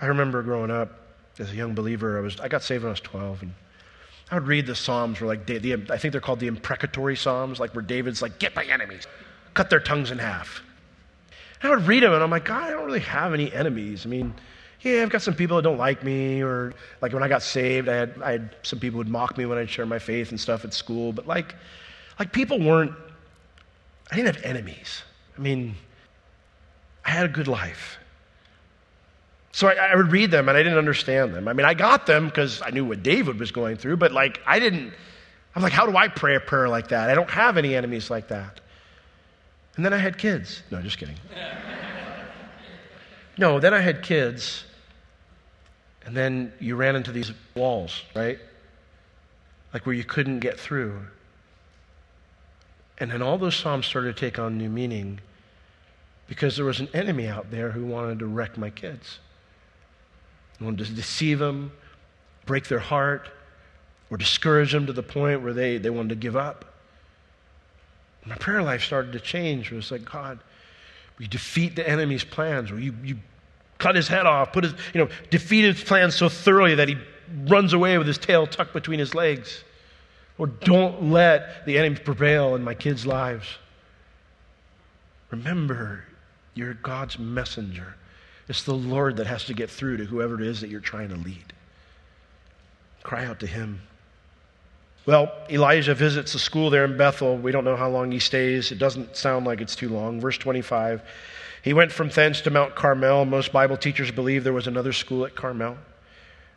I 0.00 0.06
remember 0.06 0.42
growing 0.42 0.70
up 0.70 0.90
as 1.38 1.50
a 1.50 1.54
young 1.54 1.74
believer, 1.74 2.18
I, 2.18 2.20
was, 2.20 2.38
I 2.40 2.48
got 2.48 2.62
saved 2.62 2.82
when 2.82 2.90
I 2.90 2.92
was 2.92 3.00
12, 3.00 3.42
and 3.42 3.54
I 4.30 4.34
would 4.34 4.46
read 4.46 4.66
the 4.66 4.74
Psalms 4.74 5.20
where, 5.20 5.28
like, 5.28 5.46
the, 5.46 5.74
I 5.90 5.98
think 5.98 6.12
they're 6.12 6.20
called 6.20 6.40
the 6.40 6.46
imprecatory 6.46 7.16
Psalms, 7.16 7.60
like 7.60 7.74
where 7.74 7.82
David's 7.82 8.22
like, 8.22 8.38
get 8.38 8.54
my 8.54 8.64
enemies, 8.64 9.06
cut 9.54 9.70
their 9.70 9.80
tongues 9.80 10.10
in 10.10 10.18
half. 10.18 10.62
And 11.60 11.72
I 11.72 11.76
would 11.76 11.86
read 11.86 12.02
them, 12.02 12.12
and 12.12 12.22
I'm 12.22 12.30
like, 12.30 12.44
God, 12.44 12.62
I 12.62 12.70
don't 12.70 12.84
really 12.84 13.00
have 13.00 13.34
any 13.34 13.52
enemies. 13.52 14.06
I 14.06 14.08
mean, 14.08 14.34
yeah, 14.80 15.02
I've 15.02 15.08
got 15.08 15.22
some 15.22 15.34
people 15.34 15.56
that 15.56 15.62
don't 15.62 15.78
like 15.78 16.04
me, 16.04 16.42
or 16.42 16.74
like 17.00 17.12
when 17.12 17.22
I 17.22 17.28
got 17.28 17.42
saved, 17.42 17.88
I 17.88 17.94
had, 17.94 18.14
I 18.22 18.32
had 18.32 18.56
some 18.62 18.78
people 18.78 18.98
would 18.98 19.08
mock 19.08 19.38
me 19.38 19.46
when 19.46 19.56
I'd 19.56 19.70
share 19.70 19.86
my 19.86 19.98
faith 19.98 20.30
and 20.30 20.38
stuff 20.38 20.64
at 20.64 20.74
school. 20.74 21.12
But 21.12 21.26
like, 21.26 21.54
like 22.18 22.32
people 22.32 22.60
weren't, 22.60 22.92
I 24.12 24.16
didn't 24.16 24.34
have 24.34 24.44
enemies. 24.44 25.02
I 25.36 25.40
mean, 25.40 25.74
I 27.04 27.10
had 27.10 27.24
a 27.24 27.28
good 27.28 27.48
life. 27.48 27.98
So 29.54 29.68
I, 29.68 29.74
I 29.74 29.94
would 29.94 30.10
read 30.10 30.32
them 30.32 30.48
and 30.48 30.58
I 30.58 30.64
didn't 30.64 30.78
understand 30.78 31.32
them. 31.32 31.46
I 31.46 31.52
mean, 31.52 31.64
I 31.64 31.74
got 31.74 32.06
them 32.06 32.26
because 32.26 32.60
I 32.60 32.70
knew 32.70 32.84
what 32.84 33.04
David 33.04 33.38
was 33.38 33.52
going 33.52 33.76
through, 33.76 33.98
but 33.98 34.10
like, 34.10 34.40
I 34.44 34.58
didn't, 34.58 34.92
I'm 35.54 35.62
like, 35.62 35.72
how 35.72 35.86
do 35.86 35.96
I 35.96 36.08
pray 36.08 36.34
a 36.34 36.40
prayer 36.40 36.68
like 36.68 36.88
that? 36.88 37.08
I 37.08 37.14
don't 37.14 37.30
have 37.30 37.56
any 37.56 37.76
enemies 37.76 38.10
like 38.10 38.26
that. 38.28 38.60
And 39.76 39.84
then 39.84 39.92
I 39.92 39.98
had 39.98 40.18
kids. 40.18 40.64
No, 40.72 40.82
just 40.82 40.98
kidding. 40.98 41.14
no, 43.38 43.60
then 43.60 43.72
I 43.72 43.78
had 43.78 44.02
kids 44.02 44.64
and 46.04 46.16
then 46.16 46.52
you 46.58 46.74
ran 46.74 46.96
into 46.96 47.12
these 47.12 47.30
walls, 47.54 48.02
right? 48.16 48.40
Like 49.72 49.86
where 49.86 49.94
you 49.94 50.02
couldn't 50.02 50.40
get 50.40 50.58
through. 50.58 50.98
And 52.98 53.08
then 53.08 53.22
all 53.22 53.38
those 53.38 53.54
Psalms 53.54 53.86
started 53.86 54.16
to 54.16 54.20
take 54.20 54.36
on 54.36 54.58
new 54.58 54.68
meaning 54.68 55.20
because 56.26 56.56
there 56.56 56.64
was 56.64 56.80
an 56.80 56.88
enemy 56.92 57.28
out 57.28 57.52
there 57.52 57.70
who 57.70 57.84
wanted 57.84 58.18
to 58.18 58.26
wreck 58.26 58.58
my 58.58 58.70
kids. 58.70 59.20
He 60.64 60.66
wanted 60.66 60.86
to 60.86 60.92
deceive 60.94 61.38
them, 61.38 61.72
break 62.46 62.68
their 62.68 62.78
heart, 62.78 63.28
or 64.08 64.16
discourage 64.16 64.72
them 64.72 64.86
to 64.86 64.94
the 64.94 65.02
point 65.02 65.42
where 65.42 65.52
they, 65.52 65.76
they 65.76 65.90
wanted 65.90 66.08
to 66.08 66.14
give 66.14 66.36
up. 66.36 66.64
My 68.24 68.36
prayer 68.36 68.62
life 68.62 68.82
started 68.82 69.12
to 69.12 69.20
change. 69.20 69.70
It 69.70 69.76
was 69.76 69.90
like, 69.90 70.10
God, 70.10 70.38
we 71.18 71.26
defeat 71.26 71.76
the 71.76 71.86
enemy's 71.86 72.24
plans, 72.24 72.70
or 72.70 72.78
you, 72.78 72.94
you 73.04 73.18
cut 73.76 73.94
his 73.94 74.08
head 74.08 74.24
off, 74.24 74.54
put 74.54 74.64
his, 74.64 74.72
you 74.94 75.04
know, 75.04 75.10
defeat 75.28 75.66
his 75.66 75.84
plans 75.84 76.14
so 76.14 76.30
thoroughly 76.30 76.76
that 76.76 76.88
he 76.88 76.96
runs 77.44 77.74
away 77.74 77.98
with 77.98 78.06
his 78.06 78.16
tail 78.16 78.46
tucked 78.46 78.72
between 78.72 78.98
his 78.98 79.14
legs. 79.14 79.64
Or 80.38 80.46
don't 80.46 81.10
let 81.10 81.66
the 81.66 81.76
enemy 81.76 81.96
prevail 81.96 82.54
in 82.54 82.62
my 82.62 82.72
kids' 82.72 83.04
lives. 83.04 83.46
Remember, 85.30 86.04
you're 86.54 86.72
God's 86.72 87.18
messenger. 87.18 87.96
It's 88.48 88.62
the 88.62 88.74
Lord 88.74 89.16
that 89.16 89.26
has 89.26 89.44
to 89.46 89.54
get 89.54 89.70
through 89.70 89.98
to 89.98 90.04
whoever 90.04 90.34
it 90.34 90.46
is 90.46 90.60
that 90.60 90.70
you're 90.70 90.80
trying 90.80 91.08
to 91.08 91.16
lead. 91.16 91.52
Cry 93.02 93.24
out 93.24 93.40
to 93.40 93.46
him. 93.46 93.80
Well, 95.06 95.32
Elijah 95.50 95.94
visits 95.94 96.32
the 96.32 96.38
school 96.38 96.70
there 96.70 96.84
in 96.84 96.96
Bethel. 96.96 97.36
We 97.36 97.52
don't 97.52 97.64
know 97.64 97.76
how 97.76 97.90
long 97.90 98.10
he 98.10 98.18
stays. 98.18 98.72
It 98.72 98.78
doesn't 98.78 99.16
sound 99.16 99.46
like 99.46 99.60
it's 99.60 99.76
too 99.76 99.88
long. 99.88 100.20
Verse 100.20 100.38
25 100.38 101.02
he 101.64 101.72
went 101.72 101.92
from 101.92 102.10
thence 102.10 102.42
to 102.42 102.50
Mount 102.50 102.74
Carmel. 102.74 103.24
Most 103.24 103.50
Bible 103.50 103.78
teachers 103.78 104.10
believe 104.10 104.44
there 104.44 104.52
was 104.52 104.66
another 104.66 104.92
school 104.92 105.24
at 105.24 105.34
Carmel. 105.34 105.78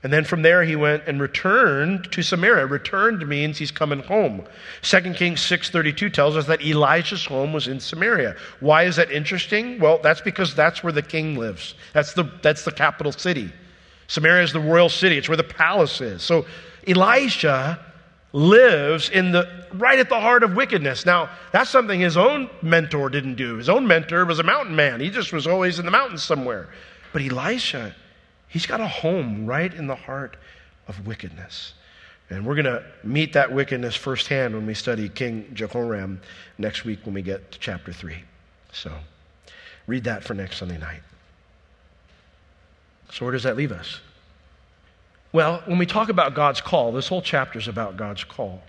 And 0.04 0.14
then 0.14 0.24
from 0.24 0.44
there 0.44 0.64
he 0.64 0.76
went 0.76 1.04
and 1.08 1.20
returned 1.20 2.12
to 2.12 2.22
Samaria. 2.22 2.66
Returned 2.68 3.28
means 3.28 3.58
he's 3.58 3.72
coming 3.72 4.00
home. 4.00 4.44
2 4.84 5.16
Kings 5.16 5.42
6:32 5.42 6.14
tells 6.14 6.38
us 6.38 6.46
that 6.46 6.62
Elijah's 6.62 7.26
home 7.26 7.52
was 7.52 7.68
in 7.68 7.80
Samaria. 7.80 8.36
Why 8.60 8.84
is 8.84 8.98
that 8.98 9.12
interesting? 9.12 9.80
Well, 9.80 10.00
that's 10.04 10.22
because 10.22 10.54
that's 10.54 10.84
where 10.84 10.94
the 10.94 11.02
king 11.02 11.38
lives. 11.38 11.74
That's 11.94 12.14
the 12.14 12.26
that's 12.42 12.64
the 12.64 12.72
capital 12.72 13.12
city. 13.12 13.52
Samaria 14.08 14.44
is 14.44 14.54
the 14.54 14.60
royal 14.60 14.90
city. 14.90 15.18
It's 15.18 15.28
where 15.28 15.38
the 15.38 15.44
palace 15.44 16.00
is. 16.00 16.22
So 16.22 16.46
Elijah 16.88 17.80
lives 18.34 19.10
in 19.10 19.32
the 19.32 19.50
right 19.74 20.00
at 20.00 20.10
the 20.10 20.20
heart 20.20 20.44
of 20.44 20.56
wickedness. 20.56 21.06
Now, 21.06 21.30
that's 21.52 21.70
something 21.70 22.00
his 22.00 22.18
own 22.18 22.50
mentor 22.62 23.10
didn't 23.10 23.36
do. 23.36 23.56
His 23.56 23.68
own 23.68 23.88
mentor 23.88 24.26
was 24.26 24.40
a 24.40 24.44
mountain 24.44 24.76
man. 24.76 25.00
He 25.00 25.10
just 25.10 25.34
was 25.34 25.48
always 25.48 25.80
in 25.80 25.86
the 25.86 25.92
mountains 25.92 26.24
somewhere. 26.24 26.70
But 27.14 27.24
Elisha, 27.24 27.96
he's 28.48 28.66
got 28.66 28.80
a 28.80 28.88
home 28.88 29.46
right 29.46 29.74
in 29.74 29.88
the 29.88 29.96
heart 29.96 30.38
of 30.88 31.06
wickedness. 31.06 31.74
And 32.30 32.46
we're 32.46 32.56
going 32.56 32.66
to 32.66 32.84
meet 33.04 33.34
that 33.34 33.54
wickedness 33.54 33.96
firsthand 33.96 34.54
when 34.54 34.66
we 34.66 34.74
study 34.74 35.08
King 35.08 35.50
Jehoram 35.54 36.20
next 36.58 36.84
week 36.84 37.00
when 37.06 37.14
we 37.14 37.22
get 37.22 37.52
to 37.54 37.60
chapter 37.60 37.94
3. 37.94 38.16
So, 38.74 38.92
read 39.86 40.04
that 40.04 40.24
for 40.24 40.34
next 40.34 40.58
Sunday 40.58 40.78
night. 40.78 41.02
So, 43.12 43.26
where 43.26 43.32
does 43.32 43.44
that 43.44 43.56
leave 43.56 43.72
us? 43.72 44.02
Well, 45.32 45.62
when 45.66 45.78
we 45.78 45.86
talk 45.86 46.10
about 46.10 46.34
God's 46.34 46.60
call, 46.60 46.92
this 46.92 47.08
whole 47.08 47.22
chapter 47.22 47.60
is 47.60 47.68
about 47.68 47.96
God's 47.96 48.24
call. 48.24 48.62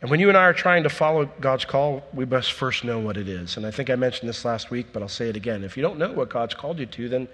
And 0.00 0.10
when 0.10 0.20
you 0.20 0.28
and 0.28 0.36
I 0.36 0.42
are 0.42 0.52
trying 0.52 0.82
to 0.82 0.88
follow 0.88 1.26
God's 1.40 1.64
call, 1.64 2.04
we 2.12 2.24
must 2.24 2.52
first 2.52 2.84
know 2.84 2.98
what 2.98 3.16
it 3.16 3.28
is. 3.28 3.56
And 3.56 3.66
I 3.66 3.70
think 3.70 3.88
I 3.88 3.96
mentioned 3.96 4.28
this 4.28 4.44
last 4.44 4.70
week, 4.70 4.88
but 4.92 5.02
I'll 5.02 5.08
say 5.08 5.28
it 5.28 5.36
again. 5.36 5.64
If 5.64 5.76
you 5.76 5.82
don't 5.82 5.98
know 5.98 6.12
what 6.12 6.28
God's 6.28 6.54
called 6.54 6.78
you 6.78 6.86
to, 6.86 7.08
then 7.08 7.28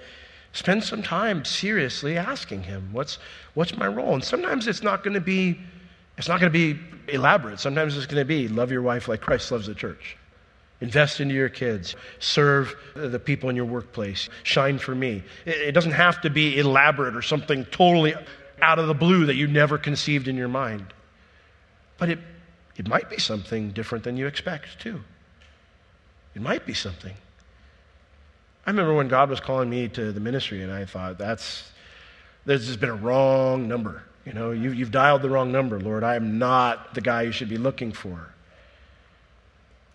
spend 0.53 0.85
some 0.85 1.03
time 1.03 1.45
seriously 1.45 2.17
asking 2.17 2.63
Him, 2.63 2.91
what's, 2.93 3.19
what's 3.55 3.77
my 3.77 3.87
role? 3.87 4.15
And 4.15 4.25
sometimes 4.25 4.69
it's 4.69 4.83
not 4.83 5.03
going 5.03 5.15
to 5.15 5.21
be 5.21 5.59
it's 6.19 6.29
not 6.29 6.41
going 6.41 6.53
to 6.53 6.75
be 6.75 6.79
elaborate. 7.09 7.59
Sometimes 7.59 7.97
it's 7.97 8.07
going 8.07 8.21
to 8.21 8.25
be 8.25 8.49
love 8.49 8.71
your 8.71 8.83
wife 8.83 9.09
like 9.09 9.21
Christ 9.21 9.51
loves 9.51 9.67
the 9.67 9.75
church. 9.75 10.17
Invest 10.81 11.21
into 11.21 11.35
your 11.35 11.49
kids. 11.49 11.95
Serve 12.19 12.75
the 12.95 13.19
people 13.19 13.49
in 13.49 13.57
your 13.57 13.65
workplace. 13.65 14.29
Shine 14.43 14.79
for 14.79 14.95
me. 14.95 15.23
It 15.47 15.73
doesn't 15.73 15.93
have 15.93 16.21
to 16.23 16.31
be 16.31 16.59
elaborate 16.59 17.15
or 17.15 17.23
something 17.23 17.65
totally 17.67 18.15
out 18.61 18.79
of 18.79 18.89
the 18.89 18.95
blue 18.95 19.27
that 19.27 19.37
you 19.37 19.47
never 19.47 19.79
conceived 19.79 20.29
in 20.29 20.37
your 20.37 20.49
mind. 20.49 20.93
But 21.99 22.09
it, 22.09 22.19
it 22.77 22.89
might 22.89 23.09
be 23.09 23.19
something 23.19 23.71
different 23.71 24.03
than 24.03 24.17
you 24.17 24.27
expect, 24.27 24.81
too. 24.81 25.01
It 26.35 26.43
might 26.43 26.67
be 26.67 26.75
something. 26.75 27.15
I 28.67 28.71
remember 28.71 28.95
when 28.95 29.09
God 29.09 29.29
was 29.29 29.41
calling 29.41 29.69
me 29.69 29.89
to 29.89 30.13
the 30.13 30.21
ministry, 30.21 30.63
and 30.63 30.73
I 30.73 30.85
thought, 30.85 31.19
that's, 31.19 31.71
there's 32.45 32.67
just 32.67 32.81
been 32.81 32.91
a 32.91 32.95
wrong 32.95 33.67
number. 33.67 34.05
You 34.25 34.33
know, 34.33 34.53
you, 34.53 34.71
you've 34.71 34.93
dialed 34.93 35.23
the 35.23 35.31
wrong 35.31 35.51
number, 35.51 35.81
Lord. 35.81 36.05
I 36.05 36.15
am 36.15 36.39
not 36.39 36.95
the 36.95 37.01
guy 37.01 37.23
you 37.23 37.33
should 37.33 37.49
be 37.49 37.57
looking 37.57 37.93
for. 37.93 38.29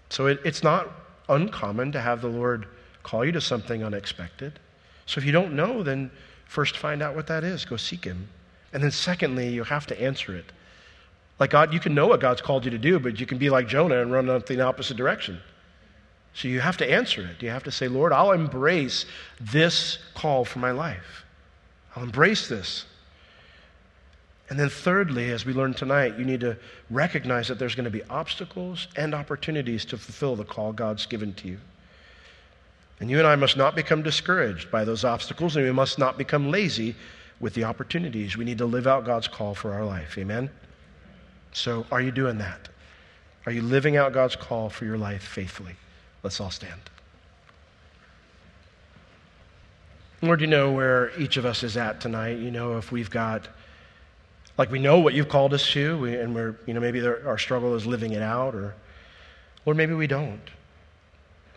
So 0.10 0.28
it, 0.28 0.42
it's 0.44 0.64
not 0.64 0.90
uncommon 1.30 1.94
to 1.94 2.02
have 2.02 2.22
the 2.22 2.28
Lord 2.28 2.68
call 3.04 3.24
you 3.24 3.32
to 3.32 3.42
something 3.42 3.84
unexpected. 3.84 4.60
So 5.06 5.20
if 5.20 5.26
you 5.26 5.32
don't 5.32 5.54
know, 5.54 5.82
then 5.82 6.12
first 6.46 6.78
find 6.78 7.02
out 7.02 7.16
what 7.16 7.28
that 7.28 7.46
is. 7.46 7.64
Go 7.64 7.78
seek 7.78 8.04
Him. 8.04 8.28
And 8.74 8.84
then 8.84 8.92
secondly, 8.92 9.48
you 9.48 9.64
have 9.64 9.88
to 9.88 10.02
answer 10.02 10.36
it. 10.36 10.46
Like 11.40 11.52
God, 11.52 11.74
you 11.74 11.80
can 11.80 11.94
know 11.94 12.08
what 12.08 12.20
God's 12.20 12.42
called 12.42 12.66
you 12.66 12.72
to 12.72 12.78
do, 12.78 13.00
but 13.00 13.20
you 13.20 13.26
can 13.26 13.38
be 13.38 13.50
like 13.50 13.68
Jonah 13.68 14.02
and 14.02 14.12
run 14.12 14.30
in 14.30 14.42
the 14.46 14.62
opposite 14.62 14.98
direction. 14.98 15.40
So 16.38 16.48
you 16.48 16.60
have 16.60 16.78
to 16.78 16.90
answer 16.90 17.22
it. 17.26 17.42
You 17.42 17.50
have 17.50 17.64
to 17.64 17.72
say, 17.72 17.88
Lord, 17.88 18.14
I'll 18.14 18.32
embrace 18.32 19.08
this 19.42 19.98
call 20.14 20.46
for 20.46 20.60
my 20.60 20.70
life. 20.70 21.26
I'll 21.96 22.04
embrace 22.04 22.48
this. 22.48 22.86
And 24.48 24.60
then, 24.60 24.70
thirdly, 24.70 25.32
as 25.32 25.48
we 25.48 25.54
learned 25.54 25.78
tonight, 25.78 26.20
you 26.20 26.26
need 26.26 26.42
to 26.42 26.56
recognize 26.92 27.48
that 27.48 27.58
there's 27.58 27.74
going 27.74 27.86
to 27.86 27.90
be 27.90 28.04
obstacles 28.04 28.88
and 28.96 29.16
opportunities 29.16 29.84
to 29.86 29.98
fulfill 29.98 30.36
the 30.36 30.44
call 30.44 30.74
God's 30.74 31.08
given 31.08 31.34
to 31.34 31.48
you. 31.48 31.58
And 33.00 33.10
you 33.10 33.18
and 33.18 33.26
I 33.26 33.36
must 33.36 33.58
not 33.58 33.76
become 33.76 34.04
discouraged 34.04 34.70
by 34.70 34.86
those 34.86 35.04
obstacles, 35.04 35.56
and 35.56 35.66
we 35.66 35.72
must 35.72 35.98
not 35.98 36.20
become 36.20 36.52
lazy 36.52 36.94
with 37.40 37.56
the 37.56 37.64
opportunities. 37.64 38.38
We 38.38 38.46
need 38.46 38.60
to 38.60 38.68
live 38.68 38.86
out 38.86 39.06
God's 39.06 39.28
call 39.28 39.56
for 39.56 39.74
our 39.74 39.84
life. 39.84 40.20
Amen? 40.20 40.52
So, 41.52 41.88
are 41.92 42.02
you 42.02 42.12
doing 42.12 42.38
that? 42.38 42.70
Are 43.48 43.52
you 43.52 43.64
living 43.64 43.98
out 43.98 44.14
God's 44.14 44.36
call 44.36 44.70
for 44.70 44.86
your 44.86 45.00
life 45.00 45.24
faithfully? 45.24 45.76
Let's 46.28 46.42
all 46.42 46.52
stand. 46.52 46.82
Lord, 50.22 50.42
you 50.42 50.48
know 50.48 50.74
where 50.74 51.18
each 51.18 51.38
of 51.38 51.46
us 51.46 51.64
is 51.64 51.78
at 51.78 52.02
tonight. 52.02 52.40
You 52.40 52.52
know 52.52 52.78
if 52.78 52.92
we've 52.92 53.10
got, 53.10 53.48
like, 54.58 54.70
we 54.70 54.78
know 54.78 55.00
what 55.00 55.14
you've 55.14 55.30
called 55.30 55.54
us 55.54 55.66
to, 55.72 56.04
and 56.04 56.36
we're, 56.36 56.58
you 56.66 56.74
know, 56.74 56.82
maybe 56.82 57.00
our 57.08 57.38
struggle 57.38 57.76
is 57.76 57.86
living 57.86 58.12
it 58.12 58.22
out, 58.22 58.56
or, 58.56 58.76
or 59.64 59.74
maybe 59.74 59.94
we 59.94 60.06
don't. 60.06 60.42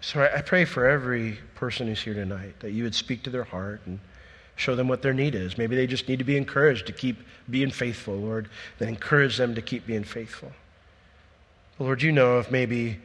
So 0.02 0.20
I, 0.20 0.36
I 0.38 0.40
pray 0.40 0.64
for 0.64 0.86
every 0.86 1.40
person 1.56 1.88
who's 1.88 2.02
here 2.02 2.14
tonight 2.14 2.60
that 2.60 2.70
you 2.70 2.84
would 2.84 2.94
speak 2.94 3.24
to 3.24 3.30
their 3.30 3.42
heart 3.42 3.80
and 3.86 3.98
show 4.54 4.76
them 4.76 4.86
what 4.86 5.02
their 5.02 5.12
need 5.12 5.34
is. 5.34 5.58
Maybe 5.58 5.74
they 5.74 5.88
just 5.88 6.06
need 6.06 6.20
to 6.20 6.24
be 6.24 6.36
encouraged 6.36 6.86
to 6.86 6.92
keep 6.92 7.16
being 7.50 7.72
faithful, 7.72 8.14
Lord. 8.14 8.48
Then 8.78 8.86
encourage 8.86 9.36
them 9.36 9.56
to 9.56 9.62
keep 9.62 9.84
being 9.84 10.04
faithful. 10.04 10.52
Lord, 11.80 12.02
you 12.02 12.12
know 12.12 12.38
if 12.38 12.52
maybe 12.52 13.00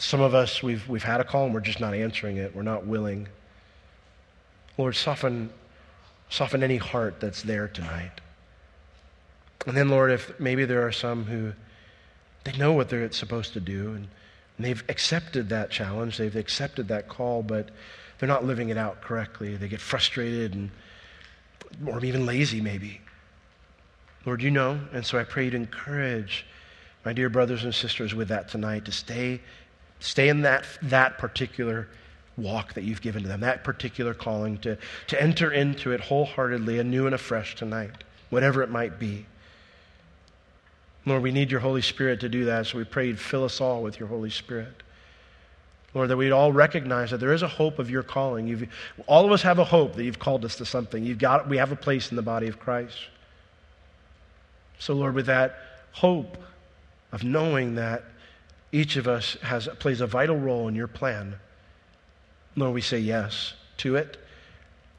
some 0.00 0.22
of 0.22 0.34
us, 0.34 0.62
we've, 0.62 0.88
we've 0.88 1.02
had 1.02 1.20
a 1.20 1.24
call 1.24 1.44
and 1.44 1.54
we're 1.54 1.60
just 1.60 1.78
not 1.78 1.92
answering 1.92 2.38
it. 2.38 2.54
We're 2.54 2.62
not 2.62 2.86
willing. 2.86 3.28
Lord, 4.78 4.96
soften, 4.96 5.50
soften 6.30 6.62
any 6.62 6.78
heart 6.78 7.20
that's 7.20 7.42
there 7.42 7.68
tonight. 7.68 8.12
And 9.66 9.76
then, 9.76 9.90
Lord, 9.90 10.10
if 10.10 10.40
maybe 10.40 10.64
there 10.64 10.86
are 10.86 10.92
some 10.92 11.24
who 11.24 11.52
they 12.44 12.52
know 12.52 12.72
what 12.72 12.88
they're 12.88 13.12
supposed 13.12 13.52
to 13.52 13.60
do 13.60 13.88
and, 13.88 14.08
and 14.56 14.66
they've 14.66 14.82
accepted 14.88 15.50
that 15.50 15.70
challenge, 15.70 16.16
they've 16.16 16.34
accepted 16.34 16.88
that 16.88 17.08
call, 17.08 17.42
but 17.42 17.68
they're 18.18 18.28
not 18.28 18.44
living 18.44 18.70
it 18.70 18.78
out 18.78 19.02
correctly. 19.02 19.56
They 19.56 19.68
get 19.68 19.80
frustrated 19.80 20.54
and 20.54 20.70
or 21.86 22.02
even 22.02 22.24
lazy 22.24 22.60
maybe. 22.60 23.00
Lord, 24.24 24.42
you 24.42 24.50
know, 24.50 24.80
and 24.92 25.04
so 25.04 25.18
I 25.18 25.24
pray 25.24 25.44
you 25.44 25.50
to 25.50 25.56
encourage 25.56 26.46
my 27.04 27.12
dear 27.12 27.28
brothers 27.28 27.64
and 27.64 27.74
sisters 27.74 28.14
with 28.14 28.28
that 28.28 28.48
tonight 28.48 28.84
to 28.86 28.92
stay 28.92 29.40
stay 30.00 30.28
in 30.28 30.42
that 30.42 30.64
that 30.82 31.18
particular 31.18 31.88
walk 32.36 32.74
that 32.74 32.84
you've 32.84 33.02
given 33.02 33.22
to 33.22 33.28
them, 33.28 33.40
that 33.40 33.64
particular 33.64 34.14
calling, 34.14 34.58
to, 34.58 34.76
to 35.08 35.22
enter 35.22 35.52
into 35.52 35.92
it 35.92 36.00
wholeheartedly, 36.00 36.78
anew 36.78 37.06
and 37.06 37.14
afresh 37.14 37.54
tonight, 37.54 38.04
whatever 38.30 38.62
it 38.62 38.70
might 38.70 38.98
be. 38.98 39.26
Lord, 41.06 41.22
we 41.22 41.32
need 41.32 41.50
your 41.50 41.60
Holy 41.60 41.82
Spirit 41.82 42.20
to 42.20 42.28
do 42.28 42.46
that, 42.46 42.66
so 42.66 42.78
we 42.78 42.84
pray 42.84 43.06
you'd 43.06 43.18
fill 43.18 43.44
us 43.44 43.60
all 43.60 43.82
with 43.82 43.98
your 43.98 44.08
Holy 44.08 44.30
Spirit. 44.30 44.82
Lord, 45.92 46.08
that 46.10 46.16
we'd 46.16 46.30
all 46.30 46.52
recognize 46.52 47.10
that 47.10 47.18
there 47.18 47.32
is 47.32 47.42
a 47.42 47.48
hope 47.48 47.78
of 47.78 47.90
your 47.90 48.02
calling. 48.02 48.46
You've, 48.46 48.68
all 49.06 49.24
of 49.24 49.32
us 49.32 49.42
have 49.42 49.58
a 49.58 49.64
hope 49.64 49.96
that 49.96 50.04
you've 50.04 50.20
called 50.20 50.44
us 50.44 50.56
to 50.56 50.64
something. 50.64 51.04
You've 51.04 51.18
got, 51.18 51.48
we 51.48 51.56
have 51.56 51.72
a 51.72 51.76
place 51.76 52.10
in 52.10 52.16
the 52.16 52.22
body 52.22 52.46
of 52.46 52.60
Christ. 52.60 52.96
So, 54.78 54.94
Lord, 54.94 55.14
with 55.14 55.26
that 55.26 55.56
hope 55.92 56.36
of 57.12 57.24
knowing 57.24 57.74
that 57.74 58.04
each 58.72 58.96
of 58.96 59.08
us 59.08 59.36
has, 59.42 59.68
plays 59.78 60.00
a 60.00 60.06
vital 60.06 60.36
role 60.36 60.68
in 60.68 60.74
your 60.74 60.86
plan, 60.86 61.36
Lord, 62.56 62.74
we 62.74 62.80
say 62.80 62.98
yes 62.98 63.54
to 63.78 63.96
it. 63.96 64.16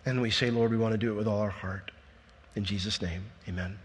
And 0.06 0.22
we 0.22 0.32
say, 0.32 0.50
Lord, 0.50 0.72
we 0.72 0.78
want 0.78 0.94
to 0.94 0.98
do 0.98 1.12
it 1.12 1.16
with 1.16 1.28
all 1.28 1.40
our 1.40 1.50
heart. 1.50 1.92
In 2.56 2.64
Jesus' 2.64 3.02
name, 3.02 3.24
amen. 3.48 3.78